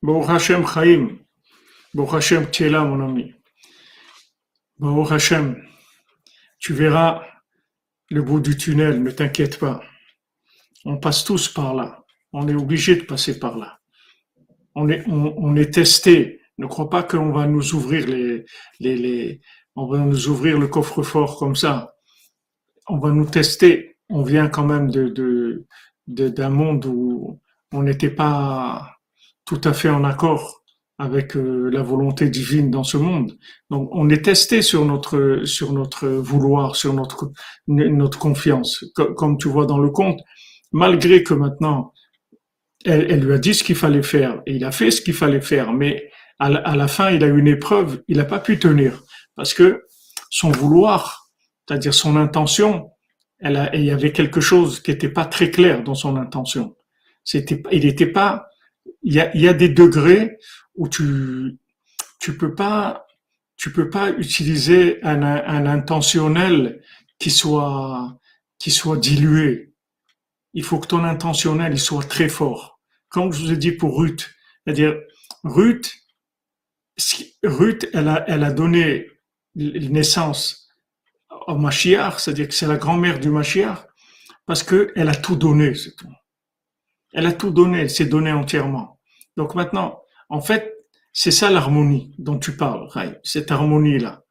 Baruch 0.08 0.30
Hashem 0.30 0.64
Chaim. 0.66 1.18
Baruch 1.92 2.14
Hashem, 2.14 2.50
tu 2.50 2.70
mon 2.70 3.04
ami. 3.04 3.34
Baruch 4.78 5.34
tu 6.58 6.72
verras 6.72 7.22
le 8.08 8.22
bout 8.22 8.40
du 8.40 8.56
tunnel, 8.56 9.02
ne 9.02 9.10
t'inquiète 9.10 9.58
pas. 9.58 9.82
On 10.86 10.96
passe 10.96 11.24
tous 11.24 11.50
par 11.50 11.74
là. 11.74 12.06
On 12.32 12.48
est 12.48 12.54
obligé 12.54 12.96
de 12.96 13.02
passer 13.02 13.38
par 13.38 13.58
là. 13.58 13.80
On 14.74 14.88
est, 14.88 15.70
testé. 15.74 16.40
Ne 16.56 16.66
crois 16.66 16.88
pas 16.88 17.02
qu'on 17.02 17.30
va 17.30 17.46
nous 17.46 17.74
ouvrir 17.74 18.06
les, 18.06 18.46
les, 18.80 19.42
on 19.76 19.88
va 19.88 19.98
nous 19.98 20.28
ouvrir 20.28 20.58
le 20.58 20.68
coffre-fort 20.68 21.38
comme 21.38 21.54
ça. 21.54 21.92
On 22.86 22.96
va 22.96 23.10
nous 23.10 23.26
tester. 23.26 23.98
On 24.08 24.22
vient 24.22 24.48
quand 24.48 24.64
même 24.64 24.90
d'un 26.06 26.48
monde 26.48 26.86
où 26.86 27.38
on 27.72 27.82
n'était 27.82 28.08
pas 28.08 28.97
tout 29.48 29.60
à 29.64 29.72
fait 29.72 29.88
en 29.88 30.04
accord 30.04 30.62
avec 30.98 31.34
euh, 31.36 31.70
la 31.72 31.82
volonté 31.82 32.28
divine 32.28 32.70
dans 32.70 32.84
ce 32.84 32.98
monde. 32.98 33.38
Donc, 33.70 33.88
on 33.92 34.10
est 34.10 34.26
testé 34.26 34.60
sur 34.60 34.84
notre 34.84 35.40
sur 35.44 35.72
notre 35.72 36.06
vouloir, 36.06 36.76
sur 36.76 36.92
notre 36.92 37.32
notre 37.66 38.18
confiance. 38.18 38.84
Comme, 38.94 39.38
tu 39.38 39.48
vois 39.48 39.64
dans 39.64 39.78
le 39.78 39.88
conte, 39.88 40.20
malgré 40.70 41.22
que 41.22 41.32
maintenant 41.32 41.94
elle, 42.84 43.20
lui 43.20 43.32
a 43.32 43.38
dit 43.38 43.54
ce 43.54 43.64
qu'il 43.64 43.74
fallait 43.74 44.02
faire 44.02 44.42
et 44.44 44.56
il 44.56 44.64
a 44.64 44.70
fait 44.70 44.90
ce 44.90 45.00
qu'il 45.00 45.14
fallait 45.14 45.40
faire, 45.40 45.72
mais 45.72 46.10
à 46.38 46.76
la, 46.76 46.88
fin 46.88 47.10
il 47.10 47.24
a 47.24 47.26
eu 47.26 47.38
une 47.38 47.48
épreuve, 47.48 48.02
il 48.06 48.18
n'a 48.18 48.24
pas 48.24 48.38
pu 48.38 48.58
tenir 48.58 49.02
parce 49.34 49.54
que 49.54 49.84
son 50.30 50.50
vouloir, 50.50 51.30
c'est-à-dire 51.66 51.94
son 51.94 52.16
intention, 52.16 52.90
elle 53.40 53.56
a, 53.56 53.74
il 53.74 53.84
y 53.84 53.90
avait 53.90 54.12
quelque 54.12 54.40
chose 54.40 54.80
qui 54.80 54.90
n'était 54.90 55.08
pas 55.08 55.24
très 55.24 55.50
clair 55.50 55.82
dans 55.82 55.94
son 55.94 56.16
intention. 56.16 56.76
C'était, 57.24 57.62
il 57.72 57.84
n'était 57.84 58.06
pas 58.06 58.47
il 59.02 59.14
y 59.14 59.20
a, 59.20 59.36
y 59.36 59.48
a 59.48 59.54
des 59.54 59.68
degrés 59.68 60.38
où 60.74 60.88
tu 60.88 61.58
tu 62.20 62.36
peux 62.36 62.54
pas 62.54 63.06
tu 63.56 63.72
peux 63.72 63.90
pas 63.90 64.10
utiliser 64.10 65.02
un, 65.02 65.22
un 65.22 65.66
intentionnel 65.66 66.82
qui 67.18 67.30
soit 67.30 68.18
qui 68.58 68.70
soit 68.70 68.96
dilué. 68.96 69.72
Il 70.54 70.64
faut 70.64 70.78
que 70.78 70.88
ton 70.88 71.04
intentionnel 71.04 71.72
il 71.72 71.80
soit 71.80 72.08
très 72.08 72.28
fort. 72.28 72.80
Comme 73.08 73.32
je 73.32 73.40
vous 73.40 73.52
ai 73.52 73.56
dit 73.56 73.72
pour 73.72 73.98
Ruth, 73.98 74.30
c'est-à-dire 74.64 74.96
Ruth, 75.44 75.94
Ruth, 77.42 77.88
elle 77.94 78.08
a, 78.08 78.24
elle 78.28 78.44
a 78.44 78.52
donné 78.52 79.08
naissance 79.54 80.68
au 81.46 81.56
Mashiach, 81.56 82.18
c'est-à-dire 82.18 82.48
que 82.48 82.54
c'est 82.54 82.66
la 82.66 82.76
grand-mère 82.76 83.18
du 83.18 83.30
Mashiach, 83.30 83.86
parce 84.46 84.62
que 84.62 84.92
elle 84.96 85.08
a 85.08 85.14
tout 85.14 85.36
donné. 85.36 85.72
Elle 87.12 87.26
a 87.26 87.32
tout 87.32 87.50
donné, 87.50 87.80
elle 87.80 87.90
s'est 87.90 88.06
donnée 88.06 88.32
entièrement. 88.32 89.00
Donc 89.36 89.54
maintenant, 89.54 90.02
en 90.28 90.40
fait, 90.40 90.74
c'est 91.12 91.30
ça 91.30 91.50
l'harmonie 91.50 92.14
dont 92.18 92.38
tu 92.38 92.56
parles, 92.56 92.88
cette 93.22 93.50
harmonie-là. 93.50 94.24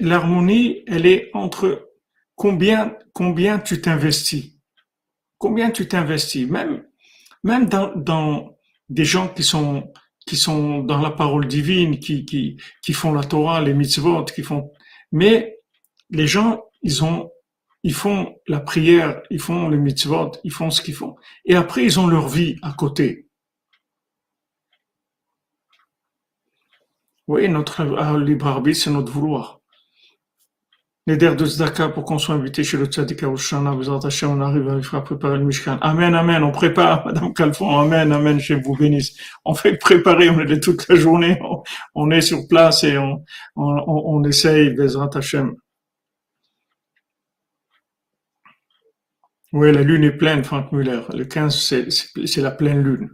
L'harmonie, 0.00 0.84
elle 0.86 1.06
est 1.06 1.30
entre 1.34 1.90
combien, 2.36 2.96
combien 3.12 3.58
tu 3.58 3.80
t'investis. 3.80 4.52
Combien 5.38 5.70
tu 5.70 5.88
t'investis. 5.88 6.48
Même, 6.48 6.84
même 7.42 7.68
dans, 7.68 7.92
dans 7.96 8.56
des 8.88 9.04
gens 9.04 9.28
qui 9.28 9.42
sont, 9.42 9.92
qui 10.26 10.36
sont 10.36 10.80
dans 10.80 11.00
la 11.00 11.10
parole 11.10 11.48
divine, 11.48 11.98
qui, 11.98 12.24
qui, 12.24 12.56
qui 12.82 12.92
font 12.92 13.12
la 13.12 13.24
Torah, 13.24 13.60
les 13.60 13.74
mitzvot, 13.74 14.24
qui 14.26 14.42
font, 14.42 14.70
mais 15.10 15.58
les 16.10 16.26
gens, 16.26 16.62
ils 16.82 17.02
ont 17.02 17.31
ils 17.82 17.94
font 17.94 18.36
la 18.46 18.60
prière, 18.60 19.22
ils 19.30 19.40
font 19.40 19.68
les 19.68 19.78
mitzvot, 19.78 20.32
ils 20.44 20.52
font 20.52 20.70
ce 20.70 20.82
qu'ils 20.82 20.94
font. 20.94 21.16
Et 21.44 21.56
après, 21.56 21.84
ils 21.84 21.98
ont 21.98 22.06
leur 22.06 22.28
vie 22.28 22.56
à 22.62 22.72
côté. 22.72 23.26
Oui, 27.28 27.48
notre 27.48 27.84
libre 28.18 28.46
arbitre, 28.46 28.78
c'est 28.80 28.90
notre 28.90 29.12
vouloir. 29.12 29.60
Les 31.08 31.16
der 31.16 31.34
de 31.34 31.44
Zdaka 31.44 31.88
pour 31.88 32.04
qu'on 32.04 32.18
soit 32.18 32.36
invité 32.36 32.62
chez 32.62 32.76
le 32.76 32.86
Tzadik 32.86 33.24
Aoushana, 33.24 33.72
vous 33.72 33.90
on 33.90 34.40
arrive 34.40 34.68
à 34.92 35.00
préparer 35.00 35.36
le 35.36 35.44
Mishkan. 35.44 35.78
Amen, 35.80 36.14
amen, 36.14 36.44
on 36.44 36.52
prépare, 36.52 37.04
Madame 37.06 37.34
Calfon, 37.34 37.76
amen, 37.76 38.12
amen, 38.12 38.38
chez 38.38 38.54
vous 38.54 38.76
bénisse. 38.76 39.16
On 39.44 39.54
fait 39.54 39.76
préparer, 39.76 40.30
on 40.30 40.38
est 40.38 40.44
là 40.44 40.58
toute 40.58 40.86
la 40.88 40.94
journée, 40.94 41.40
on, 41.96 42.10
est 42.12 42.20
sur 42.20 42.46
place 42.48 42.84
et 42.84 42.98
on, 42.98 43.24
on, 43.56 43.64
on, 43.64 44.16
on 44.16 44.24
essaye, 44.24 44.70
Bezrat 44.70 45.10
Hashem. 45.14 45.56
Oui, 49.52 49.70
la 49.70 49.82
lune 49.82 50.04
est 50.04 50.16
pleine, 50.16 50.44
Franck 50.44 50.72
Muller. 50.72 51.02
Le 51.12 51.24
15, 51.24 51.56
c'est 52.24 52.40
la 52.40 52.50
pleine 52.50 52.82
lune. 52.82 53.10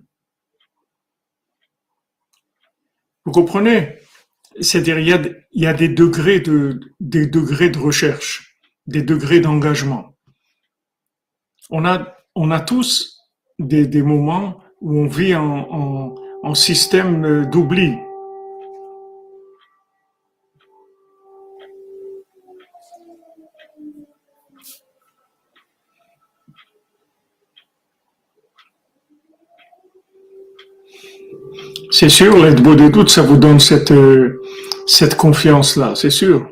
Vous 3.24 3.32
comprenez? 3.32 3.98
C'est-à-dire, 4.60 4.98
il, 4.98 5.08
y 5.52 5.66
a, 5.66 5.74
des 5.74 5.88
degrés 5.88 6.40
de, 6.40 7.78
recherche, 7.78 8.56
des 8.86 9.02
degrés 9.02 9.40
d'engagement. 9.40 10.16
On 11.70 11.84
a, 11.84 12.60
tous 12.60 13.18
des, 13.58 14.02
moments 14.02 14.62
où 14.80 14.96
on 14.96 15.06
vit 15.06 15.34
en 15.34 16.54
système 16.54 17.50
d'oubli. 17.50 17.96
C'est 31.90 32.10
sûr, 32.10 32.36
l'aide 32.36 32.62
beau 32.62 32.74
des 32.74 32.90
doutes, 32.90 33.08
ça 33.08 33.22
vous 33.22 33.38
donne 33.38 33.60
cette, 33.60 33.92
euh, 33.92 34.42
cette 34.86 35.16
confiance-là, 35.16 35.94
c'est 35.94 36.10
sûr. 36.10 36.46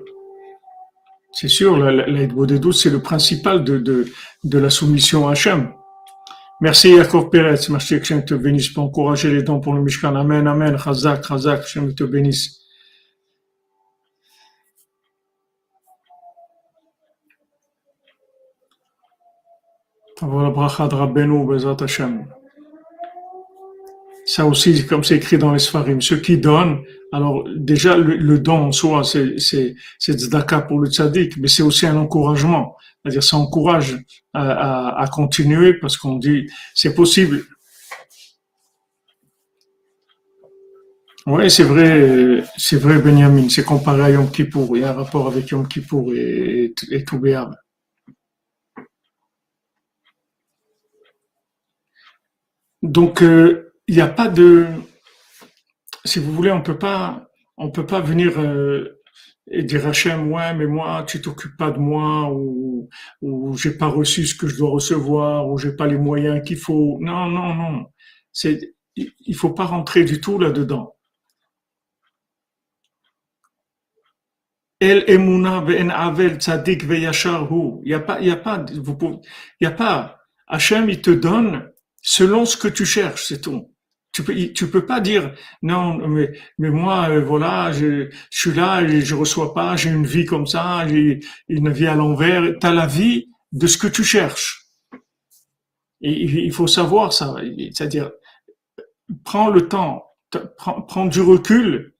C'est 1.32 1.49
sûr, 1.49 1.76
l'aide 1.78 2.32
des 2.47 2.59
doutes, 2.59 2.74
c'est 2.76 2.91
le 2.91 3.03
principal 3.03 3.62
de, 3.62 3.76
de, 3.78 4.07
de 4.45 4.59
la 4.59 4.70
soumission 4.70 5.28
à 5.28 5.32
Hachem. 5.32 5.72
Merci 6.62 6.95
Yaakov 6.95 7.28
Pérez, 7.28 7.61
merci 7.68 8.01
que 8.01 8.20
te 8.20 8.34
bénisse 8.34 8.70
pour 8.70 8.84
encourager 8.84 9.30
les 9.30 9.43
dons 9.43 9.61
pour 9.61 9.74
le 9.74 9.82
Mishkan. 9.82 10.16
Amen, 10.16 10.47
Amen, 10.47 10.78
Chazak, 10.78 11.22
Chazak, 11.26 11.61
Hachem 11.61 11.95
te 11.95 12.05
bénisse. 12.05 12.62
Voilà, 20.22 20.49
de 20.49 21.45
Bezat. 21.45 21.76
Ça 24.28 24.44
aussi, 24.44 24.84
comme 24.86 25.04
c'est 25.04 25.16
écrit 25.16 25.38
dans 25.38 25.52
les 25.52 25.60
Sfarim, 25.60 26.02
ceux 26.02 26.16
qui 26.16 26.36
donnent, 26.36 26.80
alors 27.12 27.44
déjà 27.54 27.96
le, 27.96 28.38
don 28.40 28.66
en 28.66 28.72
soi, 28.72 29.04
c'est 29.04 29.76
tzedaka 30.00 30.62
pour 30.62 30.80
le 30.80 30.90
tzaddik, 30.90 31.36
mais 31.36 31.46
c'est 31.46 31.62
aussi 31.62 31.86
un 31.86 31.96
encouragement. 31.96 32.76
C'est-à-dire, 33.02 33.22
ça 33.22 33.36
encourage 33.36 33.96
à, 34.34 35.00
à, 35.00 35.06
continuer 35.06 35.74
parce 35.74 35.96
qu'on 35.96 36.16
dit, 36.16 36.50
c'est 36.74 36.92
possible. 36.92 37.44
Oui, 41.26 41.48
c'est 41.48 41.62
vrai, 41.62 42.42
c'est 42.56 42.76
vrai, 42.76 42.98
Benjamin, 42.98 43.48
c'est 43.48 43.64
comparé 43.64 44.02
à 44.02 44.10
Yom 44.10 44.28
Kippour. 44.28 44.76
Il 44.76 44.82
y 44.82 44.84
a 44.84 44.90
un 44.90 44.94
rapport 44.94 45.28
avec 45.28 45.48
Yom 45.50 45.68
Kippour 45.68 46.12
et, 46.14 46.74
et, 46.90 46.96
et 46.96 47.04
Donc, 52.82 53.22
euh, 53.22 53.65
il 53.89 53.95
n'y 53.95 54.01
a 54.01 54.09
pas 54.09 54.28
de, 54.28 54.66
si 56.05 56.18
vous 56.18 56.32
voulez, 56.32 56.51
on 56.51 56.62
peut 56.62 56.78
pas, 56.78 57.28
on 57.57 57.70
peut 57.70 57.87
pas 57.87 58.01
venir 58.01 58.39
euh, 58.39 59.01
et 59.51 59.62
dire 59.62 59.87
Hachem, 59.87 60.32
ouais, 60.32 60.55
mais 60.55 60.66
moi, 60.66 61.05
tu 61.07 61.20
t'occupes 61.20 61.57
pas 61.57 61.70
de 61.70 61.78
moi, 61.78 62.30
ou, 62.32 62.89
ou 63.22 63.57
j'ai 63.57 63.72
pas 63.72 63.87
reçu 63.87 64.26
ce 64.26 64.34
que 64.34 64.49
je 64.49 64.57
dois 64.57 64.70
recevoir, 64.70 65.49
ou 65.49 65.59
j'ai 65.59 65.74
pas 65.74 65.87
les 65.87 65.99
moyens 65.99 66.43
qu'il 66.47 66.59
faut. 66.59 66.99
Non, 67.01 67.26
non, 67.26 67.55
non. 67.55 67.87
C'est, 68.32 68.74
il 68.97 69.34
faut 69.34 69.51
pas 69.51 69.64
rentrer 69.64 70.05
du 70.05 70.20
tout 70.20 70.39
là-dedans. 70.39 70.95
El 74.78 75.05
emuna 75.09 75.61
ve'en 75.61 75.89
avel 75.89 76.37
tzadik 76.39 76.82
hu. 76.82 76.95
Il 76.95 77.91
y 77.91 77.95
a 77.95 78.01
pas, 78.01 78.20
il 78.20 78.26
y 78.28 78.30
a 78.30 78.37
pas, 78.37 78.64
vous 78.74 78.97
pouvez, 78.97 79.16
il 79.61 79.64
y 79.64 79.66
a 79.66 79.70
pas. 79.70 80.18
Hachem, 80.47 80.91
il 80.91 81.01
te 81.01 81.11
donne 81.11 81.72
selon 82.03 82.45
ce 82.45 82.57
que 82.57 82.68
tu 82.68 82.84
cherches, 82.84 83.26
c'est 83.26 83.41
tout. 83.41 83.75
Tu 84.16 84.22
peux, 84.22 84.34
tu 84.54 84.70
peux 84.70 84.86
pas 84.86 85.00
dire 85.00 85.34
non, 85.60 86.08
mais, 86.08 86.32
mais 86.56 86.70
moi, 86.70 87.10
euh, 87.10 87.20
voilà, 87.20 87.70
je, 87.70 88.08
suis 88.30 88.54
là 88.54 88.80
et 88.80 89.02
je 89.02 89.14
reçois 89.14 89.52
pas, 89.52 89.76
j'ai 89.76 89.90
une 89.90 90.06
vie 90.06 90.24
comme 90.24 90.46
ça, 90.46 90.88
j'ai 90.88 91.20
une 91.50 91.70
vie 91.70 91.86
à 91.86 91.94
l'envers. 91.94 92.42
Tu 92.58 92.66
as 92.66 92.72
la 92.72 92.86
vie 92.86 93.28
de 93.52 93.66
ce 93.66 93.76
que 93.76 93.86
tu 93.86 94.04
cherches. 94.04 94.68
Et 96.00 96.12
il 96.12 96.50
faut 96.50 96.66
savoir 96.66 97.12
ça, 97.12 97.34
c'est-à-dire 97.74 98.10
prends 99.22 99.50
le 99.50 99.68
temps, 99.68 100.06
prends 100.56 101.04
du 101.04 101.20
recul 101.20 101.92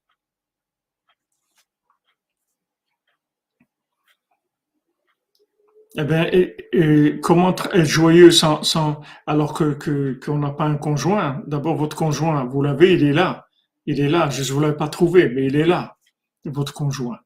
Eh 5.99 6.05
bien, 6.05 6.29
et, 6.31 7.21
comment 7.23 7.51
être 7.51 7.85
joyeux 7.85 8.31
sans, 8.31 8.63
sans 8.63 9.01
alors 9.27 9.55
que 9.55 10.19
qu'on 10.23 10.39
n'a 10.39 10.51
pas 10.51 10.65
un 10.65 10.77
conjoint 10.77 11.43
D'abord, 11.47 11.77
votre 11.77 11.97
conjoint, 11.97 12.45
vous 12.45 12.61
l'avez, 12.61 12.95
il 12.95 13.05
est 13.05 13.15
là, 13.15 13.47
il 13.87 14.01
est 14.01 14.09
là. 14.09 14.29
Je 14.29 14.43
ne 14.43 14.55
vous 14.55 14.61
l'avais 14.61 14.77
pas 14.77 14.89
trouvé, 14.89 15.31
mais 15.31 15.47
il 15.47 15.57
est 15.57 15.65
là, 15.67 15.97
votre 16.45 16.75
conjoint. 16.75 17.19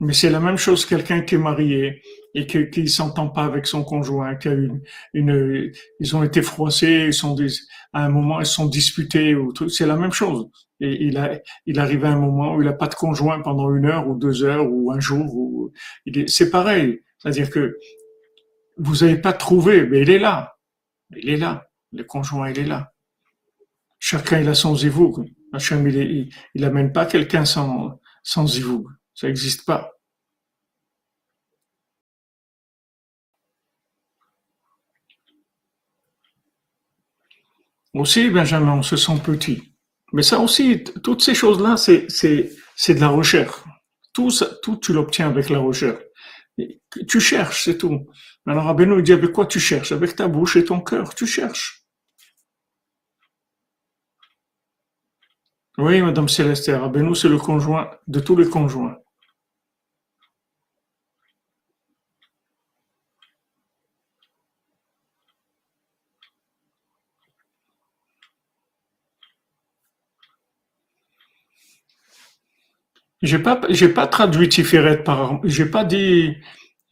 Mais 0.00 0.12
c'est 0.12 0.30
la 0.30 0.40
même 0.40 0.56
chose 0.56 0.84
quelqu'un 0.84 1.22
qui 1.22 1.36
est 1.36 1.38
marié 1.38 2.02
et 2.34 2.46
qui 2.46 2.68
qui 2.70 2.88
s'entend 2.88 3.28
pas 3.28 3.44
avec 3.44 3.66
son 3.66 3.84
conjoint, 3.84 4.34
qui 4.34 4.48
a 4.48 4.52
une, 4.52 4.82
une 5.14 5.72
ils 6.00 6.16
ont 6.16 6.24
été 6.24 6.42
froissés, 6.42 7.04
ils 7.08 7.14
sont 7.14 7.36
à 7.92 8.04
un 8.04 8.08
moment 8.08 8.40
ils 8.40 8.46
sont 8.46 8.66
disputés 8.66 9.34
ou. 9.34 9.52
C'est 9.68 9.86
la 9.86 9.96
même 9.96 10.12
chose. 10.12 10.48
Et 10.80 11.04
il 11.04 11.16
a, 11.16 11.40
il 11.66 11.78
arrive 11.78 12.04
à 12.04 12.10
un 12.10 12.18
moment 12.18 12.56
où 12.56 12.62
il 12.62 12.64
n'a 12.66 12.72
pas 12.72 12.88
de 12.88 12.94
conjoint 12.96 13.40
pendant 13.40 13.74
une 13.74 13.86
heure 13.86 14.08
ou 14.08 14.16
deux 14.16 14.42
heures 14.44 14.66
ou 14.70 14.90
un 14.92 15.00
jour. 15.00 15.34
Ou, 15.34 15.72
c'est 16.26 16.50
pareil. 16.50 17.00
C'est-à-dire 17.18 17.50
que 17.50 17.78
vous 18.78 18.96
n'avez 19.04 19.18
pas 19.18 19.32
trouvé, 19.32 19.86
mais 19.86 20.02
il 20.02 20.10
est 20.10 20.18
là. 20.18 20.56
Il 21.10 21.28
est 21.28 21.36
là. 21.36 21.66
Le 21.92 22.04
conjoint, 22.04 22.50
il 22.50 22.58
est 22.58 22.64
là. 22.64 22.92
Chacun, 23.98 24.40
il 24.40 24.48
a 24.48 24.54
son 24.54 24.74
zivoug. 24.74 25.28
Hachem, 25.52 25.86
il, 25.88 26.30
il, 26.54 26.64
amène 26.64 26.92
pas 26.92 27.06
quelqu'un 27.06 27.44
sans, 27.44 28.00
sans 28.22 28.46
zivoug. 28.46 28.86
Ça 29.14 29.26
n'existe 29.26 29.66
pas. 29.66 29.92
Aussi, 37.94 38.30
Benjamin, 38.30 38.78
on 38.78 38.82
se 38.82 38.96
sent 38.96 39.20
petit. 39.22 39.74
Mais 40.12 40.22
ça 40.22 40.38
aussi, 40.38 40.82
toutes 41.02 41.22
ces 41.22 41.34
choses-là, 41.34 41.76
c'est 41.76 42.06
de 42.06 43.00
la 43.00 43.08
recherche. 43.08 43.56
Tout, 44.12 44.30
ça, 44.30 44.46
tout 44.62 44.76
tu 44.76 44.92
l'obtiens 44.92 45.28
avec 45.28 45.48
la 45.48 45.58
recherche. 45.58 46.02
Tu 47.08 47.20
cherches, 47.20 47.64
c'est 47.64 47.78
tout. 47.78 48.06
Alors 48.46 48.64
Rabbeinu 48.64 49.02
dit 49.02 49.12
avec 49.12 49.32
quoi 49.32 49.46
tu 49.46 49.60
cherches? 49.60 49.92
Avec 49.92 50.16
ta 50.16 50.28
bouche 50.28 50.56
et 50.56 50.64
ton 50.64 50.80
cœur, 50.80 51.14
tu 51.14 51.26
cherches. 51.26 51.84
Oui, 55.78 56.00
Madame 56.02 56.28
Céleste, 56.28 56.68
Rabbeinu 56.68 57.14
c'est 57.14 57.28
le 57.28 57.38
conjoint 57.38 57.90
de 58.06 58.20
tous 58.20 58.36
les 58.36 58.48
conjoints. 58.48 58.96
J'ai 73.22 73.38
pas, 73.38 73.60
pas 73.94 74.06
traduit 74.08 74.48
Tiferet 74.48 75.04
par, 75.04 75.40
j'ai 75.44 75.66
pas 75.66 75.84
dit, 75.84 76.36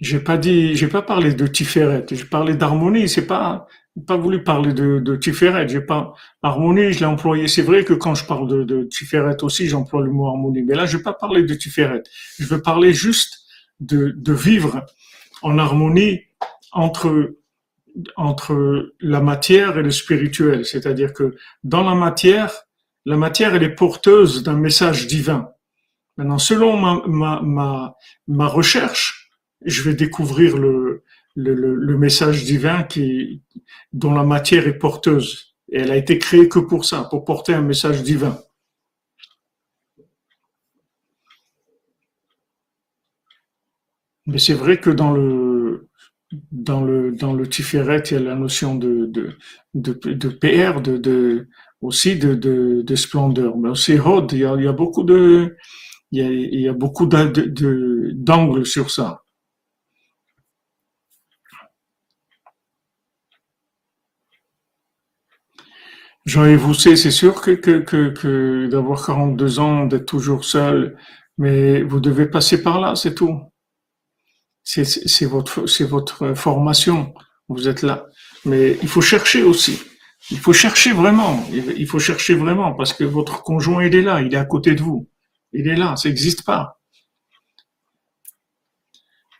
j'ai 0.00 0.20
pas 0.20 0.38
dit, 0.38 0.74
j'ai 0.76 0.88
pas 0.88 1.02
parlé 1.02 1.34
de 1.34 1.46
Tiferet. 1.46 2.06
J'ai 2.10 2.24
parlé 2.24 2.54
d'harmonie. 2.54 3.08
C'est 3.08 3.26
pas, 3.26 3.66
pas 4.06 4.16
voulu 4.16 4.42
parler 4.42 4.72
de, 4.72 4.98
de 4.98 5.16
Tiferet. 5.16 5.68
J'ai 5.68 5.82
pas, 5.82 6.14
harmonie, 6.42 6.92
je 6.92 7.00
l'ai 7.00 7.06
employé. 7.06 7.48
C'est 7.48 7.62
vrai 7.62 7.84
que 7.84 7.92
quand 7.92 8.14
je 8.14 8.24
parle 8.24 8.48
de, 8.48 8.64
de 8.64 8.84
Tiferet 8.84 9.42
aussi, 9.42 9.68
j'emploie 9.68 10.02
le 10.02 10.10
mot 10.10 10.26
harmonie. 10.26 10.62
Mais 10.62 10.74
là, 10.74 10.86
je 10.86 10.96
vais 10.96 11.02
pas 11.02 11.12
parler 11.12 11.42
de 11.42 11.54
Tiferet. 11.54 12.02
Je 12.38 12.46
veux 12.46 12.62
parler 12.62 12.94
juste 12.94 13.40
de, 13.80 14.14
de 14.16 14.32
vivre 14.32 14.86
en 15.42 15.58
harmonie 15.58 16.20
entre, 16.72 17.36
entre 18.16 18.94
la 19.00 19.20
matière 19.20 19.76
et 19.76 19.82
le 19.82 19.90
spirituel. 19.90 20.64
C'est-à-dire 20.64 21.12
que 21.12 21.34
dans 21.62 21.82
la 21.82 21.94
matière, 21.94 22.52
la 23.04 23.18
matière, 23.18 23.54
elle 23.54 23.64
est 23.64 23.74
porteuse 23.74 24.42
d'un 24.42 24.56
message 24.56 25.06
divin. 25.06 25.50
Maintenant, 26.16 26.38
selon 26.38 26.78
ma, 26.78 27.02
ma, 27.06 27.40
ma, 27.42 27.96
ma 28.28 28.46
recherche, 28.46 29.19
je 29.64 29.82
vais 29.82 29.94
découvrir 29.94 30.56
le, 30.56 31.02
message 31.36 32.44
divin 32.44 32.82
qui, 32.82 33.42
dont 33.92 34.14
la 34.14 34.24
matière 34.24 34.66
est 34.66 34.78
porteuse. 34.78 35.54
Elle 35.72 35.90
a 35.90 35.96
été 35.96 36.18
créée 36.18 36.48
que 36.48 36.58
pour 36.58 36.84
ça, 36.84 37.06
pour 37.10 37.24
porter 37.24 37.54
un 37.54 37.62
message 37.62 38.02
divin. 38.02 38.38
Mais 44.26 44.38
c'est 44.38 44.54
vrai 44.54 44.78
que 44.78 44.90
dans 44.90 45.12
le, 45.12 45.88
Tiferet, 47.48 48.02
il 48.10 48.12
y 48.12 48.16
a 48.16 48.20
la 48.20 48.34
notion 48.36 48.76
de, 48.76 49.10
PR, 50.40 50.80
aussi 51.80 52.16
de, 52.16 52.34
de, 52.34 52.82
de 52.82 52.94
splendeur. 52.94 53.56
Mais 53.56 53.68
aussi 53.68 53.98
Hod, 53.98 54.32
il 54.32 54.38
y 54.40 54.68
a, 54.68 54.72
beaucoup 54.72 55.02
d'angles 57.06 58.66
sur 58.66 58.90
ça. 58.90 59.24
Jean-Yves 66.26 66.74
c'est 66.74 67.10
sûr 67.10 67.40
que, 67.40 67.52
que, 67.52 67.78
que, 67.80 68.10
que 68.10 68.66
d'avoir 68.66 69.04
42 69.04 69.58
ans, 69.58 69.86
d'être 69.86 70.06
toujours 70.06 70.44
seul, 70.44 70.96
mais 71.38 71.82
vous 71.82 72.00
devez 72.00 72.26
passer 72.26 72.62
par 72.62 72.80
là, 72.80 72.94
c'est 72.94 73.14
tout. 73.14 73.40
C'est 74.62 75.24
votre, 75.24 75.64
votre 75.84 76.34
formation. 76.34 77.14
Vous 77.48 77.66
êtes 77.66 77.82
là. 77.82 78.06
Mais 78.44 78.78
il 78.82 78.88
faut 78.88 79.00
chercher 79.00 79.42
aussi. 79.42 79.80
Il 80.30 80.38
faut 80.38 80.52
chercher 80.52 80.92
vraiment. 80.92 81.44
Il 81.50 81.86
faut 81.86 81.98
chercher 81.98 82.34
vraiment 82.34 82.74
parce 82.74 82.92
que 82.92 83.04
votre 83.04 83.42
conjoint, 83.42 83.84
il 83.84 83.94
est 83.96 84.02
là. 84.02 84.20
Il 84.20 84.32
est 84.34 84.36
à 84.36 84.44
côté 84.44 84.74
de 84.74 84.82
vous. 84.82 85.08
Il 85.52 85.66
est 85.66 85.76
là. 85.76 85.96
Ça 85.96 86.08
n'existe 86.08 86.44
pas. 86.44 86.78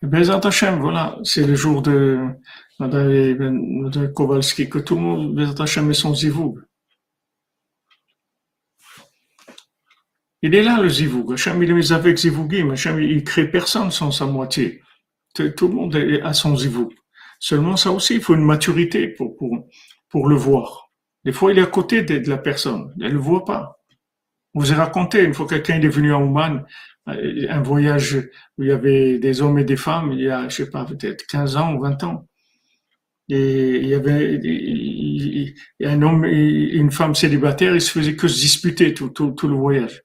Bezat 0.03 0.41
Hashem, 0.43 0.81
voilà. 0.81 1.18
C'est 1.22 1.47
le 1.47 1.55
jour 1.55 1.83
de 1.83 2.18
Madame 2.78 4.12
Kowalski 4.14 4.70
que 4.70 4.78
tout 4.78 4.95
le 4.95 5.03
monde, 5.03 5.35
Bezat 5.35 5.62
Hashem, 5.62 5.91
est 5.91 5.95
son 5.95 6.14
zivou. 6.14 6.59
Il 10.43 10.55
est 10.55 10.62
là, 10.62 10.80
le 10.80 10.88
zivoug. 10.88 11.32
Hachem, 11.32 11.62
il 11.62 11.70
est 11.70 11.93
avec 11.93 12.16
zivougim. 12.16 12.70
Hachem, 12.70 13.01
il 13.01 13.24
crée 13.24 13.51
personne 13.51 13.91
sans 13.91 14.11
sa 14.11 14.26
moitié. 14.26 14.82
Tout 15.34 15.68
le 15.68 15.74
monde 15.74 15.97
a 16.22 16.32
son 16.32 16.57
zivoug. 16.57 16.93
Seulement, 17.38 17.76
ça 17.76 17.91
aussi, 17.91 18.14
il 18.14 18.20
faut 18.20 18.34
une 18.34 18.45
maturité 18.45 19.09
pour, 19.09 19.36
pour, 19.36 19.68
pour 20.09 20.28
le 20.28 20.36
voir. 20.36 20.91
Des 21.24 21.32
fois, 21.32 21.53
il 21.53 21.59
est 21.59 21.62
à 21.62 21.66
côté 21.66 22.03
de, 22.03 22.28
la 22.28 22.38
personne. 22.38 22.95
Elle 23.01 23.09
ne 23.09 23.12
le 23.14 23.18
voit 23.18 23.45
pas. 23.45 23.80
Je 24.55 24.61
vous 24.61 24.72
ai 24.72 24.74
raconté, 24.74 25.22
une 25.22 25.34
fois 25.34 25.47
quelqu'un 25.47 25.80
est 25.80 25.88
venu 25.88 26.12
à 26.12 26.18
Ouman, 26.18 26.64
euh, 27.09 27.47
un 27.49 27.62
voyage 27.62 28.16
où 28.59 28.62
il 28.62 28.68
y 28.68 28.72
avait 28.72 29.18
des 29.18 29.43
hommes 29.43 29.59
et 29.59 29.64
des 29.64 29.76
femmes, 29.76 30.12
il 30.12 30.22
y 30.22 30.30
a, 30.30 30.49
je 30.49 30.57
sais 30.57 30.70
pas, 30.70 30.84
peut-être 30.84 31.24
15 31.26 31.57
ans 31.57 31.74
ou 31.74 31.82
20 31.82 32.03
ans. 32.05 32.26
Et 33.28 33.76
il 33.76 33.86
y 33.86 33.95
avait 33.95 34.41
un 35.84 36.03
homme 36.03 36.24
et 36.24 36.74
une 36.74 36.91
femme 36.91 37.14
célibataire, 37.14 37.74
ils 37.76 37.80
se 37.80 37.93
faisaient 37.93 38.16
que 38.16 38.26
se 38.26 38.41
disputer 38.41 38.93
tout, 38.93 39.11
tout, 39.11 39.30
tout 39.30 39.47
le 39.47 39.55
voyage. 39.55 40.03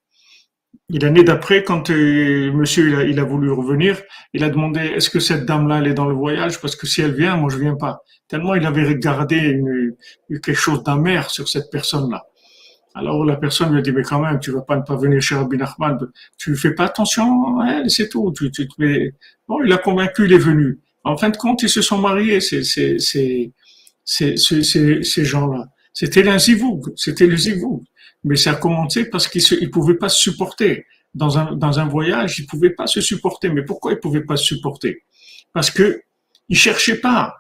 L'année 0.90 1.24
d'après, 1.24 1.64
quand 1.64 1.90
euh, 1.90 2.52
monsieur 2.52 2.90
il 2.90 2.96
a, 2.96 3.04
il 3.06 3.20
a, 3.20 3.24
voulu 3.24 3.52
revenir, 3.52 4.00
il 4.34 4.44
a 4.44 4.50
demandé 4.50 4.82
est-ce 4.82 5.10
que 5.10 5.20
cette 5.20 5.46
dame-là 5.46 5.80
elle 5.80 5.88
est 5.88 5.96
dans 5.96 6.06
le 6.06 6.14
voyage? 6.14 6.62
Parce 6.62 6.76
que 6.76 6.86
si 6.86 7.02
elle 7.02 7.16
vient, 7.16 7.38
moi 7.38 7.50
je 7.50 7.58
viens 7.58 7.76
pas. 7.76 8.02
Tellement 8.28 8.54
il 8.54 8.66
avait 8.68 8.88
regardé 8.88 9.36
une, 9.38 9.96
quelque 10.30 10.54
chose 10.54 10.84
d'amer 10.84 11.32
sur 11.32 11.50
cette 11.50 11.72
personne-là. 11.72 12.26
Alors 12.94 13.26
la 13.26 13.36
personne 13.36 13.72
lui 13.72 13.80
a 13.80 13.82
dit 13.82 13.92
mais 13.92 14.04
quand 14.04 14.20
même 14.20 14.40
tu 14.40 14.52
vas 14.52 14.62
pas 14.62 14.76
ne 14.78 14.84
pas 14.84 14.96
venir 14.96 15.20
chez 15.22 15.34
Rabbi 15.34 15.58
Nachman, 15.58 15.98
tu 16.38 16.56
fais 16.56 16.76
pas 16.76 16.86
attention 16.86 17.60
à 17.62 17.80
elle, 17.80 17.90
c'est 17.90 18.10
tout. 18.10 18.32
Tu, 18.38 18.52
tu, 18.52 18.68
bon, 19.48 19.64
il 19.64 19.74
a 19.74 19.78
convaincu, 19.78 20.26
il 20.26 20.34
est 20.34 20.38
venu. 20.38 20.80
En 21.04 21.18
fin 21.18 21.30
de 21.30 21.38
compte, 21.38 21.64
ils 21.64 21.70
se 21.70 21.82
sont 21.82 21.98
mariés 21.98 22.42
ces 22.42 22.64
ces 22.64 23.00
ces 23.00 23.52
ces, 24.04 24.38
ces, 24.38 25.04
ces 25.04 25.26
gens-là. 25.26 25.66
C'était 25.94 26.28
un 26.28 26.38
zivoug, 26.38 26.94
c'était 26.96 27.26
le 27.26 27.38
zivoug 27.38 27.84
mais 28.26 28.36
ça 28.36 28.52
a 28.52 28.56
commencé 28.56 29.06
parce 29.06 29.28
qu'ils 29.28 29.44
ne 29.62 29.68
pouvaient 29.68 29.98
pas 29.98 30.10
se 30.10 30.20
supporter. 30.20 30.86
Dans 31.14 31.38
un, 31.38 31.56
dans 31.56 31.80
un 31.80 31.86
voyage, 31.86 32.40
ils 32.40 32.42
ne 32.42 32.48
pouvaient 32.48 32.72
pas 32.72 32.88
se 32.88 33.00
supporter. 33.00 33.50
Mais 33.50 33.64
pourquoi 33.64 33.92
ils 33.94 33.96
ne 33.96 34.02
pouvaient 34.02 34.26
pas 34.26 34.36
se 34.36 34.46
supporter? 34.46 35.04
Parce 35.54 35.72
que 35.72 36.02
ils 36.50 36.58
cherchaient 36.58 37.00
pas. 37.00 37.38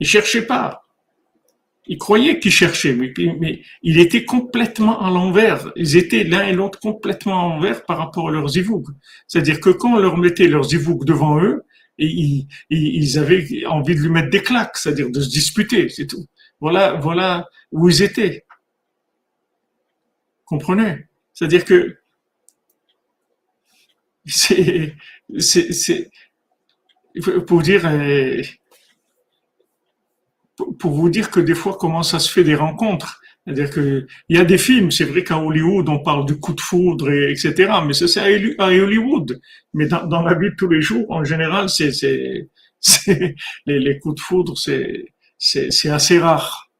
Ils 0.00 0.08
cherchaient 0.08 0.46
pas. 0.46 0.82
Ils 1.86 1.98
croyaient 1.98 2.40
qu'ils 2.40 2.50
cherchaient, 2.50 2.94
mais, 2.94 3.12
mais 3.38 3.60
il 3.82 4.00
était 4.00 4.24
complètement 4.24 5.02
à 5.02 5.10
l'envers. 5.10 5.70
Ils 5.76 5.96
étaient 5.98 6.24
l'un 6.24 6.44
et 6.46 6.54
l'autre 6.54 6.80
complètement 6.80 7.38
à 7.38 7.48
l'envers 7.48 7.84
par 7.84 7.98
rapport 7.98 8.30
à 8.30 8.32
leurs 8.32 8.48
zivougs. 8.48 8.88
C'est-à-dire 9.28 9.60
que 9.60 9.68
quand 9.68 9.96
on 9.96 9.98
leur 9.98 10.16
mettait 10.16 10.48
leurs 10.48 10.64
zivougs 10.64 11.04
devant 11.04 11.38
eux, 11.42 11.62
ils, 11.98 12.48
ils 12.70 13.18
avaient 13.18 13.66
envie 13.66 13.94
de 13.94 14.00
lui 14.00 14.08
mettre 14.08 14.30
des 14.30 14.42
claques, 14.42 14.78
c'est-à-dire 14.78 15.10
de 15.10 15.20
se 15.20 15.28
disputer, 15.28 15.90
c'est 15.90 16.06
tout. 16.06 16.24
Voilà, 16.58 16.94
voilà 16.94 17.46
où 17.74 17.88
ils 17.88 18.02
étaient. 18.02 18.46
Comprenez? 20.46 21.06
C'est-à-dire 21.34 21.64
que 21.64 21.98
c'est, 25.38 26.10
pour 27.46 27.62
dire, 27.62 27.86
euh, 27.86 28.40
pour 30.78 30.92
vous 30.92 31.10
dire 31.10 31.30
que 31.30 31.40
des 31.40 31.54
fois 31.54 31.76
comment 31.78 32.02
ça 32.02 32.18
se 32.18 32.30
fait 32.30 32.44
des 32.44 32.54
rencontres. 32.54 33.20
C'est-à-dire 33.44 33.70
que 33.70 34.06
il 34.28 34.38
y 34.38 34.40
a 34.40 34.44
des 34.44 34.56
films, 34.56 34.90
c'est 34.90 35.04
vrai 35.04 35.22
qu'à 35.24 35.38
Hollywood 35.38 35.88
on 35.88 35.98
parle 35.98 36.24
du 36.24 36.38
coup 36.38 36.54
de 36.54 36.60
foudre, 36.60 37.10
et, 37.10 37.32
etc. 37.32 37.72
Mais 37.86 37.92
ça 37.92 38.08
c'est 38.08 38.20
à 38.20 38.66
Hollywood. 38.68 39.40
Mais 39.74 39.86
dans, 39.86 40.22
la 40.22 40.34
vie 40.34 40.50
de 40.50 40.54
tous 40.56 40.68
les 40.68 40.80
jours, 40.80 41.10
en 41.10 41.24
général, 41.24 41.68
c'est, 41.68 41.90
les, 43.06 43.34
les 43.66 43.98
coups 43.98 44.14
de 44.14 44.20
foudre, 44.20 44.56
c'est, 44.56 45.12
c'est 45.38 45.90
assez 45.90 46.18
rare. 46.18 46.70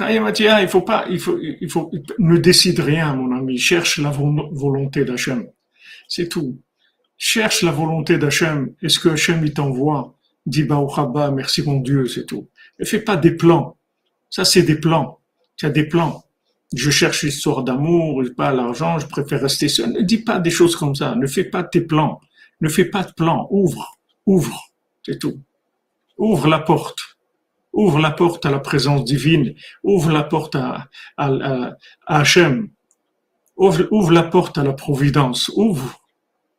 Il 0.00 0.68
faut 0.68 0.82
pas, 0.82 1.06
il 1.10 1.18
faut, 1.18 1.38
il 1.40 1.70
faut, 1.70 1.90
ne 2.18 2.36
décide 2.36 2.80
rien, 2.80 3.14
mon 3.14 3.36
ami. 3.36 3.58
Cherche 3.58 3.98
la 3.98 4.10
volonté 4.10 5.04
d'Hachem. 5.04 5.46
C'est 6.08 6.28
tout. 6.28 6.58
Cherche 7.16 7.62
la 7.62 7.70
volonté 7.70 8.18
d'Hachem. 8.18 8.74
Est-ce 8.82 8.98
que 8.98 9.10
Hachem, 9.10 9.44
il 9.44 9.52
t'envoie? 9.52 10.14
Dis 10.46 10.64
Baouchaba, 10.64 11.30
merci 11.30 11.62
mon 11.62 11.80
Dieu, 11.80 12.06
c'est 12.06 12.26
tout. 12.26 12.48
Ne 12.78 12.84
fais 12.84 13.00
pas 13.00 13.16
des 13.16 13.30
plans. 13.32 13.76
Ça, 14.28 14.44
c'est 14.44 14.62
des 14.62 14.76
plans. 14.76 15.20
Tu 15.56 15.66
as 15.66 15.70
des 15.70 15.84
plans. 15.84 16.24
Je 16.74 16.90
cherche 16.90 17.22
l'histoire 17.22 17.62
d'amour, 17.62 18.22
pas 18.36 18.52
l'argent, 18.52 18.98
je 18.98 19.06
préfère 19.06 19.40
rester 19.40 19.68
seul. 19.68 19.92
Ne 19.92 20.00
dis 20.00 20.18
pas 20.18 20.40
des 20.40 20.50
choses 20.50 20.74
comme 20.74 20.94
ça. 20.94 21.14
Ne 21.14 21.26
fais 21.26 21.44
pas 21.44 21.62
tes 21.62 21.82
plans. 21.82 22.20
Ne 22.60 22.68
fais 22.68 22.84
pas 22.84 23.04
de 23.04 23.12
plans. 23.12 23.46
Ouvre. 23.50 23.96
Ouvre. 24.26 24.72
C'est 25.04 25.18
tout. 25.18 25.38
Ouvre 26.18 26.48
la 26.48 26.58
porte 26.58 27.13
ouvre 27.74 27.98
la 27.98 28.10
porte 28.10 28.46
à 28.46 28.50
la 28.50 28.60
présence 28.60 29.04
divine, 29.04 29.54
ouvre 29.82 30.10
la 30.12 30.22
porte 30.22 30.54
à, 30.54 30.88
à, 31.16 31.76
Hachem, 32.06 32.68
ouvre, 33.56 33.86
ouvre, 33.90 34.12
la 34.12 34.22
porte 34.22 34.56
à 34.56 34.64
la 34.64 34.72
providence, 34.72 35.50
ouvre. 35.54 36.00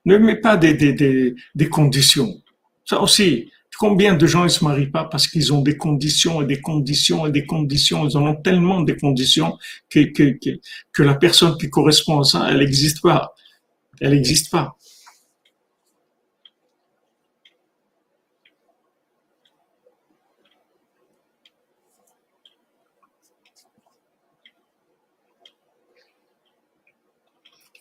Ne 0.05 0.17
mets 0.17 0.35
pas 0.39 0.57
des, 0.57 0.75
des, 0.75 0.93
des, 0.93 1.35
des 1.55 1.69
conditions. 1.69 2.41
Ça 2.85 3.01
aussi, 3.01 3.49
combien 3.79 4.13
de 4.13 4.27
gens 4.27 4.43
ne 4.43 4.49
se 4.49 4.63
marient 4.63 4.91
pas 4.91 5.05
parce 5.05 5.27
qu'ils 5.27 5.51
ont 5.53 5.61
des 5.61 5.77
conditions 5.77 6.41
et 6.41 6.45
des 6.45 6.61
conditions 6.61 7.25
et 7.25 7.31
des 7.31 7.45
conditions, 7.45 8.07
ils 8.07 8.17
en 8.17 8.27
ont 8.27 8.35
tellement 8.35 8.81
des 8.81 8.95
conditions 8.95 9.57
que, 9.89 10.01
que, 10.11 10.37
que, 10.37 10.59
que 10.93 11.03
la 11.03 11.15
personne 11.15 11.57
qui 11.57 11.69
correspond 11.69 12.19
à 12.19 12.23
ça, 12.23 12.47
elle 12.49 12.59
n'existe 12.59 13.01
pas. 13.01 13.33
Elle 13.99 14.11
n'existe 14.11 14.51
pas. 14.51 14.75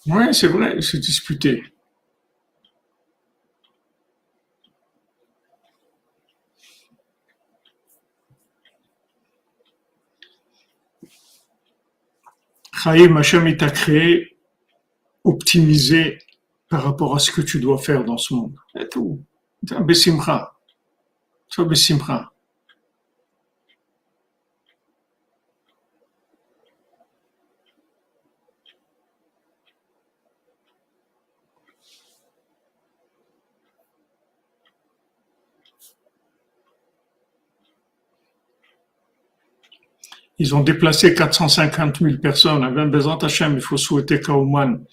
Oui, 0.07 0.33
c'est 0.35 0.47
vrai, 0.49 0.81
c'est 0.81 0.99
disputé. 0.99 1.63
Chaim 12.75 13.17
Hashem 13.17 13.57
t'a 13.57 13.71
créé, 13.71 14.37
optimisé 15.25 16.19
par 16.69 16.85
rapport 16.85 17.17
à 17.17 17.19
ce 17.19 17.31
que 17.33 17.41
tu 17.43 17.61
dois 17.61 17.79
faire 17.79 18.05
dans 18.05 18.19
ce 18.19 18.35
monde. 18.35 18.57
C'est 18.75 18.91
tout. 18.91 19.25
C'est 19.67 19.77
un 19.77 19.81
bessimcha. 19.83 20.55
Un 21.57 21.65
bessimcha. 21.65 22.34
Ils 40.45 40.55
ont 40.55 40.61
déplacé 40.61 41.15
450 41.15 42.01
000 42.01 42.19
personnes. 42.19 42.63
Avec 42.65 42.91
Bezant 42.91 43.17
Hachem, 43.17 43.55
il 43.55 43.63
faut 43.63 43.79
souhaiter 43.79 44.21
qu'à 44.21 44.35
Oman, 44.35 44.85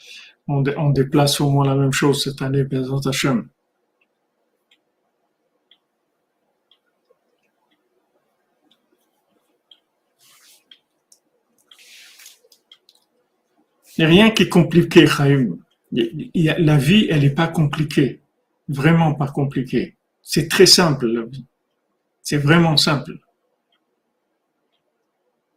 on, 0.47 0.63
on, 0.77 0.91
déplace 0.91 1.41
au 1.41 1.49
moins 1.49 1.67
la 1.67 1.75
même 1.75 1.91
chose 1.91 2.23
cette 2.23 2.41
année, 2.41 2.63
Bezant 2.63 3.01
Hachem. 3.01 3.49
Il 13.97 13.99
n'y 13.99 14.05
a 14.05 14.07
rien 14.07 14.31
qui 14.31 14.43
est 14.43 14.49
compliqué, 14.49 15.05
Chaim. 15.05 15.57
La 15.91 16.77
vie, 16.77 17.07
elle 17.09 17.23
n'est 17.23 17.29
pas 17.31 17.49
compliquée. 17.49 18.21
Vraiment 18.69 19.15
pas 19.15 19.27
compliquée. 19.27 19.97
C'est 20.21 20.47
très 20.47 20.65
simple, 20.65 21.07
la 21.07 21.23
vie. 21.23 21.45
C'est 22.21 22.37
vraiment 22.37 22.77
simple 22.77 23.19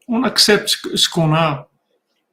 on 0.08 0.22
accepte 0.22 0.96
ce 0.96 1.08
qu'on 1.08 1.34
a 1.34 1.68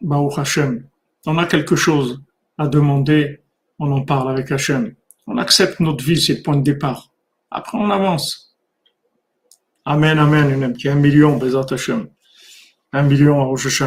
Baruch 0.01 0.37
Hashem, 0.37 0.85
on 1.25 1.37
a 1.37 1.45
quelque 1.45 1.75
chose 1.75 2.21
à 2.57 2.67
demander, 2.67 3.41
on 3.79 3.91
en 3.91 4.01
parle 4.01 4.31
avec 4.31 4.51
Hashem. 4.51 4.95
On 5.27 5.37
accepte 5.37 5.79
notre 5.79 6.03
vie, 6.03 6.19
c'est 6.19 6.35
le 6.35 6.41
point 6.41 6.57
de 6.57 6.63
départ. 6.63 7.11
Après, 7.49 7.77
on 7.77 7.89
avance. 7.89 8.55
Amen, 9.85 10.19
amen, 10.19 10.75
il 10.77 10.85
y 10.85 10.89
un 10.89 10.95
million, 10.95 11.37
Bezat 11.37 11.65
Hashem. 11.71 12.07
Un 12.93 13.03
million 13.03 13.39
à 13.41 13.45
Rosh. 13.45 13.81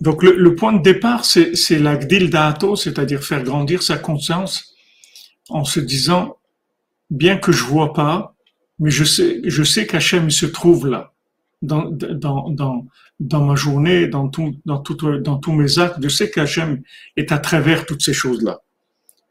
Donc 0.00 0.22
le, 0.22 0.54
point 0.54 0.72
de 0.72 0.82
départ, 0.82 1.24
c'est 1.24 1.78
la 1.78 1.96
gdil 1.96 2.30
d'Ato, 2.30 2.76
c'est-à-dire 2.76 3.22
faire 3.22 3.42
grandir 3.42 3.82
sa 3.82 3.96
conscience 3.96 4.74
en 5.48 5.64
se 5.64 5.80
disant, 5.80 6.36
bien 7.10 7.38
que 7.38 7.52
je 7.52 7.64
vois 7.64 7.92
pas, 7.92 8.35
mais 8.78 8.90
je 8.90 9.04
sais, 9.04 9.40
je 9.44 9.62
sais 9.62 9.86
qu'Hachem 9.86 10.30
se 10.30 10.46
trouve 10.46 10.86
là, 10.86 11.12
dans, 11.62 11.90
dans, 11.90 12.50
dans, 12.50 12.86
dans 13.20 13.44
ma 13.44 13.54
journée, 13.54 14.06
dans, 14.06 14.28
tout, 14.28 14.56
dans, 14.66 14.78
tout, 14.78 15.18
dans 15.18 15.38
tous 15.38 15.52
mes 15.52 15.78
actes, 15.78 15.98
je 16.02 16.08
sais 16.08 16.30
qu'Hachem 16.30 16.82
est 17.16 17.32
à 17.32 17.38
travers 17.38 17.86
toutes 17.86 18.02
ces 18.02 18.12
choses-là. 18.12 18.60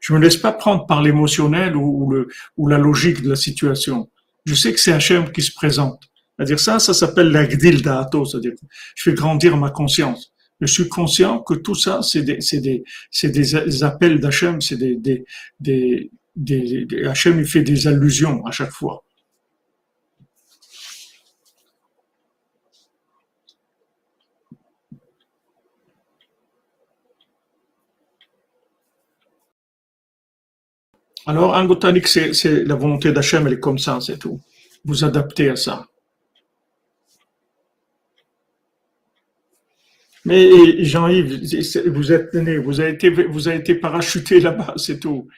Je 0.00 0.12
me 0.12 0.18
laisse 0.18 0.36
pas 0.36 0.52
prendre 0.52 0.86
par 0.86 1.02
l'émotionnel 1.02 1.76
ou, 1.76 2.10
le, 2.10 2.28
ou 2.56 2.68
la 2.68 2.78
logique 2.78 3.22
de 3.22 3.30
la 3.30 3.36
situation. 3.36 4.08
Je 4.44 4.54
sais 4.54 4.72
que 4.72 4.80
c'est 4.80 4.92
Hachem 4.92 5.30
qui 5.32 5.42
se 5.42 5.52
présente. 5.52 6.02
C'est-à-dire 6.36 6.60
ça, 6.60 6.78
ça 6.78 6.92
s'appelle 6.92 7.30
la 7.30 7.46
gdil 7.46 7.82
d'Ato, 7.82 8.24
c'est-à-dire 8.24 8.52
je 8.94 9.02
fais 9.02 9.14
grandir 9.14 9.56
ma 9.56 9.70
conscience 9.70 10.32
je 10.60 10.66
suis 10.66 10.88
conscient 10.88 11.40
que 11.40 11.54
tout 11.54 11.74
ça, 11.74 12.00
c'est 12.02 12.22
des, 12.22 12.40
c'est 12.40 12.60
des, 12.60 12.84
c'est 13.10 13.30
des 13.30 13.84
appels 13.84 14.20
d'Hachem, 14.20 14.60
c'est 14.60 14.76
des, 14.76 14.96
des, 14.96 15.26
des, 15.60 16.10
des, 16.34 16.86
Hachem, 17.06 17.40
il 17.40 17.46
fait 17.46 17.62
des 17.62 17.86
allusions 17.86 18.44
à 18.46 18.50
chaque 18.50 18.72
fois. 18.72 19.04
Alors, 31.26 31.54
en 31.54 31.64
botanique, 31.64 32.06
c'est, 32.06 32.64
la 32.64 32.76
volonté 32.76 33.12
d'Hachem, 33.12 33.46
elle 33.46 33.54
est 33.54 33.60
comme 33.60 33.78
ça, 33.78 34.00
c'est 34.00 34.18
tout. 34.18 34.40
Vous 34.84 35.04
adaptez 35.04 35.50
à 35.50 35.56
ça. 35.56 35.88
Mais 40.24 40.84
Jean-Yves, 40.84 41.88
vous 41.88 42.12
êtes 42.12 42.34
né, 42.34 42.58
vous 42.58 42.80
avez 42.80 42.90
été, 42.90 43.10
vous 43.10 43.48
avez 43.48 43.58
été 43.58 43.74
parachuté 43.74 44.40
là-bas, 44.40 44.74
c'est 44.76 45.00
tout. 45.00 45.28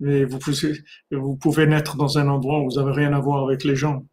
Mais 0.00 0.24
vous 0.24 0.38
pouvez, 0.38 0.82
vous 1.10 1.36
pouvez 1.36 1.66
naître 1.66 1.96
dans 1.96 2.18
un 2.18 2.28
endroit 2.28 2.60
où 2.60 2.70
vous 2.70 2.80
n'avez 2.80 2.92
rien 2.92 3.12
à 3.12 3.20
voir 3.20 3.44
avec 3.44 3.64
les 3.64 3.76
gens. 3.76 4.04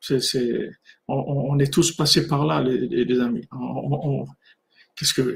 C'est, 0.00 0.20
c'est, 0.20 0.70
on, 1.08 1.14
on, 1.16 1.58
est 1.58 1.72
tous 1.72 1.92
passés 1.92 2.26
par 2.26 2.44
là, 2.44 2.60
les, 2.62 3.04
les 3.04 3.20
amis. 3.20 3.48
qu'est-ce 4.96 5.14
que 5.14 5.34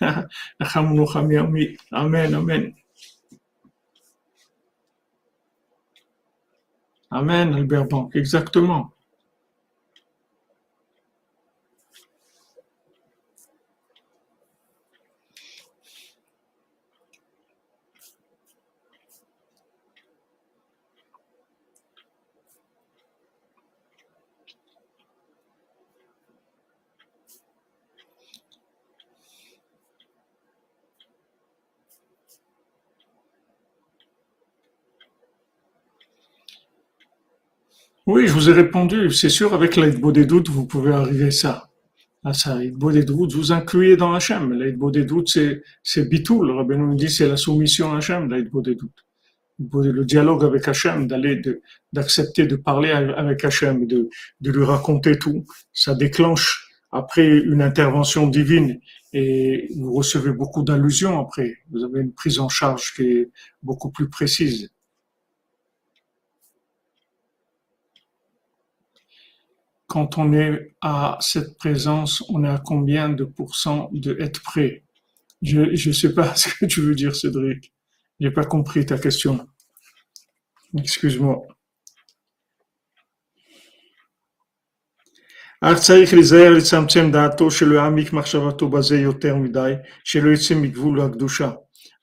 Amen, 1.90 2.34
amen. 2.34 2.74
Amen, 7.10 7.54
Albert 7.54 7.88
Banque, 7.88 8.16
exactement. 8.16 8.92
Oui, 38.08 38.26
je 38.26 38.32
vous 38.32 38.48
ai 38.48 38.54
répondu. 38.54 39.10
C'est 39.10 39.28
sûr, 39.28 39.52
avec 39.52 39.76
l'Aïdbo 39.76 40.12
des 40.12 40.24
doutes, 40.24 40.48
vous 40.48 40.64
pouvez 40.64 40.92
arriver 40.92 41.30
ça. 41.30 41.68
À 42.24 42.32
ça, 42.32 42.54
l'Aïdbo 42.54 42.90
des 42.90 43.04
doutes, 43.04 43.34
vous 43.34 43.52
incluez 43.52 43.98
dans 43.98 44.14
Hachem. 44.14 44.50
L'Aïdbo 44.54 44.90
des 44.90 45.04
doutes, 45.04 45.28
c'est, 45.28 45.62
c'est 45.82 46.08
bitul. 46.08 46.46
Le 46.46 46.54
rabbin 46.54 46.78
nous 46.78 46.94
dit, 46.94 47.10
c'est 47.10 47.28
la 47.28 47.36
soumission 47.36 47.92
à 47.92 47.98
Hachem, 47.98 48.30
l'Aïdbo 48.30 48.62
des 48.62 48.76
doutes. 48.76 49.04
Le 49.58 50.04
dialogue 50.06 50.42
avec 50.42 50.66
Hachem, 50.66 51.06
d'aller, 51.06 51.36
de, 51.36 51.60
d'accepter 51.92 52.46
de 52.46 52.56
parler 52.56 52.92
avec 52.92 53.44
Hachem, 53.44 53.86
de, 53.86 54.08
de 54.40 54.50
lui 54.52 54.64
raconter 54.64 55.18
tout. 55.18 55.44
Ça 55.74 55.94
déclenche 55.94 56.66
après 56.90 57.28
une 57.28 57.60
intervention 57.60 58.26
divine 58.26 58.80
et 59.12 59.68
vous 59.76 59.92
recevez 59.92 60.32
beaucoup 60.32 60.62
d'allusions 60.62 61.20
après. 61.20 61.58
Vous 61.70 61.84
avez 61.84 62.00
une 62.00 62.14
prise 62.14 62.38
en 62.38 62.48
charge 62.48 62.94
qui 62.94 63.02
est 63.02 63.30
beaucoup 63.62 63.90
plus 63.90 64.08
précise. 64.08 64.70
Quand 69.88 70.18
on 70.18 70.32
est 70.34 70.76
à 70.82 71.16
cette 71.20 71.56
présence, 71.56 72.22
on 72.28 72.44
est 72.44 72.48
à 72.48 72.60
combien 72.64 73.08
de 73.08 73.24
pourcents 73.24 73.88
de 73.92 74.16
être 74.20 74.42
prêt? 74.42 74.84
Je 75.42 75.60
ne 75.60 75.92
sais 75.92 76.14
pas 76.14 76.34
ce 76.36 76.48
que 76.54 76.66
tu 76.66 76.82
veux 76.82 76.94
dire, 76.94 77.16
Cédric. 77.16 77.72
J'ai 78.20 78.30
pas 78.30 78.44
compris 78.44 78.84
ta 78.84 78.98
question. 78.98 79.48
Excuse-moi. 80.76 81.42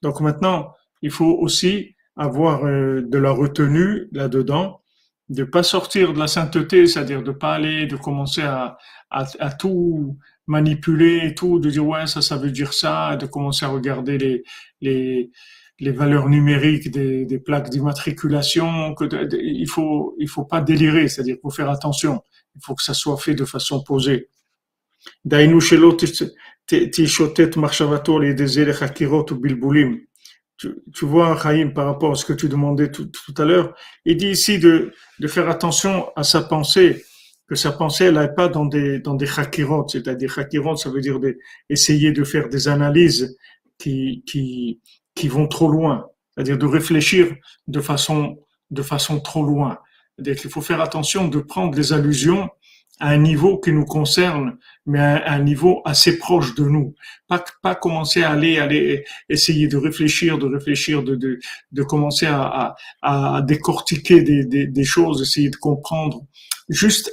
Donc 0.01 0.19
maintenant, 0.21 0.73
il 1.01 1.11
faut 1.11 1.37
aussi 1.39 1.95
avoir 2.17 2.65
euh, 2.65 3.01
de 3.01 3.17
la 3.17 3.31
retenue 3.31 4.09
là-dedans 4.11 4.81
de 5.29 5.43
pas 5.43 5.63
sortir 5.63 6.13
de 6.13 6.19
la 6.19 6.27
sainteté, 6.27 6.87
c'est-à-dire 6.87 7.23
de 7.23 7.31
pas 7.31 7.53
aller, 7.55 7.87
de 7.87 7.95
commencer 7.95 8.41
à, 8.43 8.77
à, 9.09 9.25
à, 9.39 9.51
tout 9.51 10.17
manipuler 10.47 11.21
et 11.25 11.35
tout, 11.35 11.59
de 11.59 11.69
dire 11.69 11.85
ouais 11.85 12.07
ça 12.07 12.21
ça 12.21 12.37
veut 12.37 12.51
dire 12.51 12.73
ça, 12.73 13.15
de 13.15 13.25
commencer 13.25 13.65
à 13.65 13.69
regarder 13.69 14.17
les 14.17 14.43
les, 14.81 15.31
les 15.79 15.91
valeurs 15.91 16.29
numériques 16.29 16.91
des, 16.91 17.25
des 17.25 17.39
plaques 17.39 17.69
d'immatriculation, 17.69 18.93
que 18.93 19.05
il 19.41 19.67
faut 19.67 20.15
il 20.19 20.29
faut 20.29 20.45
pas 20.45 20.61
délirer, 20.61 21.07
c'est-à-dire 21.07 21.37
faut 21.41 21.49
faire 21.49 21.69
attention, 21.69 22.21
il 22.55 22.61
faut 22.63 22.75
que 22.75 22.83
ça 22.83 22.93
soit 22.93 23.17
fait 23.17 23.35
de 23.35 23.45
façon 23.45 23.83
posée. 23.83 24.29
Tu, 30.57 30.69
tu, 30.93 31.05
vois, 31.05 31.37
Chaim, 31.41 31.71
par 31.75 31.85
rapport 31.85 32.11
à 32.11 32.15
ce 32.15 32.25
que 32.25 32.33
tu 32.33 32.47
demandais 32.47 32.89
tout, 32.89 33.05
tout 33.05 33.41
à 33.41 33.45
l'heure, 33.45 33.75
il 34.05 34.15
dit 34.17 34.29
ici 34.29 34.57
de, 34.57 34.93
de, 35.19 35.27
faire 35.27 35.49
attention 35.49 36.11
à 36.15 36.23
sa 36.23 36.41
pensée, 36.41 37.03
que 37.47 37.55
sa 37.55 37.71
pensée, 37.71 38.05
elle 38.05 38.17
n'est 38.17 38.33
pas 38.33 38.47
dans 38.47 38.65
des, 38.65 38.99
dans 38.99 39.15
des 39.15 39.25
chakirot, 39.25 39.87
c'est-à-dire 39.89 40.29
chakirot, 40.29 40.77
ça 40.77 40.89
veut 40.89 41.01
dire 41.01 41.19
des, 41.19 41.37
essayer 41.69 42.11
de 42.11 42.23
faire 42.23 42.47
des 42.47 42.67
analyses 42.67 43.37
qui, 43.77 44.23
qui, 44.25 44.79
qui 45.13 45.27
vont 45.27 45.47
trop 45.47 45.67
loin, 45.67 46.07
c'est-à-dire 46.33 46.57
de 46.57 46.65
réfléchir 46.65 47.35
de 47.67 47.81
façon, 47.81 48.37
de 48.71 48.81
façon 48.81 49.19
trop 49.19 49.43
loin. 49.43 49.79
C'est-à-dire 50.15 50.41
qu'il 50.41 50.49
faut 50.49 50.61
faire 50.61 50.81
attention 50.81 51.27
de 51.27 51.39
prendre 51.39 51.75
des 51.75 51.91
allusions 51.91 52.49
un 52.99 53.17
niveau 53.17 53.59
qui 53.59 53.71
nous 53.71 53.85
concerne, 53.85 54.57
mais 54.85 54.99
un 54.99 55.39
niveau 55.39 55.81
assez 55.85 56.17
proche 56.17 56.55
de 56.55 56.63
nous. 56.63 56.95
Pas, 57.27 57.43
pas 57.61 57.75
commencer 57.75 58.23
à 58.23 58.31
aller, 58.31 58.57
aller 58.57 59.03
essayer 59.29 59.67
de 59.67 59.77
réfléchir, 59.77 60.37
de 60.37 60.47
réfléchir, 60.47 61.03
de, 61.03 61.15
de, 61.15 61.39
de 61.71 61.83
commencer 61.83 62.25
à, 62.25 62.75
à, 63.01 63.35
à 63.37 63.41
décortiquer 63.41 64.21
des, 64.21 64.45
des, 64.45 64.67
des, 64.67 64.83
choses, 64.83 65.21
essayer 65.21 65.49
de 65.49 65.55
comprendre. 65.57 66.21
Juste, 66.69 67.11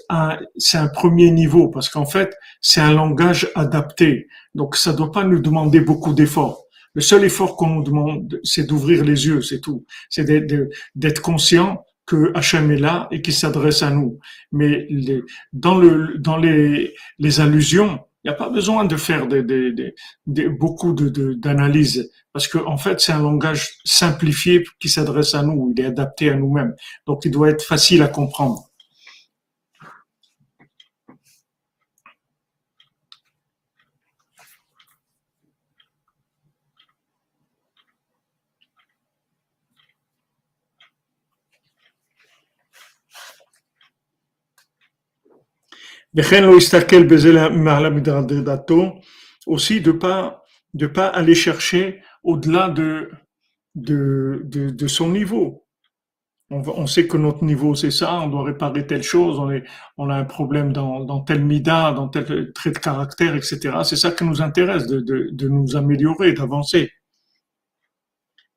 c'est 0.57 0.79
un 0.79 0.89
premier 0.89 1.31
niveau 1.31 1.69
parce 1.69 1.89
qu'en 1.89 2.07
fait, 2.07 2.35
c'est 2.61 2.81
un 2.81 2.93
langage 2.93 3.51
adapté. 3.55 4.29
Donc, 4.55 4.77
ça 4.77 4.93
ne 4.93 4.97
doit 4.99 5.13
pas 5.13 5.25
nous 5.25 5.41
demander 5.41 5.81
beaucoup 5.81 6.15
d'efforts. 6.15 6.65
Le 6.95 7.01
seul 7.01 7.25
effort 7.25 7.57
qu'on 7.57 7.69
nous 7.69 7.83
demande, 7.83 8.41
c'est 8.45 8.67
d'ouvrir 8.67 9.05
les 9.05 9.27
yeux, 9.27 9.41
c'est 9.41 9.61
tout. 9.61 9.85
C'est 10.11 10.25
d'être 10.95 11.23
conscient 11.23 11.85
que 12.07 12.33
Hachem 12.35 12.71
est 12.71 12.79
là 12.79 13.09
et 13.11 13.23
qui 13.23 13.33
s'adresse 13.33 13.83
à 13.83 13.91
nous. 13.91 14.19
Mais 14.51 14.87
les, 14.91 15.23
dans, 15.53 15.79
le, 15.79 16.19
dans 16.19 16.37
les, 16.37 16.95
les 17.19 17.41
allusions, 17.41 18.01
il 18.25 18.31
n'y 18.31 18.35
a 18.35 18.37
pas 18.37 18.51
besoin 18.51 18.85
de 18.85 18.97
faire 18.97 19.27
des, 19.27 19.43
des, 19.43 19.95
des, 20.27 20.49
beaucoup 20.49 20.93
d'analyses 20.93 21.97
de, 21.97 22.11
parce 22.33 22.49
qu'en 22.49 22.73
en 22.73 22.77
fait, 22.77 23.01
c'est 23.01 23.13
un 23.13 23.23
langage 23.23 23.79
simplifié 23.85 24.65
qui 24.81 24.89
s'adresse 24.89 25.35
à 25.35 25.43
nous, 25.43 25.73
il 25.77 25.83
est 25.83 25.87
adapté 25.87 26.31
à 26.31 26.35
nous-mêmes. 26.35 26.75
Donc, 27.07 27.25
il 27.25 27.31
doit 27.31 27.51
être 27.51 27.65
facile 27.65 28.03
à 28.03 28.09
comprendre. 28.09 28.71
aussi 49.48 49.82
de 49.82 49.92
pas 49.92 50.44
de 50.74 50.88
pas 50.88 51.08
aller 51.08 51.36
chercher 51.36 52.02
au-delà 52.24 52.70
de, 52.70 53.10
de, 53.76 54.42
de, 54.44 54.70
de 54.70 54.88
son 54.88 55.10
niveau. 55.10 55.66
On, 56.50 56.62
on, 56.84 56.88
sait 56.88 57.08
que 57.08 57.18
notre 57.18 57.44
niveau 57.44 57.76
c'est 57.76 57.92
ça, 57.92 58.22
on 58.22 58.28
doit 58.28 58.46
réparer 58.46 58.88
telle 58.88 59.04
chose, 59.04 59.38
on, 59.40 59.50
est, 59.52 59.64
on 59.98 60.10
a 60.10 60.16
un 60.16 60.24
problème 60.24 60.72
dans, 60.72 61.04
dans 61.04 61.22
tel 61.22 61.44
mida, 61.44 61.92
dans 61.92 62.08
tel 62.08 62.54
trait 62.54 62.72
de 62.72 62.80
caractère, 62.80 63.36
etc. 63.36 63.58
C'est 63.84 63.98
ça 63.98 64.12
qui 64.12 64.24
nous 64.24 64.42
intéresse, 64.42 64.88
de, 64.88 65.00
de, 65.00 65.30
de 65.32 65.48
nous 65.50 65.76
améliorer, 65.76 66.34
d'avancer. 66.34 66.90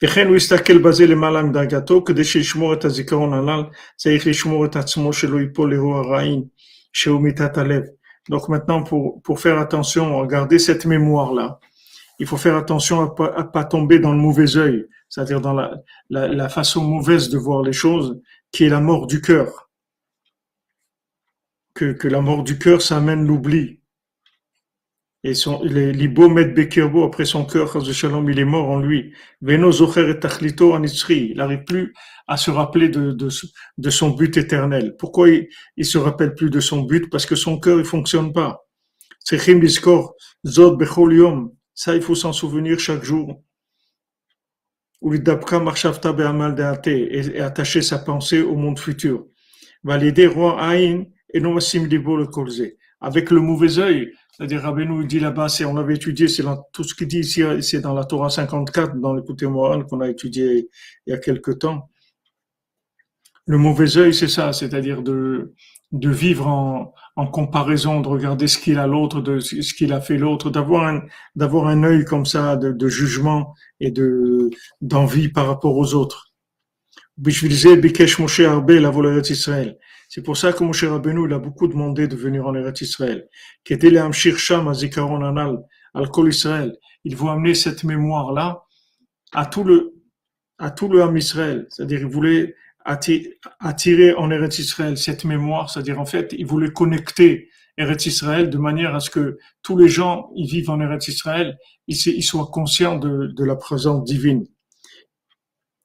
וכן 0.04 0.26
הוא 0.26 0.36
הסתכל 0.36 0.78
בזה 0.78 1.06
למעלה 1.06 1.42
מדרגתו, 1.42 2.04
כדי 2.04 2.24
שישמור 2.24 2.72
את 2.74 2.84
הזיכרון 2.84 3.32
הנ"ל, 3.32 3.62
צריך 3.96 4.26
לשמור 4.26 4.64
את 4.64 4.76
עצמו 4.76 5.12
שלא 5.12 5.40
ייפול 5.40 5.70
לאירוע 5.70 6.02
רעין, 6.06 6.44
Donc 8.29 8.49
maintenant, 8.49 8.83
pour, 8.83 9.21
pour 9.21 9.39
faire 9.39 9.59
attention, 9.59 10.25
garder 10.25 10.59
cette 10.59 10.85
mémoire-là, 10.85 11.59
il 12.19 12.25
faut 12.25 12.37
faire 12.37 12.55
attention 12.55 13.01
à 13.01 13.13
pas, 13.13 13.43
pas 13.43 13.65
tomber 13.65 13.99
dans 13.99 14.11
le 14.11 14.17
mauvais 14.17 14.57
œil, 14.57 14.87
c'est-à-dire 15.09 15.41
dans 15.41 15.53
la, 15.53 15.81
la, 16.09 16.49
façon 16.49 16.83
mauvaise 16.83 17.29
de 17.29 17.37
voir 17.37 17.61
les 17.61 17.73
choses, 17.73 18.19
qui 18.51 18.65
est 18.65 18.69
la 18.69 18.79
mort 18.79 19.07
du 19.07 19.21
cœur. 19.21 19.69
Que, 21.73 21.91
que 21.91 22.07
la 22.07 22.21
mort 22.21 22.43
du 22.43 22.57
cœur, 22.57 22.81
ça 22.81 22.97
amène 22.97 23.27
l'oubli. 23.27 23.81
Et 25.27 25.33
son, 25.33 25.59
les, 25.63 25.91
l'ibo 25.91 26.29
met 26.29 26.45
Bekirbo, 26.45 27.03
après 27.03 27.25
son 27.25 27.45
cœur, 27.45 27.83
Shalom, 27.91 28.29
il 28.29 28.37
est 28.37 28.45
mort 28.45 28.69
en 28.69 28.79
lui. 28.79 29.11
Veno 29.41 29.71
Zocher 29.71 30.07
et 30.07 30.19
Tachlito 30.19 30.71
en 30.71 30.83
Il 30.83 31.37
n'arrive 31.37 31.63
plus 31.63 31.95
à 32.27 32.37
se 32.37 32.51
rappeler 32.51 32.89
de, 32.89 33.11
de, 33.11 33.29
de, 33.79 33.89
son 33.89 34.11
but 34.11 34.37
éternel. 34.37 34.95
Pourquoi 34.99 35.29
il, 35.29 35.47
il 35.77 35.85
se 35.85 35.97
rappelle 35.97 36.35
plus 36.35 36.51
de 36.51 36.59
son 36.59 36.83
but? 36.83 37.09
Parce 37.09 37.25
que 37.25 37.35
son 37.35 37.59
cœur, 37.59 37.79
il 37.79 37.85
fonctionne 37.85 38.33
pas. 38.33 38.67
Sechim 39.19 39.57
Biskor, 39.57 40.13
Zod 40.45 40.77
Bechol 40.77 41.15
Yom. 41.15 41.51
Ça, 41.73 41.95
il 41.95 42.03
faut 42.03 42.13
s'en 42.13 42.31
souvenir 42.31 42.79
chaque 42.79 43.03
jour. 43.03 43.41
Et 45.11 45.23
attacher 47.39 47.81
sa 47.81 47.97
pensée 47.97 48.43
au 48.43 48.55
monde 48.55 48.77
futur. 48.77 49.25
Valider 49.83 50.27
roi 50.27 50.61
Aïn 50.61 51.05
et 51.33 51.39
non 51.39 51.55
le 51.55 52.25
colzé. 52.27 52.77
Avec 53.01 53.31
le 53.31 53.41
mauvais 53.41 53.79
œil, 53.79 54.13
c'est-à-dire 54.35 54.61
Rabbeinu 54.61 55.05
dit 55.05 55.19
là-bas, 55.19 55.47
c'est, 55.47 55.63
on 55.63 55.77
avait 55.77 55.95
étudié, 55.95 56.27
c'est 56.27 56.43
tout 56.73 56.83
ce 56.83 56.93
qu'il 56.93 57.07
dit 57.07 57.19
ici, 57.19 57.41
c'est 57.61 57.79
dans 57.79 57.93
la 57.93 58.03
Torah 58.03 58.29
54, 58.29 58.99
dans 58.99 59.13
le 59.13 59.21
côté 59.21 59.47
moral 59.47 59.85
qu'on 59.85 60.01
a 60.01 60.09
étudié 60.09 60.69
il 61.07 61.11
y 61.11 61.13
a 61.13 61.17
quelque 61.17 61.51
temps. 61.51 61.89
Le 63.45 63.57
mauvais 63.57 63.97
œil, 63.97 64.13
c'est 64.13 64.27
ça, 64.27 64.51
c'est-à-dire 64.51 65.03
de, 65.03 65.53
de 65.93 66.09
vivre 66.09 66.47
en, 66.47 66.93
en 67.15 67.27
comparaison, 67.27 68.01
de 68.01 68.09
regarder 68.09 68.47
ce 68.47 68.57
qu'il 68.57 68.77
a 68.77 68.87
l'autre, 68.87 69.21
de 69.21 69.39
ce 69.39 69.73
qu'il 69.73 69.93
a 69.93 70.01
fait 70.01 70.17
l'autre, 70.17 70.49
d'avoir 70.49 70.87
un, 70.87 71.03
d'avoir 71.35 71.67
un 71.67 71.83
œil 71.83 72.03
comme 72.03 72.25
ça 72.25 72.57
de, 72.57 72.71
de 72.73 72.87
jugement 72.89 73.53
et 73.79 73.91
de, 73.91 74.49
d'envie 74.81 75.29
par 75.29 75.47
rapport 75.47 75.77
aux 75.77 75.93
autres. 75.93 76.33
Bikesh 77.17 78.19
Moshe 78.19 78.41
Arbe, 78.41 78.71
la 78.71 78.91
Israël. 79.29 79.77
C'est 80.15 80.23
pour 80.23 80.37
ça 80.37 80.53
que 80.53 80.63
Moshe 80.63 80.83
il 80.83 81.33
a 81.33 81.39
beaucoup 81.39 81.67
demandé 81.67 82.07
de 82.07 82.15
venir 82.15 82.47
en 82.47 82.55
Eretz 82.55 82.79
Israël. 82.79 83.27
Al 83.69 84.09
Israël. 86.29 86.77
Il 87.03 87.15
veut 87.17 87.27
amener 87.27 87.53
cette 87.53 87.83
mémoire-là 87.83 88.63
à 89.33 89.45
tout 89.45 89.65
le, 89.65 89.93
à 90.57 90.71
tout 90.71 90.87
le 90.87 91.01
Ham 91.01 91.17
Israël. 91.17 91.67
C'est-à-dire, 91.69 91.99
il 91.99 92.05
voulait 92.05 92.55
attirer 92.85 94.13
en 94.13 94.31
Eretz 94.31 94.57
Israël 94.57 94.97
cette 94.97 95.25
mémoire, 95.25 95.69
c'est-à-dire 95.69 95.99
en 95.99 96.05
fait, 96.05 96.33
il 96.37 96.45
voulait 96.45 96.71
connecter 96.71 97.49
Eretz 97.77 98.05
Israël 98.05 98.49
de 98.49 98.57
manière 98.57 98.95
à 98.95 99.01
ce 99.01 99.09
que 99.09 99.37
tous 99.63 99.77
les 99.77 99.89
gens 99.89 100.31
qui 100.33 100.45
vivent 100.45 100.69
en 100.69 100.79
Eretz 100.79 101.09
Israël, 101.09 101.57
ils, 101.89 102.23
soient 102.23 102.47
conscients 102.53 102.97
de, 102.97 103.43
la 103.43 103.57
présence 103.57 104.05
divine. 104.05 104.45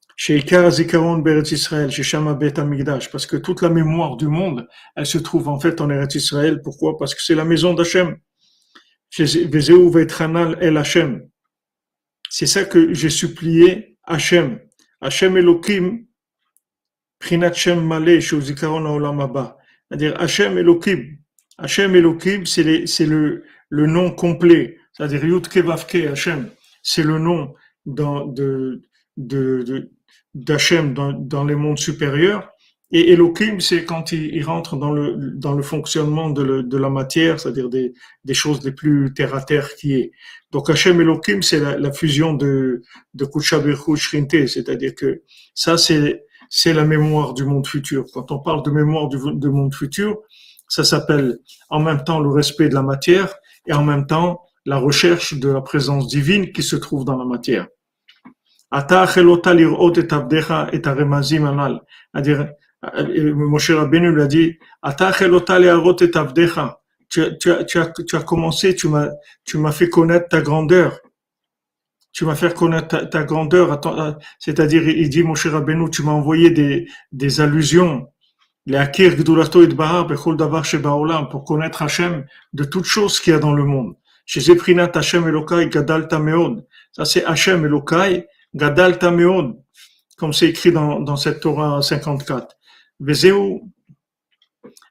parce 3.11 3.25
que 3.25 3.37
toute 3.37 3.61
la 3.61 3.69
mémoire 3.69 4.17
du 4.17 4.27
monde, 4.27 4.67
elle 4.95 5.05
se 5.05 5.17
trouve 5.17 5.47
en 5.47 5.59
fait 5.59 5.81
en 5.81 5.89
Eretz 5.89 6.15
Israël. 6.15 6.61
Pourquoi? 6.61 6.97
Parce 6.97 7.15
que 7.15 7.21
c'est 7.21 7.35
la 7.35 7.45
maison 7.45 7.73
d'Hachem. 7.73 8.17
C'est 12.29 12.45
ça 12.45 12.63
que 12.63 12.93
j'ai 12.93 13.09
supplié 13.09 13.97
Hachem. 14.03 14.59
Hachem 15.01 15.37
Elohim, 15.37 16.05
Prinat 17.19 17.53
Shem 17.53 17.85
Malé. 17.85 18.21
C'est-à-dire 18.21 20.21
Hachem 20.21 20.57
Elohim. 20.57 21.17
Hachem 21.57 21.95
Elohim, 21.95 22.45
c'est 22.45 23.05
le, 23.05 23.43
nom 23.69 24.11
complet. 24.11 24.77
C'est-à-dire 24.93 25.25
Yud 25.25 25.47
Kevavke 25.47 25.95
Hachem. 25.95 26.49
C'est 26.83 27.03
le 27.03 27.19
nom 27.19 27.53
dans, 27.85 28.25
de, 28.25 28.81
de 29.17 29.91
d'Hachem 30.33 30.93
dans, 30.93 31.11
dans, 31.13 31.43
les 31.43 31.55
mondes 31.55 31.79
supérieurs. 31.79 32.49
Et 32.93 33.11
Elohim, 33.11 33.59
c'est 33.59 33.85
quand 33.85 34.11
il, 34.11 34.35
il, 34.35 34.43
rentre 34.43 34.75
dans 34.75 34.91
le, 34.91 35.31
dans 35.35 35.53
le 35.53 35.63
fonctionnement 35.63 36.29
de, 36.29 36.43
le, 36.43 36.63
de 36.63 36.77
la 36.77 36.89
matière, 36.89 37.39
c'est-à-dire 37.39 37.69
des, 37.69 37.93
des, 38.25 38.33
choses 38.33 38.63
les 38.65 38.73
plus 38.73 39.13
terre 39.13 39.33
à 39.33 39.41
terre 39.41 39.75
qui 39.75 39.93
est. 39.93 40.11
Donc 40.51 40.69
Hachem 40.69 40.99
Elohim, 40.99 41.41
c'est 41.41 41.59
la, 41.59 41.77
la, 41.77 41.91
fusion 41.93 42.33
de, 42.33 42.81
de 43.13 43.25
c'est-à-dire 44.47 44.95
que 44.95 45.21
ça, 45.53 45.77
c'est, 45.77 46.25
c'est 46.49 46.73
la 46.73 46.83
mémoire 46.83 47.33
du 47.33 47.45
monde 47.45 47.65
futur. 47.65 48.05
Quand 48.13 48.31
on 48.31 48.39
parle 48.39 48.63
de 48.63 48.71
mémoire 48.71 49.07
du 49.07 49.49
monde 49.49 49.73
futur, 49.73 50.17
ça 50.67 50.85
s'appelle 50.85 51.37
en 51.69 51.79
même 51.79 52.03
temps 52.03 52.19
le 52.19 52.29
respect 52.29 52.69
de 52.69 52.73
la 52.73 52.81
matière 52.81 53.33
et 53.67 53.73
en 53.73 53.83
même 53.83 54.07
temps 54.07 54.41
la 54.65 54.77
recherche 54.77 55.33
de 55.33 55.49
la 55.49 55.61
présence 55.61 56.07
divine 56.07 56.51
qui 56.51 56.63
se 56.63 56.75
trouve 56.77 57.03
dans 57.03 57.17
la 57.17 57.25
matière. 57.25 57.67
C'est-à-dire, 62.13 62.47
Moshe 63.35 63.71
Rabbeinu 63.71 64.11
lui 64.11 64.21
a 64.21 64.27
dit, 64.27 64.57
tu, 67.09 67.37
tu, 67.37 67.51
tu, 67.67 67.77
as, 67.79 67.87
tu 68.07 68.15
as 68.15 68.23
commencé, 68.23 68.73
tu 68.75 68.87
m'as, 68.87 69.71
fait 69.71 69.89
connaître 69.89 70.29
ta 70.29 70.41
grandeur. 70.41 70.99
Tu 72.13 72.25
m'as 72.25 72.35
fait 72.35 72.53
connaître 72.53 73.09
ta, 73.09 73.23
grandeur. 73.23 73.79
C'est-à-dire, 74.39 74.87
il 74.87 75.09
dit, 75.09 75.23
Moshe 75.23 75.47
Rabbeinu, 75.47 75.89
tu 75.89 76.03
m'as 76.03 76.13
envoyé 76.13 76.49
des, 76.49 76.87
des 77.11 77.41
allusions. 77.41 78.07
Pour 81.31 81.43
connaître 81.45 81.81
Hachem 81.81 82.25
de 82.53 82.63
toutes 82.63 82.85
choses 82.85 83.19
qu'il 83.19 83.33
y 83.33 83.35
a 83.35 83.39
dans 83.39 83.53
le 83.53 83.65
monde. 83.65 83.95
Chez 84.25 84.39
Zeprinat 84.39 84.91
Hachem 84.93 85.27
Elokai 85.27 85.67
Gadal 85.69 86.07
Tameod. 86.07 86.65
Ça 86.91 87.05
c'est 87.05 87.25
Hachem 87.25 87.65
Elokai 88.53 88.55
Gadal 88.55 88.99
Tameod, 88.99 89.63
comme 90.17 90.33
c'est 90.33 90.49
écrit 90.49 90.71
dans, 90.71 90.99
dans 90.99 91.15
cette 91.15 91.41
Torah 91.41 91.81
54. 91.81 92.55
Vezeu, 92.99 93.61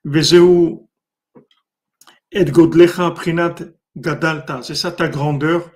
Vezeu, 0.05 0.79
et 2.33 2.45
Godlecha 2.45 3.11
Prinat 3.11 3.57
Gadalta, 3.97 4.63
c'est 4.63 4.75
ça 4.75 4.93
ta 4.93 5.09
grandeur. 5.09 5.71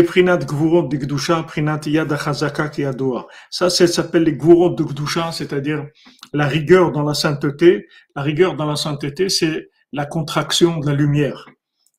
ça 3.69 3.87
s'appelle 3.87 4.23
les 4.23 4.33
Gvurot 4.33 4.69
de 4.69 4.83
Gdusha, 4.83 5.31
c'est-à-dire 5.33 5.85
la 6.31 6.47
rigueur 6.47 6.93
dans 6.93 7.03
la 7.03 7.13
sainteté. 7.13 7.87
La 8.15 8.21
rigueur 8.21 8.55
dans 8.55 8.65
la 8.65 8.77
sainteté, 8.77 9.27
c'est 9.27 9.69
la 9.91 10.05
contraction 10.05 10.77
de 10.77 10.87
la 10.87 10.93
lumière. 10.93 11.49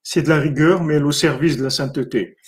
C'est 0.03 0.23
de 0.23 0.31
la 0.31 0.39
rigueur, 0.39 0.83
mais 0.83 0.95
elle 0.95 1.05
au 1.05 1.13
service 1.13 1.59
de 1.59 1.65
la 1.65 1.71
sainteté. 1.71 2.39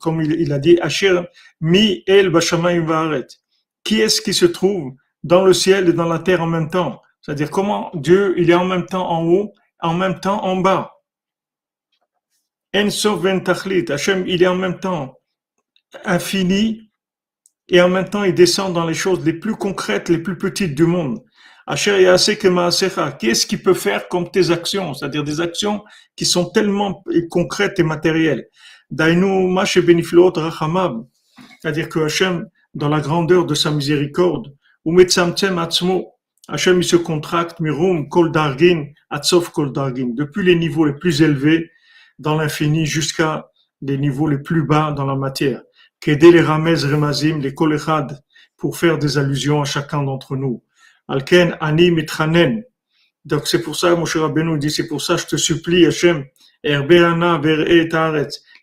Comme 0.00 0.20
il, 0.22 0.52
a 0.52 0.58
dit, 0.58 0.78
Ashir 0.80 1.26
mi 1.60 2.02
el 2.06 2.30
Bashamayim 2.30 2.86
Vaaretz. 2.86 3.38
Qui 3.84 4.00
est-ce 4.00 4.22
qui 4.22 4.32
se 4.32 4.46
trouve 4.46 4.94
dans 5.24 5.44
le 5.44 5.52
ciel 5.52 5.90
et 5.90 5.92
dans 5.92 6.08
la 6.08 6.20
terre 6.20 6.40
en 6.42 6.46
même 6.46 6.70
temps? 6.70 7.02
C'est-à-dire 7.20 7.50
comment 7.50 7.90
Dieu, 7.94 8.34
il 8.38 8.50
est 8.50 8.54
en 8.54 8.64
même 8.64 8.86
temps 8.86 9.10
en 9.10 9.24
haut 9.24 9.52
en 9.82 9.94
même 9.94 10.20
temps 10.20 10.44
en 10.44 10.56
bas. 10.56 10.92
En 12.74 12.88
Hashem, 12.88 14.24
il 14.26 14.42
est 14.42 14.46
en 14.46 14.54
même 14.54 14.80
temps 14.80 15.18
infini 16.04 16.90
et 17.68 17.82
en 17.82 17.88
même 17.88 18.08
temps 18.08 18.24
il 18.24 18.34
descend 18.34 18.72
dans 18.72 18.86
les 18.86 18.94
choses 18.94 19.22
les 19.24 19.34
plus 19.34 19.56
concrètes, 19.56 20.08
les 20.08 20.18
plus 20.18 20.38
petites 20.38 20.74
du 20.74 20.86
monde. 20.86 21.22
Qu'est-ce 21.68 23.46
qu'il 23.46 23.62
peut 23.62 23.74
faire 23.74 24.08
comme 24.08 24.30
tes 24.30 24.50
actions, 24.50 24.94
c'est-à-dire 24.94 25.22
des 25.22 25.40
actions 25.40 25.84
qui 26.16 26.24
sont 26.24 26.50
tellement 26.50 27.04
concrètes 27.30 27.78
et 27.78 27.82
matérielles. 27.82 28.46
C'est-à-dire 28.90 31.88
que 31.88 32.00
Hachem, 32.00 32.46
dans 32.74 32.88
la 32.88 33.00
grandeur 33.00 33.46
de 33.46 33.54
sa 33.54 33.70
miséricorde, 33.70 34.52
Hachem 36.48 36.78
il 36.78 36.84
se 36.84 36.96
contracte, 36.96 37.60
mirum 37.60 38.08
kol 38.08 38.32
dargin, 38.32 38.86
atsof 39.12 39.50
kol 39.50 39.72
dargin, 39.72 40.14
depuis 40.14 40.44
les 40.44 40.56
niveaux 40.56 40.84
les 40.84 40.94
plus 40.94 41.22
élevés 41.22 41.70
dans 42.18 42.36
l'infini 42.36 42.86
jusqu'à 42.86 43.48
les 43.80 43.98
niveaux 43.98 44.28
les 44.28 44.38
plus 44.38 44.64
bas 44.64 44.92
dans 44.92 45.06
la 45.06 45.16
matière. 45.16 45.62
Qu'aider 46.00 46.32
les 46.32 46.40
ramez 46.40 46.74
remazim, 46.74 47.38
les 47.38 47.54
kolechad, 47.54 48.18
pour 48.56 48.76
faire 48.76 48.98
des 48.98 49.18
allusions 49.18 49.60
à 49.60 49.64
chacun 49.64 50.02
d'entre 50.02 50.36
nous. 50.36 50.62
Alken 51.08 51.56
ani 51.60 51.90
mitranen. 51.90 52.64
Donc 53.24 53.46
c'est 53.46 53.62
pour 53.62 53.76
ça, 53.76 53.94
mon 53.94 54.04
cher 54.04 54.22
Rabbeinu 54.22 54.58
dit, 54.58 54.70
c'est 54.70 54.88
pour 54.88 55.00
ça 55.00 55.16
je 55.16 55.26
te 55.26 55.36
supplie, 55.36 55.86
Hachem, 55.86 56.24
erbeana 56.64 57.38
ver 57.38 57.64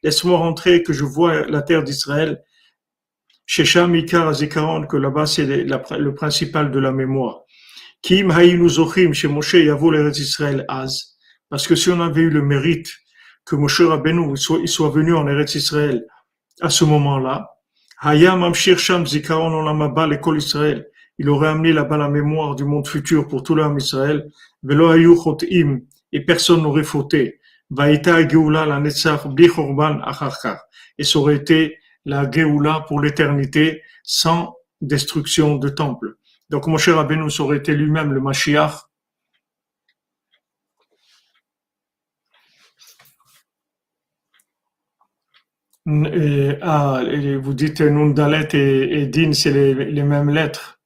laisse-moi 0.04 0.38
rentrer 0.38 0.84
que 0.84 0.94
je 0.94 1.04
vois 1.04 1.48
la 1.48 1.62
terre 1.62 1.84
d'Israël. 1.84 2.42
Shesham 3.46 3.96
ikar 3.96 4.32
que 4.88 4.98
là-bas 4.98 5.26
c'est 5.26 5.46
le 5.46 6.14
principal 6.14 6.72
de 6.72 6.80
la 6.80 6.92
mémoire. 6.92 7.44
Parce 11.50 11.68
que 11.68 11.76
si 11.76 11.90
on 11.90 12.02
avait 12.02 12.22
eu 12.22 12.30
le 12.30 12.42
mérite 12.42 12.90
que 13.46 13.56
Moshe 13.56 13.82
Rabbeinu 13.82 14.38
soit, 14.38 14.60
il 14.62 14.68
soit 14.68 14.90
venu 14.90 15.16
en 15.16 15.28
Eretz 15.28 15.56
Israël 15.56 16.06
à 16.62 16.70
ce 16.70 16.86
moment-là, 16.86 17.50
il 21.22 21.30
aurait 21.30 21.48
amené 21.50 21.74
là-bas 21.74 21.98
la 21.98 22.10
mémoire 22.10 22.56
du 22.56 22.64
monde 22.64 22.88
futur 22.88 23.28
pour 23.28 23.44
tout 23.44 23.56
l'homme 23.56 23.78
Israël, 23.78 24.30
et 26.12 26.26
personne 26.26 26.62
n'aurait 26.62 26.84
fauté. 26.84 27.40
Et 30.98 31.04
ça 31.04 31.20
aurait 31.20 31.36
été 31.36 31.78
la 32.06 32.32
Geoula 32.32 32.86
pour 32.88 33.02
l'éternité 33.02 33.82
sans 34.04 34.56
destruction 34.82 35.58
de 35.58 35.70
temple. 35.70 36.16
Donc 36.50 36.68
Moshe 36.68 36.90
Rabbeinu 36.90 37.30
aurait 37.40 37.58
été 37.58 37.76
lui-même 37.76 38.12
le 38.12 38.22
Mashiach. 38.22 38.90
Ah, 46.62 47.02
vous 47.42 47.54
dites 47.54 47.82
Nundalet 47.82 48.48
et, 48.54 49.02
et 49.02 49.08
Din, 49.08 49.34
c'est 49.34 49.52
les, 49.52 50.04
mêmes 50.04 50.30
lettres. 50.30 50.80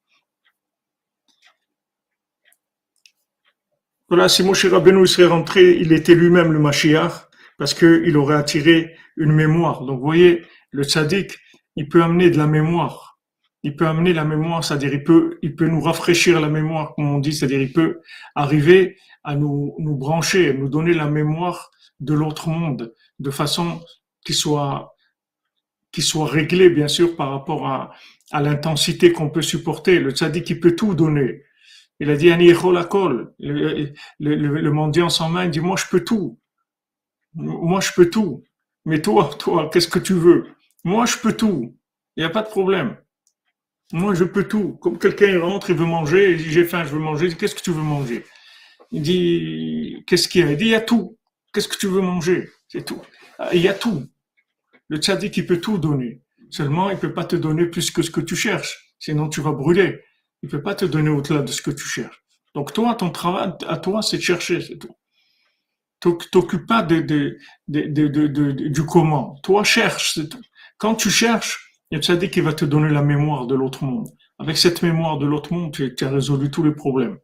Voilà, 4.08 4.30
si 4.30 4.44
Moshe 4.44 4.66
Rabbeinu 4.66 5.08
serait 5.08 5.28
rentré, 5.28 5.78
il 5.78 5.92
était 5.92 6.16
lui-même 6.16 6.54
le 6.54 6.60
Mashiach, 6.60 7.28
parce 7.58 7.74
qu'il 7.74 8.16
aurait 8.18 8.36
attiré 8.36 8.96
une 9.18 9.32
mémoire. 9.34 9.84
Donc 9.86 10.00
vous 10.00 10.06
voyez, 10.06 10.46
le 10.72 10.84
tzaddik, 10.84 11.38
il 11.76 11.90
peut 11.90 12.04
amener 12.04 12.30
de 12.30 12.38
la 12.38 12.48
mémoire 12.48 13.13
il 13.64 13.76
peut 13.76 13.88
amener 13.88 14.14
la 14.14 14.26
mémoire, 14.26 14.64
c'est-à-dire 14.64 14.94
il 14.94 15.04
peut, 15.04 15.40
il 15.42 15.56
peut 15.56 15.68
nous 15.68 15.82
rafraîchir 15.82 16.42
la 16.42 16.50
mémoire, 16.50 16.94
comme 16.96 17.10
on 17.16 17.20
dit, 17.20 17.34
c'est-à-dire 17.34 17.62
il 17.62 17.72
peut 17.72 18.02
arriver 18.36 18.98
à 19.24 19.36
nous, 19.36 19.76
nous 19.80 19.96
brancher, 19.96 20.54
nous 20.54 20.68
donner 20.68 20.94
la 20.94 21.08
mémoire 21.08 21.72
de 22.02 22.14
l'autre 22.14 22.50
monde, 22.50 22.94
de 23.20 23.32
façon 23.32 23.82
qui 24.26 24.34
soit, 24.34 24.96
qui 25.94 26.02
soit 26.02 26.28
réglée, 26.28 26.70
bien 26.70 26.90
sûr, 26.90 27.16
par 27.16 27.32
rapport 27.32 27.68
à, 27.68 27.94
à 28.32 28.42
l'intensité 28.42 29.14
qu'on 29.14 29.30
peut 29.30 29.42
supporter. 29.42 30.00
Le 30.00 30.12
tzaddik, 30.12 30.50
il 30.50 30.60
peut 30.60 30.76
tout 30.76 30.94
donner. 30.94 31.44
Il 32.00 32.10
a 32.10 32.18
dit, 32.18 32.28
le, 32.30 33.24
le, 33.40 33.94
le, 34.20 34.36
le 34.36 34.72
mendiant 34.72 35.10
sans 35.10 35.30
main, 35.30 35.48
dit, 35.48 35.62
moi, 35.62 35.78
je 35.78 35.86
peux 35.90 36.04
tout. 36.04 36.38
Moi, 37.34 37.80
je 37.80 37.92
peux 37.96 38.10
tout. 38.10 38.44
Mais 38.86 39.02
toi, 39.02 39.30
toi, 39.40 39.70
qu'est-ce 39.72 39.88
que 39.88 40.00
tu 40.00 40.14
veux? 40.14 40.48
Moi, 40.84 41.06
je 41.06 41.18
peux 41.18 41.34
tout. 41.34 41.78
Il 42.18 42.24
n'y 42.24 42.26
a 42.26 42.30
pas 42.30 42.42
de 42.42 42.50
problème. 42.50 42.98
Moi, 43.94 44.16
je 44.16 44.24
peux 44.24 44.46
tout. 44.48 44.74
Comme 44.82 44.98
quelqu'un 44.98 45.40
rentre, 45.40 45.70
il 45.70 45.76
veut 45.76 45.86
manger, 45.86 46.32
il 46.32 46.38
dit 46.38 46.52
j'ai 46.52 46.66
faim, 46.66 46.84
je 46.84 46.90
veux 46.90 47.00
manger. 47.00 47.34
Qu'est-ce 47.36 47.54
que 47.54 47.62
tu 47.62 47.72
veux 47.72 47.84
manger? 47.84 48.26
Il 48.92 49.04
dit 49.04 50.04
qu'est-ce 50.08 50.28
qu'il 50.28 50.42
y 50.42 50.44
a? 50.44 50.52
Il 50.52 50.58
dit 50.58 50.66
il 50.66 50.72
y 50.72 50.76
a 50.76 50.82
tout. 50.82 51.18
Qu'est-ce 51.54 51.68
que 51.68 51.78
tu 51.78 51.86
veux 51.88 52.02
manger? 52.02 52.50
C'est 52.68 52.84
tout. 52.84 53.02
Ah, 53.38 53.50
il 53.54 53.62
y 53.62 53.68
a 53.68 53.74
tout. 53.74 54.04
Le 54.90 54.98
tzaddik, 54.98 55.38
il 55.38 55.46
peut 55.46 55.62
tout 55.62 55.78
donner. 55.78 56.22
Seulement, 56.50 56.90
il 56.90 56.98
peut 56.98 57.14
pas 57.14 57.24
te 57.24 57.36
donner 57.36 57.68
plus 57.68 57.92
que 57.92 58.02
ce 58.02 58.10
que 58.10 58.22
tu 58.22 58.36
cherches. 58.36 58.96
Sinon, 58.98 59.30
tu 59.30 59.42
vas 59.42 59.52
brûler. 59.52 60.02
Il 60.42 60.50
peut 60.50 60.62
pas 60.64 60.74
te 60.74 60.86
donner 60.86 61.10
au-delà 61.10 61.44
de 61.44 61.52
ce 61.52 61.62
que 61.62 61.72
tu 61.72 61.86
cherches. 61.86 62.24
Donc, 62.56 62.74
toi, 62.74 62.96
ton 62.96 63.12
travail, 63.12 63.54
à 63.68 63.78
toi, 63.78 64.02
c'est 64.02 64.18
de 64.18 64.24
chercher, 64.24 64.60
c'est 64.62 64.78
tout. 64.78 64.96
T'occupe 66.00 66.66
pas 66.66 66.82
de, 66.82 67.00
du 67.68 68.86
comment. 68.86 69.40
Toi, 69.44 69.64
cherche, 69.64 70.16
c'est 70.16 70.30
tout. 70.30 70.42
Quand 70.78 70.96
tu 70.96 71.10
cherches, 71.12 71.63
il 71.94 71.98
y 71.98 72.00
a 72.00 72.02
tzaddik 72.02 72.32
qui 72.32 72.42
va 72.42 72.54
te 72.54 72.66
donner 72.66 72.90
la 72.90 73.04
mémoire 73.04 73.46
de 73.46 73.54
l'autre 73.54 73.84
monde. 73.84 74.10
Avec 74.40 74.58
cette 74.58 74.82
mémoire 74.82 75.20
de 75.20 75.28
l'autre 75.28 75.54
monde, 75.54 75.72
tu, 75.72 75.94
as 76.02 76.10
résolu 76.10 76.50
tous 76.50 76.64
les 76.64 76.72
problèmes. 76.72 77.20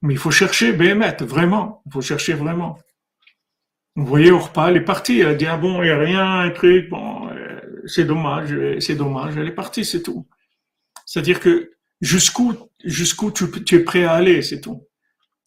Mais 0.00 0.14
il 0.14 0.18
faut 0.18 0.30
chercher, 0.30 0.72
Béhémet, 0.72 1.16
vraiment. 1.20 1.82
Il 1.84 1.92
faut 1.92 2.00
chercher 2.00 2.32
vraiment. 2.32 2.78
Vous 3.94 4.06
voyez, 4.06 4.30
repas, 4.30 4.70
elle 4.70 4.78
est 4.78 4.84
partie. 4.86 5.20
Elle 5.20 5.26
a 5.26 5.34
dit, 5.34 5.44
ah 5.44 5.58
bon, 5.58 5.82
il 5.82 5.84
n'y 5.84 5.90
a 5.90 5.98
rien, 5.98 6.40
un 6.40 6.50
truc, 6.50 6.88
bon, 6.88 7.28
euh, 7.28 7.60
c'est 7.84 8.04
dommage, 8.04 8.56
c'est 8.80 8.94
dommage. 8.94 9.36
Elle 9.36 9.48
est 9.48 9.54
partie, 9.54 9.84
c'est 9.84 10.02
tout. 10.02 10.26
C'est-à-dire 11.04 11.40
que 11.40 11.72
jusqu'où, 12.00 12.54
jusqu'où 12.82 13.30
tu, 13.32 13.74
es 13.74 13.80
prêt 13.80 14.04
à 14.04 14.12
aller, 14.12 14.40
c'est 14.40 14.62
tout. 14.62 14.88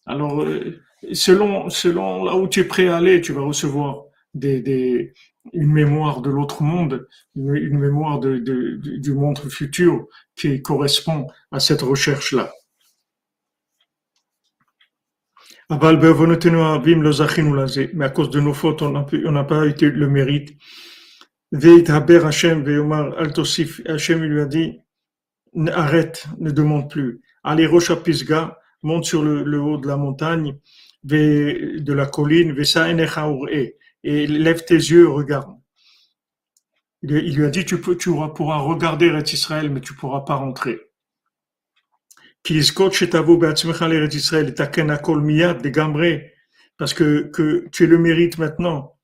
Alors, 0.06 0.42
euh, 0.42 0.80
selon, 1.12 1.70
selon 1.70 2.22
là 2.22 2.36
où 2.36 2.46
tu 2.46 2.60
es 2.60 2.64
prêt 2.64 2.86
à 2.86 2.98
aller, 2.98 3.20
tu 3.20 3.32
vas 3.32 3.42
recevoir 3.42 4.04
des, 4.32 4.60
des, 4.60 5.12
une 5.52 5.72
mémoire 5.72 6.20
de 6.22 6.30
l'autre 6.30 6.62
monde, 6.62 7.06
une, 7.34 7.78
mémoire 7.78 8.20
du 8.20 9.12
monde 9.12 9.38
futur 9.38 10.06
qui 10.34 10.62
correspond 10.62 11.26
à 11.50 11.60
cette 11.60 11.82
recherche-là. 11.82 12.52
Mais 15.68 15.76
à 18.04 18.10
cause 18.10 18.30
de 18.30 18.40
nos 18.40 18.54
fautes, 18.54 18.82
on 18.82 18.90
n'a 18.90 19.44
pas 19.44 19.66
été 19.66 19.90
le 19.90 20.08
mérite. 20.08 20.56
Hashem 21.52 22.62
lui 24.22 24.40
a 24.40 24.46
dit, 24.46 24.78
arrête, 25.72 26.26
ne 26.38 26.50
demande 26.50 26.88
plus. 26.88 27.20
Allez, 27.42 27.66
Rocha 27.66 27.96
Pisga, 27.96 28.58
monte 28.82 29.06
sur 29.06 29.24
le, 29.24 29.42
le, 29.42 29.60
haut 29.60 29.78
de 29.78 29.88
la 29.88 29.96
montagne, 29.96 30.56
de 31.02 31.92
la 31.92 32.06
colline, 32.06 32.52
et 34.06 34.26
lève 34.28 34.64
tes 34.64 34.76
yeux, 34.76 35.08
regarde. 35.08 35.52
Il 37.02 37.36
lui 37.36 37.44
a 37.44 37.50
dit, 37.50 37.64
tu, 37.64 37.76
pourras 37.78 38.58
regarder 38.58 39.10
Israël, 39.32 39.68
mais 39.68 39.80
tu 39.80 39.94
ne 39.94 39.98
pourras 39.98 40.20
pas 40.20 40.36
rentrer. 40.36 40.80
Parce 46.78 46.94
que, 46.94 47.30
que 47.32 47.68
tu 47.72 47.84
es 47.84 47.86
le 47.88 47.98
mérite 47.98 48.38
maintenant, 48.38 48.96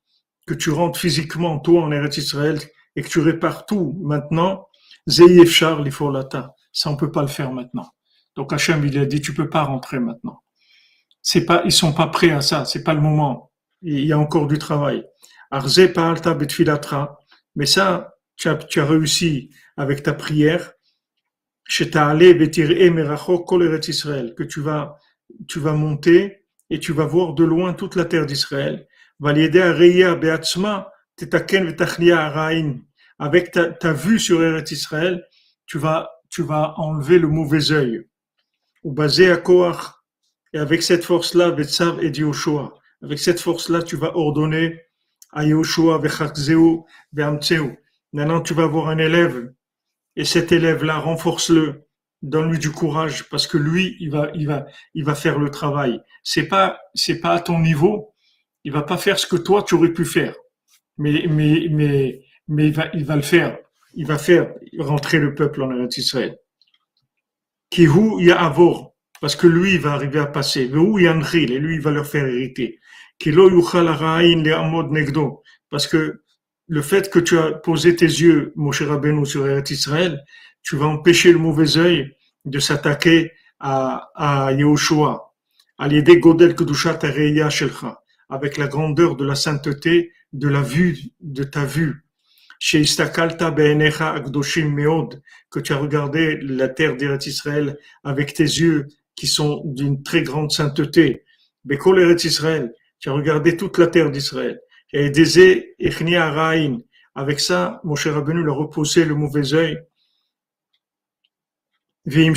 que 0.47 0.53
tu 0.53 0.69
rentres 0.69 0.97
physiquement, 0.97 1.59
toi, 1.59 1.83
en 1.83 1.91
Eretz 1.91 2.17
Israël, 2.17 2.59
et 2.95 3.01
que 3.01 3.09
tu 3.09 3.19
répares 3.19 3.65
tout 3.65 3.99
maintenant, 4.01 4.69
ça, 5.05 6.89
on 6.89 6.95
peut 6.95 7.11
pas 7.11 7.21
le 7.21 7.27
faire 7.27 7.51
maintenant. 7.51 7.91
Donc 8.37 8.53
Hachem, 8.53 8.85
il 8.85 8.97
a 8.97 9.05
dit, 9.05 9.19
tu 9.19 9.33
peux 9.33 9.49
pas 9.49 9.63
rentrer 9.63 9.99
maintenant. 9.99 10.43
C'est 11.21 11.45
pas, 11.45 11.61
ils 11.65 11.73
sont 11.73 11.91
pas 11.91 12.07
prêts 12.07 12.31
à 12.31 12.39
ça, 12.41 12.63
c'est 12.63 12.83
pas 12.83 12.93
le 12.93 13.01
moment 13.01 13.52
il 13.83 14.05
y 14.05 14.13
a 14.13 14.17
encore 14.17 14.47
du 14.47 14.57
travail. 14.57 15.05
Mais 17.55 17.65
ça, 17.65 18.13
tu 18.35 18.49
as, 18.49 18.55
tu 18.55 18.79
as 18.79 18.85
réussi 18.85 19.51
avec 19.77 20.03
ta 20.03 20.13
prière. 20.13 20.73
Que 21.69 21.83
tu 24.43 24.61
vas, 24.61 24.97
tu 25.47 25.59
vas 25.59 25.73
monter 25.73 26.45
et 26.69 26.79
tu 26.79 26.93
vas 26.93 27.05
voir 27.05 27.33
de 27.33 27.43
loin 27.43 27.73
toute 27.73 27.95
la 27.95 28.05
terre 28.05 28.25
d'Israël. 28.25 28.87
Avec 33.19 33.51
ta, 33.51 33.69
ta 33.69 33.93
vue 33.93 34.19
sur 34.19 34.43
Eretz 34.43 34.71
Israël, 34.71 35.23
tu 35.65 35.77
vas, 35.77 36.09
tu 36.29 36.41
vas 36.41 36.73
enlever 36.77 37.19
le 37.19 37.27
mauvais 37.27 37.71
œil. 37.71 38.07
Ou 38.83 38.91
basé 38.91 39.31
à 39.31 39.37
Koach, 39.37 39.77
et 40.53 40.59
avec 40.59 40.83
cette 40.83 41.03
force-là, 41.03 41.51
Betsav 41.51 42.03
et 42.03 42.11
Dioshua. 42.11 42.73
Avec 43.03 43.19
cette 43.19 43.41
force-là, 43.41 43.83
tu 43.83 43.97
vas 43.97 44.15
ordonner 44.15 44.79
à 45.31 45.43
Yoshua, 45.43 45.97
Vechakzeu, 45.97 46.79
Ve'amtseu. 47.11 47.75
Maintenant, 48.13 48.41
tu 48.41 48.53
vas 48.53 48.63
avoir 48.63 48.87
un 48.87 48.97
élève, 48.97 49.51
et 50.15 50.25
cet 50.25 50.51
élève-là, 50.51 50.99
renforce-le, 50.99 51.85
donne-lui 52.21 52.59
du 52.59 52.71
courage, 52.71 53.27
parce 53.29 53.47
que 53.47 53.57
lui, 53.57 53.97
il 53.99 54.11
va, 54.11 54.31
il 54.35 54.47
va, 54.47 54.65
il 54.93 55.03
va 55.03 55.15
faire 55.15 55.37
le 55.37 55.49
travail. 55.49 55.99
C'est 56.23 56.47
pas, 56.47 56.79
c'est 56.93 57.19
pas 57.19 57.33
à 57.33 57.39
ton 57.39 57.59
niveau. 57.59 58.13
Il 58.63 58.71
va 58.71 58.83
pas 58.83 58.97
faire 58.97 59.19
ce 59.19 59.27
que 59.27 59.35
toi, 59.35 59.63
tu 59.63 59.75
aurais 59.75 59.91
pu 59.91 60.05
faire. 60.05 60.35
Mais, 60.97 61.25
mais, 61.27 61.67
mais, 61.69 62.21
mais 62.47 62.67
il 62.67 62.73
va, 62.73 62.87
il 62.93 63.03
va 63.03 63.15
le 63.17 63.21
faire. 63.21 63.57
Il 63.95 64.07
va 64.07 64.17
faire 64.17 64.53
rentrer 64.79 65.19
le 65.19 65.35
peuple 65.35 65.63
en 65.63 65.71
Eretz 65.71 65.97
Israël. 65.97 66.37
Kihu 67.69 68.23
Ya'avor. 68.23 68.95
Parce 69.19 69.35
que 69.35 69.47
lui, 69.47 69.75
il 69.75 69.79
va 69.79 69.93
arriver 69.93 70.19
à 70.19 70.25
passer. 70.25 70.67
Vehu 70.67 71.03
Yanril. 71.03 71.51
Et 71.51 71.59
lui, 71.59 71.75
il 71.75 71.81
va 71.81 71.91
leur 71.91 72.05
faire 72.05 72.25
hériter. 72.25 72.79
Parce 75.69 75.87
que 75.87 76.21
le 76.67 76.81
fait 76.81 77.09
que 77.09 77.19
tu 77.19 77.37
as 77.37 77.51
posé 77.51 77.95
tes 77.95 78.05
yeux, 78.05 78.53
mon 78.55 78.71
cher 78.71 78.89
Rabbeinu, 78.89 79.25
sur 79.25 79.47
Eretz 79.47 79.71
Israël, 79.71 80.23
tu 80.61 80.75
vas 80.75 80.85
empêcher 80.85 81.31
le 81.31 81.37
mauvais 81.37 81.77
œil 81.77 82.15
de 82.45 82.59
s'attaquer 82.59 83.31
à, 83.59 84.09
à 84.15 84.51
Yehoshua, 84.53 85.33
à 85.77 85.87
l'idée 85.87 86.19
Godel 86.19 86.55
Kedushat 86.55 86.99
Shelcha, 87.49 88.01
avec 88.29 88.57
la 88.57 88.67
grandeur 88.67 89.15
de 89.15 89.25
la 89.25 89.35
sainteté, 89.35 90.11
de 90.31 90.47
la 90.47 90.61
vue, 90.61 90.97
de 91.19 91.43
ta 91.43 91.65
vue. 91.65 92.05
Chez 92.59 92.79
Istakalta 92.79 93.51
Meod, 93.51 95.21
que 95.49 95.59
tu 95.59 95.73
as 95.73 95.77
regardé 95.77 96.37
la 96.41 96.69
terre 96.69 96.95
d'Eretz 96.95 97.27
Israël 97.27 97.77
avec 98.03 98.33
tes 98.33 98.43
yeux 98.43 98.87
qui 99.15 99.27
sont 99.27 99.61
d'une 99.65 100.01
très 100.01 100.23
grande 100.23 100.51
sainteté. 100.51 101.25
Bekol 101.65 101.99
Eretz 101.99 102.23
Israël, 102.23 102.73
tu 103.03 103.09
as 103.09 103.13
regardé 103.13 103.57
toute 103.57 103.77
la 103.79 103.87
terre 103.87 104.11
d'Israël. 104.11 104.61
Et 104.93 105.11
Araïn. 106.15 106.79
Avec 107.15 107.41
ça, 107.41 107.81
mon 107.83 107.95
cher 107.95 108.13
Rabbeinu 108.13 108.49
a 108.49 108.53
repoussé 108.53 109.03
le 109.03 109.13
mauvais 109.13 109.53
œil. 109.53 109.77
Et 112.05 112.29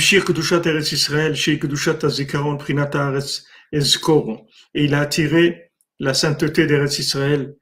il 4.75 4.93
a 4.93 4.99
attiré 4.99 5.71
la 5.99 6.13
sainteté 6.13 6.67
d'Eretz 6.67 6.99
Israël, 6.99 7.55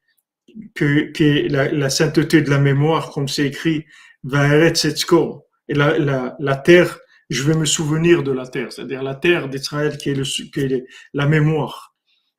que, 0.74 1.12
que 1.12 1.48
la, 1.48 1.90
sainteté 1.92 2.42
de 2.42 2.50
la 2.50 2.58
mémoire, 2.58 3.12
comme 3.12 3.28
c'est 3.28 3.46
écrit, 3.46 3.86
va 4.24 4.48
Et 4.58 5.76
la, 5.76 6.00
la, 6.00 6.36
la 6.40 6.56
terre, 6.56 6.98
je 7.30 7.44
vais 7.44 7.56
me 7.56 7.66
souvenir 7.66 8.24
de 8.24 8.32
la 8.32 8.48
terre, 8.48 8.74
c'est-à-dire 8.74 9.04
la 9.04 9.14
terre 9.14 9.48
d'Israël 9.48 9.96
qui 9.96 10.10
qui 10.14 10.60
est 10.60 10.86
la 11.14 11.28
mémoire. 11.28 11.95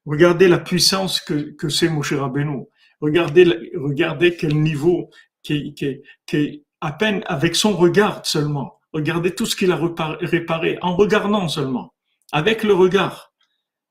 Regardez 0.07 0.49
la 0.49 0.59
puissance 0.59 1.21
que, 1.21 1.51
que 1.57 1.69
c'est 1.69 1.89
Moshe 1.89 2.13
Rabbeinu. 2.13 2.65
Regardez, 3.01 3.73
regardez 3.75 4.37
quel 4.37 4.61
niveau 4.61 5.11
qui, 5.43 5.75
qui, 5.75 6.01
qui 6.27 6.65
à 6.81 6.93
peine 6.93 7.23
avec 7.27 7.57
son 7.57 7.77
regard 7.77 8.25
seulement. 8.25 8.81
Regardez 8.93 9.35
tout 9.35 9.47
ce 9.47 9.57
qu'il 9.57 9.73
a 9.73 9.77
réparé 9.77 10.79
en 10.81 10.97
regardant 10.97 11.49
seulement, 11.49 11.93
avec 12.33 12.63
le 12.63 12.73
regard, 12.73 13.33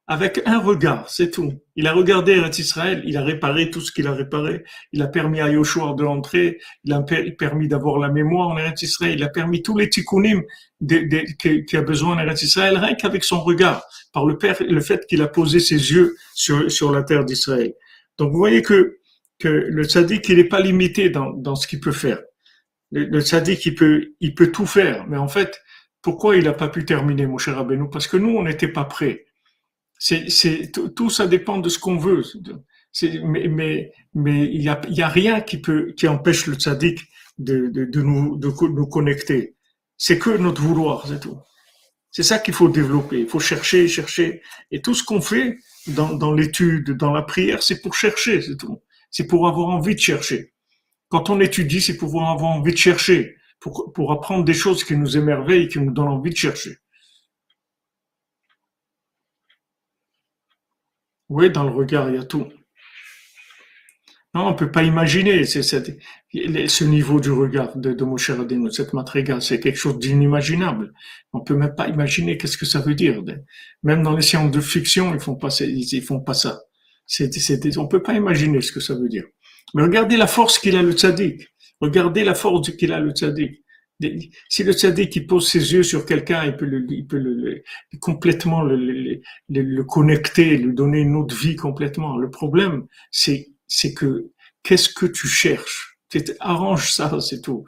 avec 0.08 0.42
un 0.46 0.60
regard, 0.60 1.10
c'est 1.10 1.32
tout. 1.32 1.54
Il 1.76 1.88
a 1.88 1.94
regardé 1.94 2.34
Eretz 2.34 2.60
Israël, 2.60 3.02
il 3.06 3.18
a 3.18 3.24
réparé 3.24 3.72
tout 3.72 3.82
ce 3.82 3.92
qu'il 3.92 4.06
a 4.06 4.14
réparé, 4.14 4.64
il 4.92 5.02
a 5.02 5.08
permis 5.08 5.42
à 5.42 5.50
Yoshua 5.50 5.96
de 5.98 6.04
l'entrer, 6.04 6.60
il 6.84 6.94
a 6.94 7.02
permis 7.02 7.68
d'avoir 7.68 7.98
la 7.98 8.10
mémoire 8.10 8.50
en 8.50 8.58
Eretz 8.58 8.84
Israël, 8.84 9.16
il 9.16 9.24
a 9.24 9.30
permis 9.30 9.64
tous 9.64 9.76
les 9.76 9.90
tikkunim 9.90 10.44
qui 10.88 11.78
a 11.78 11.82
besoin 11.82 12.16
en 12.16 12.20
Eretz 12.20 12.44
Israël, 12.44 12.78
rien 12.78 12.94
qu'avec 12.94 13.24
son 13.24 13.42
regard, 13.42 13.84
par 14.14 14.28
le, 14.28 14.38
fait 14.80 15.06
qu'il 15.08 15.24
a 15.24 15.28
posé 15.28 15.60
ses 15.60 15.92
yeux 15.92 16.16
sur, 16.36 16.92
la 16.92 17.02
terre 17.02 17.26
d'Israël. 17.26 17.74
Donc 18.20 18.32
vous 18.32 18.38
voyez 18.38 18.62
que, 18.62 19.00
le 19.44 19.84
tzaddik, 19.84 20.30
il 20.30 20.38
n'est 20.38 20.44
pas 20.44 20.62
limité 20.62 21.10
dans, 21.10 21.56
ce 21.56 21.68
qu'il 21.68 21.80
peut 21.80 21.92
faire. 21.92 22.20
Le, 22.92 23.06
le 23.06 23.22
tzaddik, 23.22 23.66
il 23.66 23.74
peut, 24.36 24.52
tout 24.52 24.68
faire, 24.68 25.08
mais 25.08 25.18
en 25.18 25.28
fait, 25.28 25.60
pourquoi 26.04 26.38
il 26.38 26.44
n'a 26.44 26.54
pas 26.54 26.68
pu 26.68 26.86
terminer, 26.86 27.26
mon 27.26 27.40
cher 27.40 27.58
Abénou 27.58 27.90
Parce 27.90 28.08
que 28.08 28.18
nous, 28.18 28.38
on 28.38 28.44
n'était 28.44 28.68
pas 28.68 28.86
prêts. 28.86 29.25
C'est, 30.08 30.72
tout 30.96 31.10
ça 31.10 31.26
dépend 31.26 31.58
de 31.58 31.68
ce 31.68 31.80
qu'on 31.80 31.98
veut. 31.98 32.22
mais, 33.24 33.48
mais, 33.48 33.92
mais 34.14 34.46
il 34.54 34.62
y 34.62 34.70
a, 34.70 34.80
a 34.80 35.08
rien 35.08 35.42
qui 35.42 35.58
peut, 35.58 35.94
qui 35.98 36.08
empêche 36.08 36.46
le 36.46 36.54
tzaddik 36.54 37.00
de, 37.40 37.70
de, 37.70 37.86
de 37.86 38.02
nous, 38.04 38.38
de 38.38 38.54
nous 38.68 38.86
connecter. 38.86 39.56
C'est 39.98 40.20
que 40.20 40.30
notre 40.30 40.62
vouloir, 40.62 41.08
c'est 41.08 41.20
tout. 41.20 41.40
C'est 42.12 42.22
ça 42.22 42.38
qu'il 42.38 42.54
faut 42.54 42.70
développer. 42.70 43.22
Il 43.22 43.28
faut 43.28 43.40
chercher, 43.40 43.88
chercher. 43.88 44.44
Et 44.70 44.80
tout 44.80 44.94
ce 44.94 45.04
qu'on 45.04 45.22
fait 45.22 45.58
dans, 45.88 46.14
dans 46.14 46.34
l'étude, 46.34 46.92
dans 46.92 47.12
la 47.12 47.24
prière, 47.24 47.64
c'est 47.64 47.82
pour 47.82 47.96
chercher, 47.96 48.44
c'est 48.44 48.58
tout. 48.58 48.84
C'est 49.10 49.26
pour 49.26 49.48
avoir 49.48 49.70
envie 49.70 49.96
de 49.96 50.00
chercher. 50.00 50.54
Quand 51.10 51.32
on 51.32 51.40
étudie, 51.40 51.82
c'est 51.82 51.98
pour 51.98 52.22
avoir 52.22 52.52
envie 52.52 52.74
de 52.74 52.78
chercher, 52.78 53.38
pour, 53.60 53.92
pour 53.92 54.12
apprendre 54.12 54.46
des 54.46 54.54
choses 54.54 54.84
qui 54.84 54.96
nous 54.96 55.18
émerveillent, 55.18 55.68
qui 55.68 55.80
nous 55.80 55.92
donnent 55.92 56.10
envie 56.10 56.30
de 56.30 56.38
chercher. 56.38 56.78
Oui, 61.36 61.50
dans 61.50 61.66
le 61.66 61.72
regard, 61.72 62.10
il 62.10 62.16
y 62.16 62.18
a 62.18 62.24
tout. 62.24 62.48
Non, 64.34 64.48
on 64.48 64.54
peut 64.56 64.72
pas 64.72 64.84
imaginer 64.84 65.44
ce 65.44 66.84
niveau 66.86 67.20
du 67.20 67.30
regard 67.30 67.78
de, 67.78 67.92
de 67.92 68.04
Moshe 68.06 68.32
cette 68.72 68.94
matriga, 68.94 69.42
c'est 69.42 69.60
quelque 69.60 69.78
chose 69.78 70.00
d'inimaginable. 70.00 70.94
On 71.34 71.42
peut 71.42 71.56
même 71.56 71.76
pas 71.76 71.90
imaginer 71.90 72.38
qu'est-ce 72.38 72.58
que 72.58 72.66
ça 72.66 72.80
veut 72.80 72.96
dire. 72.96 73.22
Même 73.84 74.02
dans 74.02 74.16
les 74.16 74.22
sciences 74.22 74.50
de 74.50 74.62
fiction, 74.62 75.14
ils 75.14 75.20
font 75.20 75.38
ils 75.60 76.02
font 76.02 76.22
pas 76.22 76.34
ça. 76.34 76.62
C'est, 77.06 77.34
c'est, 77.34 77.78
on 77.78 77.90
peut 77.90 78.02
pas 78.02 78.14
imaginer 78.14 78.62
ce 78.62 78.72
que 78.72 78.80
ça 78.80 78.96
veut 78.96 79.10
dire. 79.10 79.26
Mais 79.74 79.84
regardez 79.84 80.16
la 80.16 80.28
force 80.28 80.58
qu'il 80.58 80.78
a 80.78 80.84
le 80.84 80.94
tzaddik. 80.94 81.50
Regardez 81.82 82.24
la 82.24 82.34
force 82.34 82.72
qu'il 82.78 82.94
a 82.94 83.02
le 83.02 83.12
tzaddik. 83.12 83.62
Si 84.50 84.64
le 84.64 84.74
tzaddik 84.74 85.26
pose 85.28 85.50
ses 85.50 85.74
yeux 85.74 85.84
sur 85.84 86.06
quelqu'un, 86.06 86.44
il 86.46 86.58
peut, 86.58 86.66
le, 86.66 86.86
il 86.90 88.00
complètement 88.00 88.62
le, 88.62 89.84
connecter, 89.84 90.58
lui 90.58 90.74
donner 90.74 91.00
une 91.00 91.16
autre 91.16 91.36
vie 91.36 91.56
complètement. 91.56 92.18
Le 92.18 92.30
problème, 92.30 92.88
c'est, 93.12 93.48
que 93.96 94.32
qu'est-ce 94.64 94.90
que 94.90 95.06
tu 95.06 95.28
cherches? 95.28 95.98
Arrange 96.40 96.92
ça, 96.92 97.20
c'est 97.22 97.42
tout. 97.42 97.66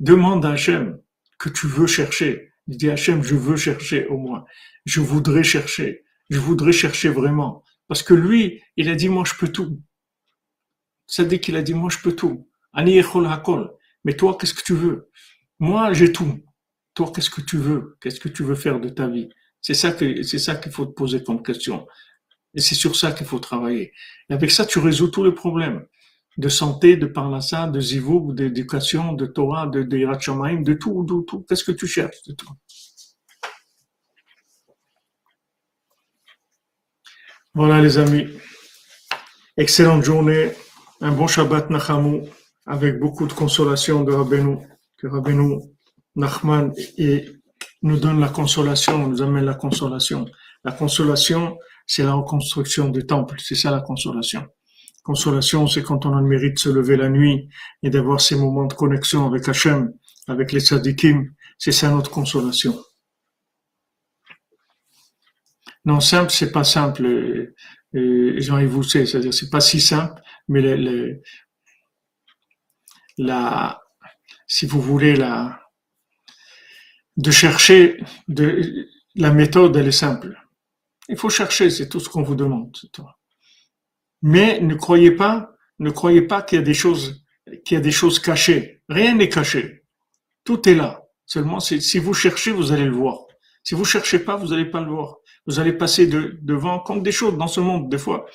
Demande 0.00 0.44
à 0.44 0.52
Hachem 0.52 0.98
que 1.38 1.48
tu 1.48 1.66
veux 1.66 1.86
chercher. 1.86 2.52
Dis 2.66 2.90
Hachem, 2.90 3.22
je 3.22 3.34
veux 3.34 3.56
chercher 3.56 4.06
au 4.06 4.16
moins. 4.16 4.44
Je 4.86 5.00
voudrais 5.00 5.44
chercher. 5.44 6.04
Je 6.30 6.38
voudrais 6.38 6.72
chercher 6.72 7.08
vraiment. 7.08 7.62
Parce 7.88 8.02
que 8.02 8.14
lui, 8.14 8.62
il 8.76 8.88
a 8.88 8.94
dit, 8.94 9.08
moi, 9.08 9.24
je 9.24 9.34
peux 9.34 9.48
tout. 9.48 9.80
C'est-à-dire 11.06 11.40
qu'il 11.40 11.56
a 11.56 11.62
dit, 11.62 11.74
moi, 11.74 11.90
je 11.90 11.98
peux 11.98 12.12
tout. 12.12 12.48
Mais 12.74 14.16
toi, 14.16 14.36
qu'est-ce 14.38 14.54
que 14.54 14.62
tu 14.62 14.74
veux? 14.74 15.05
Moi, 15.58 15.92
j'ai 15.92 16.12
tout. 16.12 16.40
Toi, 16.94 17.12
qu'est-ce 17.14 17.30
que 17.30 17.40
tu 17.40 17.58
veux? 17.58 17.96
Qu'est-ce 18.00 18.20
que 18.20 18.28
tu 18.28 18.42
veux 18.42 18.54
faire 18.54 18.80
de 18.80 18.88
ta 18.88 19.06
vie? 19.08 19.28
C'est 19.60 19.74
ça 19.74 19.92
qu'il 19.92 20.72
faut 20.72 20.86
te 20.86 20.92
poser 20.92 21.22
comme 21.22 21.42
question. 21.42 21.86
Et 22.54 22.60
c'est 22.60 22.74
sur 22.74 22.96
ça 22.96 23.12
qu'il 23.12 23.26
faut 23.26 23.38
travailler. 23.38 23.92
Et 24.30 24.34
avec 24.34 24.50
ça, 24.50 24.64
tu 24.64 24.78
résous 24.78 25.08
tous 25.08 25.24
les 25.24 25.32
problèmes. 25.32 25.86
De 26.38 26.48
santé, 26.48 26.96
de 26.96 27.06
parnassa, 27.06 27.66
de 27.66 27.80
zivou, 27.80 28.32
d'éducation, 28.32 29.14
de 29.14 29.26
Torah, 29.26 29.66
de, 29.66 29.82
de 29.82 29.96
de 29.96 30.74
tout, 30.74 31.04
de 31.04 31.22
tout. 31.24 31.44
Qu'est-ce 31.48 31.64
que 31.64 31.72
tu 31.72 31.86
cherches? 31.86 32.22
De 32.26 32.34
tout. 32.34 32.48
Voilà, 37.54 37.80
les 37.80 37.96
amis. 37.96 38.26
Excellente 39.56 40.04
journée. 40.04 40.52
Un 41.00 41.12
bon 41.12 41.26
Shabbat 41.26 41.70
Nachamu 41.70 42.22
avec 42.66 42.98
beaucoup 42.98 43.26
de 43.26 43.32
consolation 43.32 44.04
de 44.04 44.12
Rabbeinu. 44.12 44.58
Que 44.96 45.06
Rabbeinu 45.06 45.60
Nachman 46.14 46.72
nous 47.82 47.98
donne 47.98 48.20
la 48.20 48.28
consolation, 48.28 49.06
nous 49.06 49.22
amène 49.22 49.44
la 49.44 49.54
consolation. 49.54 50.26
La 50.64 50.72
consolation, 50.72 51.58
c'est 51.86 52.02
la 52.02 52.14
reconstruction 52.14 52.88
du 52.88 53.06
temple. 53.06 53.36
C'est 53.38 53.54
ça 53.54 53.70
la 53.70 53.80
consolation. 53.80 54.46
Consolation, 55.02 55.66
c'est 55.66 55.82
quand 55.82 56.04
on 56.06 56.16
a 56.16 56.20
le 56.20 56.26
mérite 56.26 56.54
de 56.54 56.58
se 56.58 56.68
lever 56.68 56.96
la 56.96 57.08
nuit 57.08 57.48
et 57.82 57.90
d'avoir 57.90 58.20
ces 58.20 58.34
moments 58.34 58.66
de 58.66 58.74
connexion 58.74 59.26
avec 59.26 59.48
Hachem, 59.48 59.92
avec 60.26 60.50
les 60.52 60.60
tzadikim. 60.60 61.30
C'est 61.58 61.72
ça 61.72 61.90
notre 61.90 62.10
consolation. 62.10 62.76
Non, 65.84 66.00
simple, 66.00 66.32
c'est 66.32 66.50
pas 66.50 66.64
simple. 66.64 67.52
Jean-Yves 67.94 68.68
vous 68.68 68.82
c'est-à-dire 68.82 69.32
c'est 69.32 69.48
pas 69.48 69.60
si 69.60 69.80
simple, 69.80 70.20
mais 70.48 70.60
la, 73.18 73.80
si 74.46 74.66
vous 74.66 74.80
voulez, 74.80 75.16
la, 75.16 75.60
de 77.16 77.30
chercher 77.30 77.98
la 79.14 79.32
méthode, 79.32 79.76
elle 79.76 79.88
est 79.88 79.92
simple. 79.92 80.36
Il 81.08 81.16
faut 81.16 81.30
chercher, 81.30 81.70
c'est 81.70 81.88
tout 81.88 82.00
ce 82.00 82.08
qu'on 82.08 82.22
vous 82.22 82.34
demande. 82.34 82.76
Mais 84.22 84.60
ne 84.60 84.74
croyez 84.74 85.12
pas, 85.12 85.52
ne 85.78 85.90
croyez 85.90 86.22
pas 86.22 86.42
qu'il 86.42 86.58
y 86.58 86.60
a 86.60 86.64
des 86.64 86.74
choses, 86.74 88.20
cachées. 88.20 88.82
Rien 88.88 89.14
n'est 89.14 89.28
caché. 89.28 89.84
Tout 90.44 90.68
est 90.68 90.74
là. 90.74 91.02
Seulement, 91.26 91.60
si 91.60 91.98
vous 91.98 92.14
cherchez, 92.14 92.52
vous 92.52 92.72
allez 92.72 92.84
le 92.84 92.96
voir. 92.96 93.26
Si 93.62 93.74
vous 93.74 93.84
cherchez 93.84 94.20
pas, 94.20 94.36
vous 94.36 94.48
n'allez 94.48 94.66
pas 94.66 94.80
le 94.80 94.90
voir. 94.90 95.16
Vous 95.46 95.58
allez 95.58 95.72
passer 95.72 96.06
de, 96.06 96.38
devant 96.42 96.80
comme 96.80 97.02
des 97.02 97.12
choses 97.12 97.36
dans 97.36 97.48
ce 97.48 97.60
monde, 97.60 97.88
des 97.88 97.98
fois. 97.98 98.26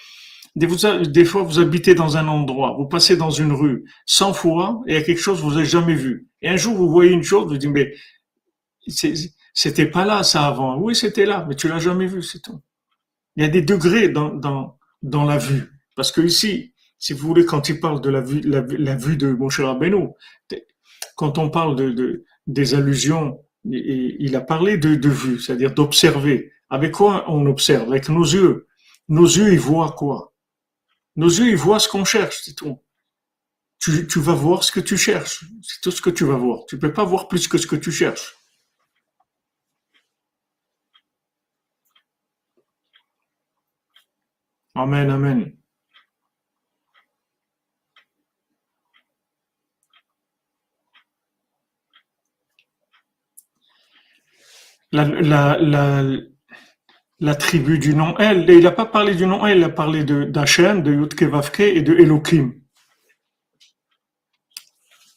Des, 0.56 1.26
fois, 1.26 1.44
vous 1.44 1.60
habitez 1.60 1.96
dans 1.96 2.18
un 2.18 2.28
endroit, 2.28 2.76
vous 2.78 2.86
passez 2.86 3.16
dans 3.16 3.30
une 3.30 3.54
rue 3.54 3.86
100 4.06 4.34
fois 4.34 4.82
et 4.86 4.92
il 4.92 4.94
y 4.96 4.98
a 4.98 5.04
quelque 5.04 5.22
chose 5.22 5.40
que 5.40 5.44
vous 5.44 5.54
n'avez 5.54 5.66
jamais 5.66 5.96
vu. 5.96 6.28
Et 6.42 6.50
un 6.50 6.58
jour, 6.58 6.76
vous 6.76 6.90
voyez 6.90 7.12
une 7.12 7.24
chose, 7.24 7.48
vous 7.48 7.58
dites, 7.58 7.70
mais 7.70 7.94
c'était 9.54 9.86
pas 9.86 10.06
là 10.06 10.24
ça 10.24 10.48
avant. 10.48 10.78
Oui, 10.78 10.94
c'était 10.94 11.26
là, 11.26 11.46
mais 11.48 11.56
tu 11.56 11.70
l'as 11.70 11.80
jamais 11.80 12.06
vu, 12.06 12.22
c'est 12.22 12.42
tout. 12.42 12.60
Il 13.38 13.44
y 13.44 13.46
a 13.46 13.50
des 13.50 13.62
degrés 13.62 14.10
dans, 14.10 14.30
dans, 14.30 14.78
dans 15.02 15.24
la 15.24 15.38
vue. 15.38 15.72
Parce 15.96 16.12
que 16.12 16.20
ici, 16.20 16.74
si 16.98 17.14
vous 17.14 17.26
voulez, 17.26 17.46
quand 17.46 17.70
il 17.70 17.80
parle 17.80 18.02
de 18.02 18.10
la 18.10 18.22
vue, 18.22 18.42
la, 18.42 18.96
vue 18.96 19.16
de 19.16 19.32
mon 19.32 19.50
cher 19.50 19.70
Abeno, 19.70 20.18
quand 21.16 21.38
on 21.38 21.50
parle 21.50 21.78
de, 21.78 21.92
de, 21.92 22.26
des 22.48 22.74
allusions, 22.76 23.40
il 23.64 24.36
a 24.36 24.42
parlé 24.42 24.78
de, 24.78 24.96
de 24.96 25.10
vue, 25.10 25.40
c'est-à-dire 25.40 25.74
d'observer. 25.74 26.52
Avec 26.70 26.92
quoi 26.92 27.26
on 27.30 27.46
observe? 27.46 27.90
Avec 27.90 28.10
nos 28.10 28.24
yeux. 28.24 28.68
Nos 29.08 29.26
yeux, 29.26 29.54
ils 29.54 29.60
voient 29.60 29.92
quoi? 29.92 30.31
Nos 31.16 31.30
yeux, 31.30 31.50
ils 31.50 31.58
voient 31.58 31.80
ce 31.80 31.90
qu'on 31.90 32.06
cherche, 32.06 32.42
c'est 32.44 32.56
tout. 32.56 32.80
tu, 33.80 34.20
vas 34.20 34.34
voir 34.34 34.64
ce 34.64 34.72
que 34.72 34.80
tu 34.80 34.98
cherches. 34.98 35.44
C'est 35.64 35.82
tout 35.82 35.92
ce 35.92 36.02
que 36.02 36.10
tu 36.10 36.26
vas 36.26 36.36
voir. 36.38 36.66
Tu 36.68 36.80
peux 36.80 36.94
pas 36.94 37.04
voir 37.04 37.28
plus 37.28 37.48
que 37.48 37.58
ce 37.58 37.68
que 37.68 37.76
tu 37.76 37.92
cherches. 37.92 38.36
Amen, 44.76 45.10
amen. 45.10 45.58
La, 54.92 55.58
la 57.22 57.36
tribu 57.36 57.78
du 57.78 57.94
nom 57.96 58.18
El, 58.18 58.50
il 58.50 58.64
n'a 58.64 58.72
pas 58.72 58.86
parlé 58.86 59.16
du 59.16 59.28
nom 59.28 59.46
El, 59.46 59.60
il 59.60 59.64
a 59.64 59.70
parlé 59.70 60.04
de 60.04 60.24
d'Hachem, 60.26 60.82
de 60.82 60.92
Yudke 60.92 61.24
Vavke 61.24 61.62
et 61.62 61.82
de 61.84 61.94
Elohim. 61.94 62.54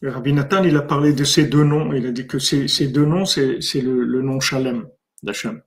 Rabbi 0.02 0.34
Nathan, 0.34 0.64
il 0.64 0.76
a 0.76 0.82
parlé 0.82 1.14
de 1.14 1.24
ces 1.24 1.46
deux 1.46 1.64
noms, 1.64 1.94
il 1.94 2.06
a 2.06 2.10
dit 2.10 2.26
que 2.26 2.38
ces, 2.38 2.88
deux 2.88 3.06
noms, 3.06 3.24
c'est 3.24 3.58
le, 3.80 4.04
le 4.04 4.20
nom 4.20 4.38
Shalem 4.38 4.86
d'Hachem. 5.22 5.62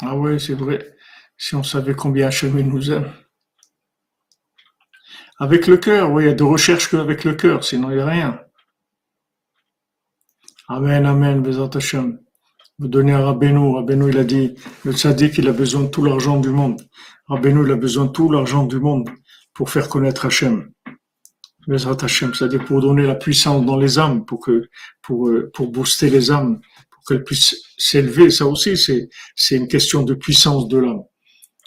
Ah 0.00 0.14
ouais, 0.16 0.38
c'est 0.38 0.54
vrai. 0.54 0.94
Si 1.38 1.54
on 1.54 1.62
savait 1.62 1.94
combien 1.94 2.26
Hachem 2.28 2.60
nous 2.60 2.90
aime. 2.90 3.10
Avec 5.40 5.68
le 5.68 5.76
cœur, 5.76 6.10
oui, 6.10 6.24
il 6.24 6.26
y 6.26 6.30
a 6.30 6.34
de 6.34 6.42
recherches 6.42 6.90
qu'avec 6.90 7.22
le 7.24 7.34
cœur, 7.34 7.62
sinon 7.62 7.90
il 7.90 7.96
n'y 7.96 8.02
a 8.02 8.06
rien. 8.06 8.40
Amen, 10.68 11.06
amen, 11.06 11.42
Bezat 11.42 11.70
Hashem. 11.74 12.18
Vous 12.80 12.88
donnez 12.88 13.12
à 13.12 13.20
Rabbeinu, 13.24 13.74
Rabbeinu 13.76 14.10
il 14.10 14.18
a 14.18 14.24
dit, 14.24 14.54
le 14.84 14.92
tzaddik 14.92 15.38
il 15.38 15.48
a 15.48 15.52
besoin 15.52 15.82
de 15.82 15.88
tout 15.88 16.02
l'argent 16.02 16.40
du 16.40 16.50
monde. 16.50 16.80
Rabbeinu 17.28 17.64
il 17.64 17.72
a 17.72 17.76
besoin 17.76 18.06
de 18.06 18.10
tout 18.10 18.30
l'argent 18.30 18.66
du 18.66 18.80
monde 18.80 19.08
pour 19.54 19.70
faire 19.70 19.88
connaître 19.88 20.26
Hachem. 20.26 20.72
Bezat 21.68 21.96
Hashem, 22.02 22.34
c'est-à-dire 22.34 22.64
pour 22.64 22.80
donner 22.80 23.04
la 23.04 23.14
puissance 23.14 23.64
dans 23.64 23.76
les 23.76 23.98
âmes, 23.98 24.24
pour 24.24 24.40
que, 24.40 24.68
pour, 25.02 25.28
euh, 25.28 25.50
pour 25.54 25.70
booster 25.70 26.10
les 26.10 26.32
âmes, 26.32 26.60
pour 26.90 27.04
qu'elles 27.04 27.22
puissent 27.22 27.54
s'élever. 27.76 28.30
Ça 28.30 28.46
aussi, 28.46 28.76
c'est, 28.76 29.08
c'est 29.36 29.56
une 29.56 29.68
question 29.68 30.02
de 30.02 30.14
puissance 30.14 30.66
de 30.66 30.78
l'âme. 30.78 31.02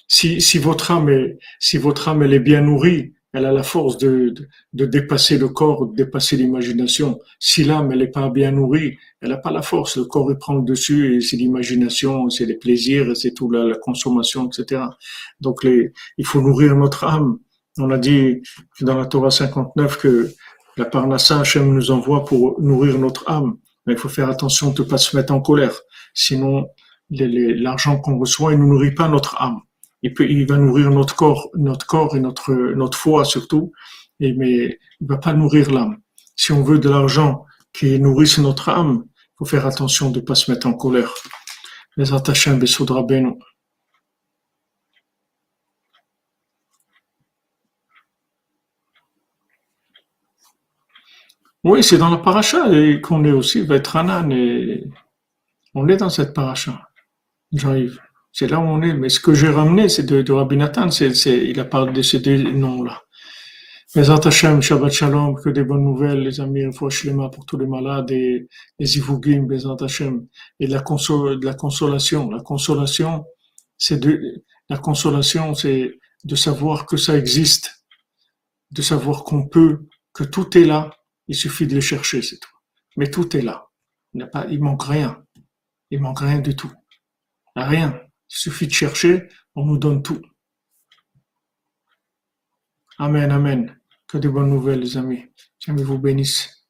Si, 0.07 0.41
si 0.41 0.57
votre 0.57 0.91
âme 0.91 1.07
est, 1.09 1.37
si 1.59 1.77
votre 1.77 2.09
âme 2.09 2.23
elle 2.23 2.33
est 2.33 2.39
bien 2.39 2.61
nourrie, 2.61 3.13
elle 3.33 3.45
a 3.45 3.51
la 3.51 3.63
force 3.63 3.97
de, 3.97 4.33
de, 4.73 4.85
dépasser 4.85 5.37
le 5.37 5.47
corps, 5.47 5.87
de 5.87 5.95
dépasser 5.95 6.35
l'imagination. 6.35 7.19
Si 7.39 7.63
l'âme, 7.63 7.91
elle 7.91 7.99
n'est 7.99 8.07
pas 8.07 8.29
bien 8.29 8.51
nourrie, 8.51 8.97
elle 9.21 9.29
n'a 9.29 9.37
pas 9.37 9.51
la 9.51 9.61
force. 9.61 9.95
Le 9.97 10.05
corps, 10.05 10.29
il 10.31 10.37
prend 10.37 10.55
le 10.55 10.63
dessus 10.63 11.15
et 11.15 11.21
c'est 11.21 11.37
l'imagination, 11.37 12.29
c'est 12.29 12.45
les 12.45 12.57
plaisirs, 12.57 13.15
c'est 13.15 13.33
tout 13.33 13.49
la, 13.49 13.63
la, 13.63 13.77
consommation, 13.77 14.49
etc. 14.49 14.81
Donc, 15.39 15.63
les, 15.63 15.93
il 16.17 16.25
faut 16.25 16.41
nourrir 16.41 16.75
notre 16.75 17.05
âme. 17.05 17.39
On 17.77 17.89
a 17.91 17.97
dit 17.97 18.41
dans 18.81 18.97
la 18.97 19.05
Torah 19.05 19.31
59 19.31 19.97
que 19.97 20.31
la 20.75 20.85
Parnassa 20.85 21.39
Hachem 21.39 21.73
nous 21.73 21.91
envoie 21.91 22.25
pour 22.25 22.59
nourrir 22.61 22.97
notre 22.99 23.29
âme. 23.29 23.57
Mais 23.85 23.93
il 23.93 23.99
faut 23.99 24.09
faire 24.09 24.29
attention 24.29 24.71
de 24.71 24.83
ne 24.83 24.87
pas 24.87 24.97
se 24.97 25.15
mettre 25.15 25.33
en 25.33 25.41
colère. 25.41 25.79
Sinon, 26.13 26.67
l'argent 27.09 27.97
qu'on 27.97 28.19
reçoit, 28.19 28.53
il 28.53 28.59
ne 28.59 28.65
nourrit 28.65 28.93
pas 28.93 29.07
notre 29.07 29.41
âme 29.41 29.61
il, 30.01 30.13
peut, 30.13 30.29
il 30.29 30.47
va 30.47 30.57
nourrir 30.57 30.89
notre 30.91 31.15
corps, 31.15 31.49
notre 31.55 31.85
corps 31.85 32.15
et 32.15 32.19
notre, 32.19 32.53
notre 32.53 32.97
foi 32.97 33.25
surtout, 33.25 33.71
et, 34.19 34.33
mais 34.33 34.79
il 34.99 35.07
va 35.07 35.17
pas 35.17 35.33
nourrir 35.33 35.71
l'âme. 35.71 35.97
Si 36.35 36.51
on 36.51 36.63
veut 36.63 36.79
de 36.79 36.89
l'argent 36.89 37.45
qui 37.73 37.99
nourrisse 37.99 38.37
notre 38.39 38.69
âme, 38.69 39.05
il 39.05 39.33
faut 39.37 39.45
faire 39.45 39.65
attention 39.65 40.09
de 40.11 40.19
ne 40.19 40.25
pas 40.25 40.35
se 40.35 40.51
mettre 40.51 40.67
en 40.67 40.73
colère. 40.73 41.13
Les 41.97 42.13
attachants 42.13 42.57
Bessoudra 42.57 43.03
Beno. 43.03 43.37
Oui, 51.63 51.83
c'est 51.83 51.99
dans 51.99 52.09
la 52.09 52.17
paracha 52.17 52.65
qu'on 53.03 53.23
est 53.23 53.31
aussi, 53.31 53.61
va 53.61 53.75
être 53.75 53.95
Anan, 53.95 54.31
et 54.31 54.83
on 55.75 55.87
est 55.87 55.97
dans 55.97 56.09
cette 56.09 56.33
paracha. 56.33 56.89
J'arrive. 57.51 57.99
C'est 58.31 58.47
là 58.47 58.59
où 58.59 58.63
on 58.63 58.81
est. 58.81 58.93
Mais 58.93 59.09
ce 59.09 59.19
que 59.19 59.33
j'ai 59.33 59.49
ramené, 59.49 59.89
c'est 59.89 60.03
de, 60.03 60.21
de 60.21 60.31
Rabbi 60.31 60.57
Nathan, 60.57 60.89
c'est, 60.89 61.11
il 61.25 61.59
a 61.59 61.65
parlé 61.65 61.91
de 61.91 62.01
ces 62.01 62.19
deux 62.19 62.37
noms-là. 62.37 63.01
Mais 63.93 64.09
Hashem, 64.09 64.61
Shabbat 64.61 64.91
Shalom, 64.91 65.35
que 65.35 65.49
des 65.49 65.65
bonnes 65.65 65.83
nouvelles, 65.83 66.21
les 66.21 66.39
amis, 66.39 66.63
Shlema 66.89 67.29
pour 67.29 67.45
tous 67.45 67.57
les 67.57 67.67
malades 67.67 68.09
et 68.11 68.47
les 68.79 68.97
Ivugim, 68.97 69.43
Bezat 69.47 69.75
Hashem, 69.81 70.27
et 70.61 70.67
de 70.67 70.71
la, 70.71 70.79
console, 70.79 71.41
de 71.41 71.45
la 71.45 71.53
consolation. 71.53 72.29
La 72.29 72.41
consolation, 72.41 73.25
c'est 73.77 73.99
de, 73.99 74.43
la 74.69 74.77
consolation, 74.77 75.53
c'est 75.55 75.99
de 76.23 76.35
savoir 76.35 76.85
que 76.85 76.95
ça 76.95 77.17
existe, 77.17 77.83
de 78.71 78.81
savoir 78.81 79.25
qu'on 79.25 79.49
peut, 79.49 79.89
que 80.13 80.23
tout 80.23 80.57
est 80.57 80.65
là, 80.65 80.89
il 81.27 81.35
suffit 81.35 81.67
de 81.67 81.75
le 81.75 81.81
chercher, 81.81 82.21
c'est 82.21 82.39
tout. 82.39 82.49
Mais 82.95 83.11
tout 83.11 83.35
est 83.35 83.41
là. 83.41 83.67
Il 84.13 84.17
n'y 84.19 84.23
a 84.23 84.27
pas, 84.27 84.45
il 84.49 84.61
manque 84.61 84.83
rien. 84.83 85.21
Il 85.89 85.99
manque 85.99 86.19
rien 86.19 86.39
du 86.39 86.55
tout. 86.55 86.71
Rien. 87.57 87.99
Il 88.31 88.37
suffit 88.37 88.67
de 88.67 88.71
chercher, 88.73 89.27
on 89.55 89.65
nous 89.65 89.77
donne 89.77 90.01
tout. 90.01 90.21
Amen, 92.97 93.29
amen. 93.29 93.77
Que 94.07 94.17
de 94.17 94.29
bonnes 94.29 94.49
nouvelles, 94.49 94.79
les 94.79 94.95
amis. 94.95 95.25
Jamais 95.59 95.83
vous 95.83 95.99
bénisse. 95.99 96.60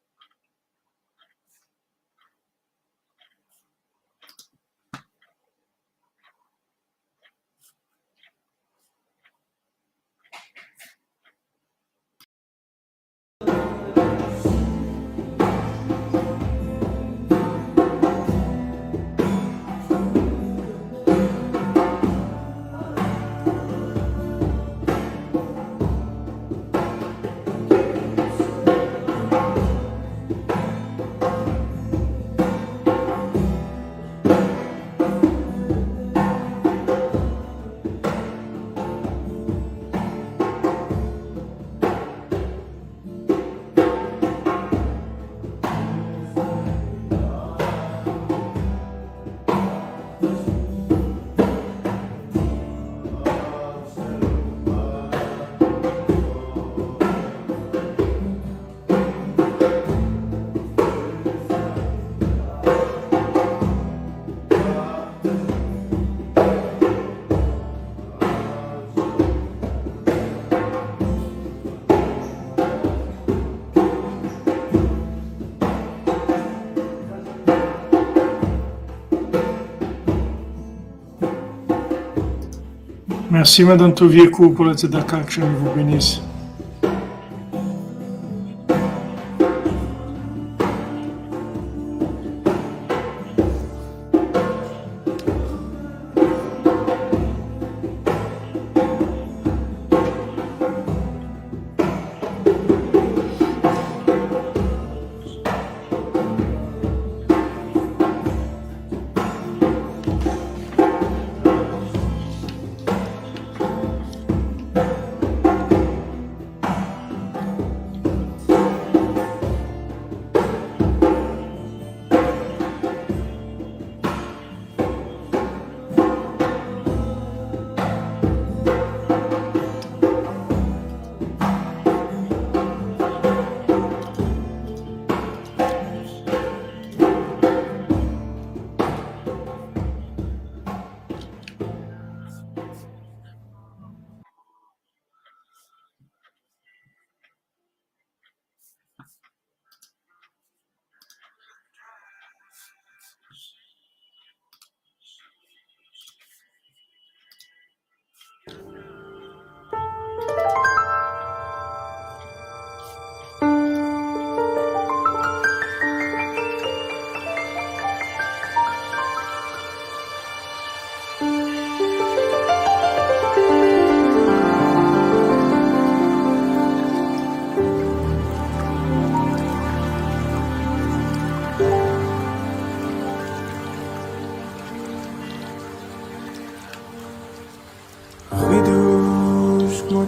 Merci 83.41 83.63
Madame 83.63 83.95
Tovieco 83.95 84.51
pour 84.51 84.65
la 84.65 84.75
tzedaka, 84.75 85.21
que 85.21 85.31
je 85.31 85.41
vous 85.41 85.71
bénisse. 85.75 86.21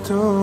door. 0.04 0.43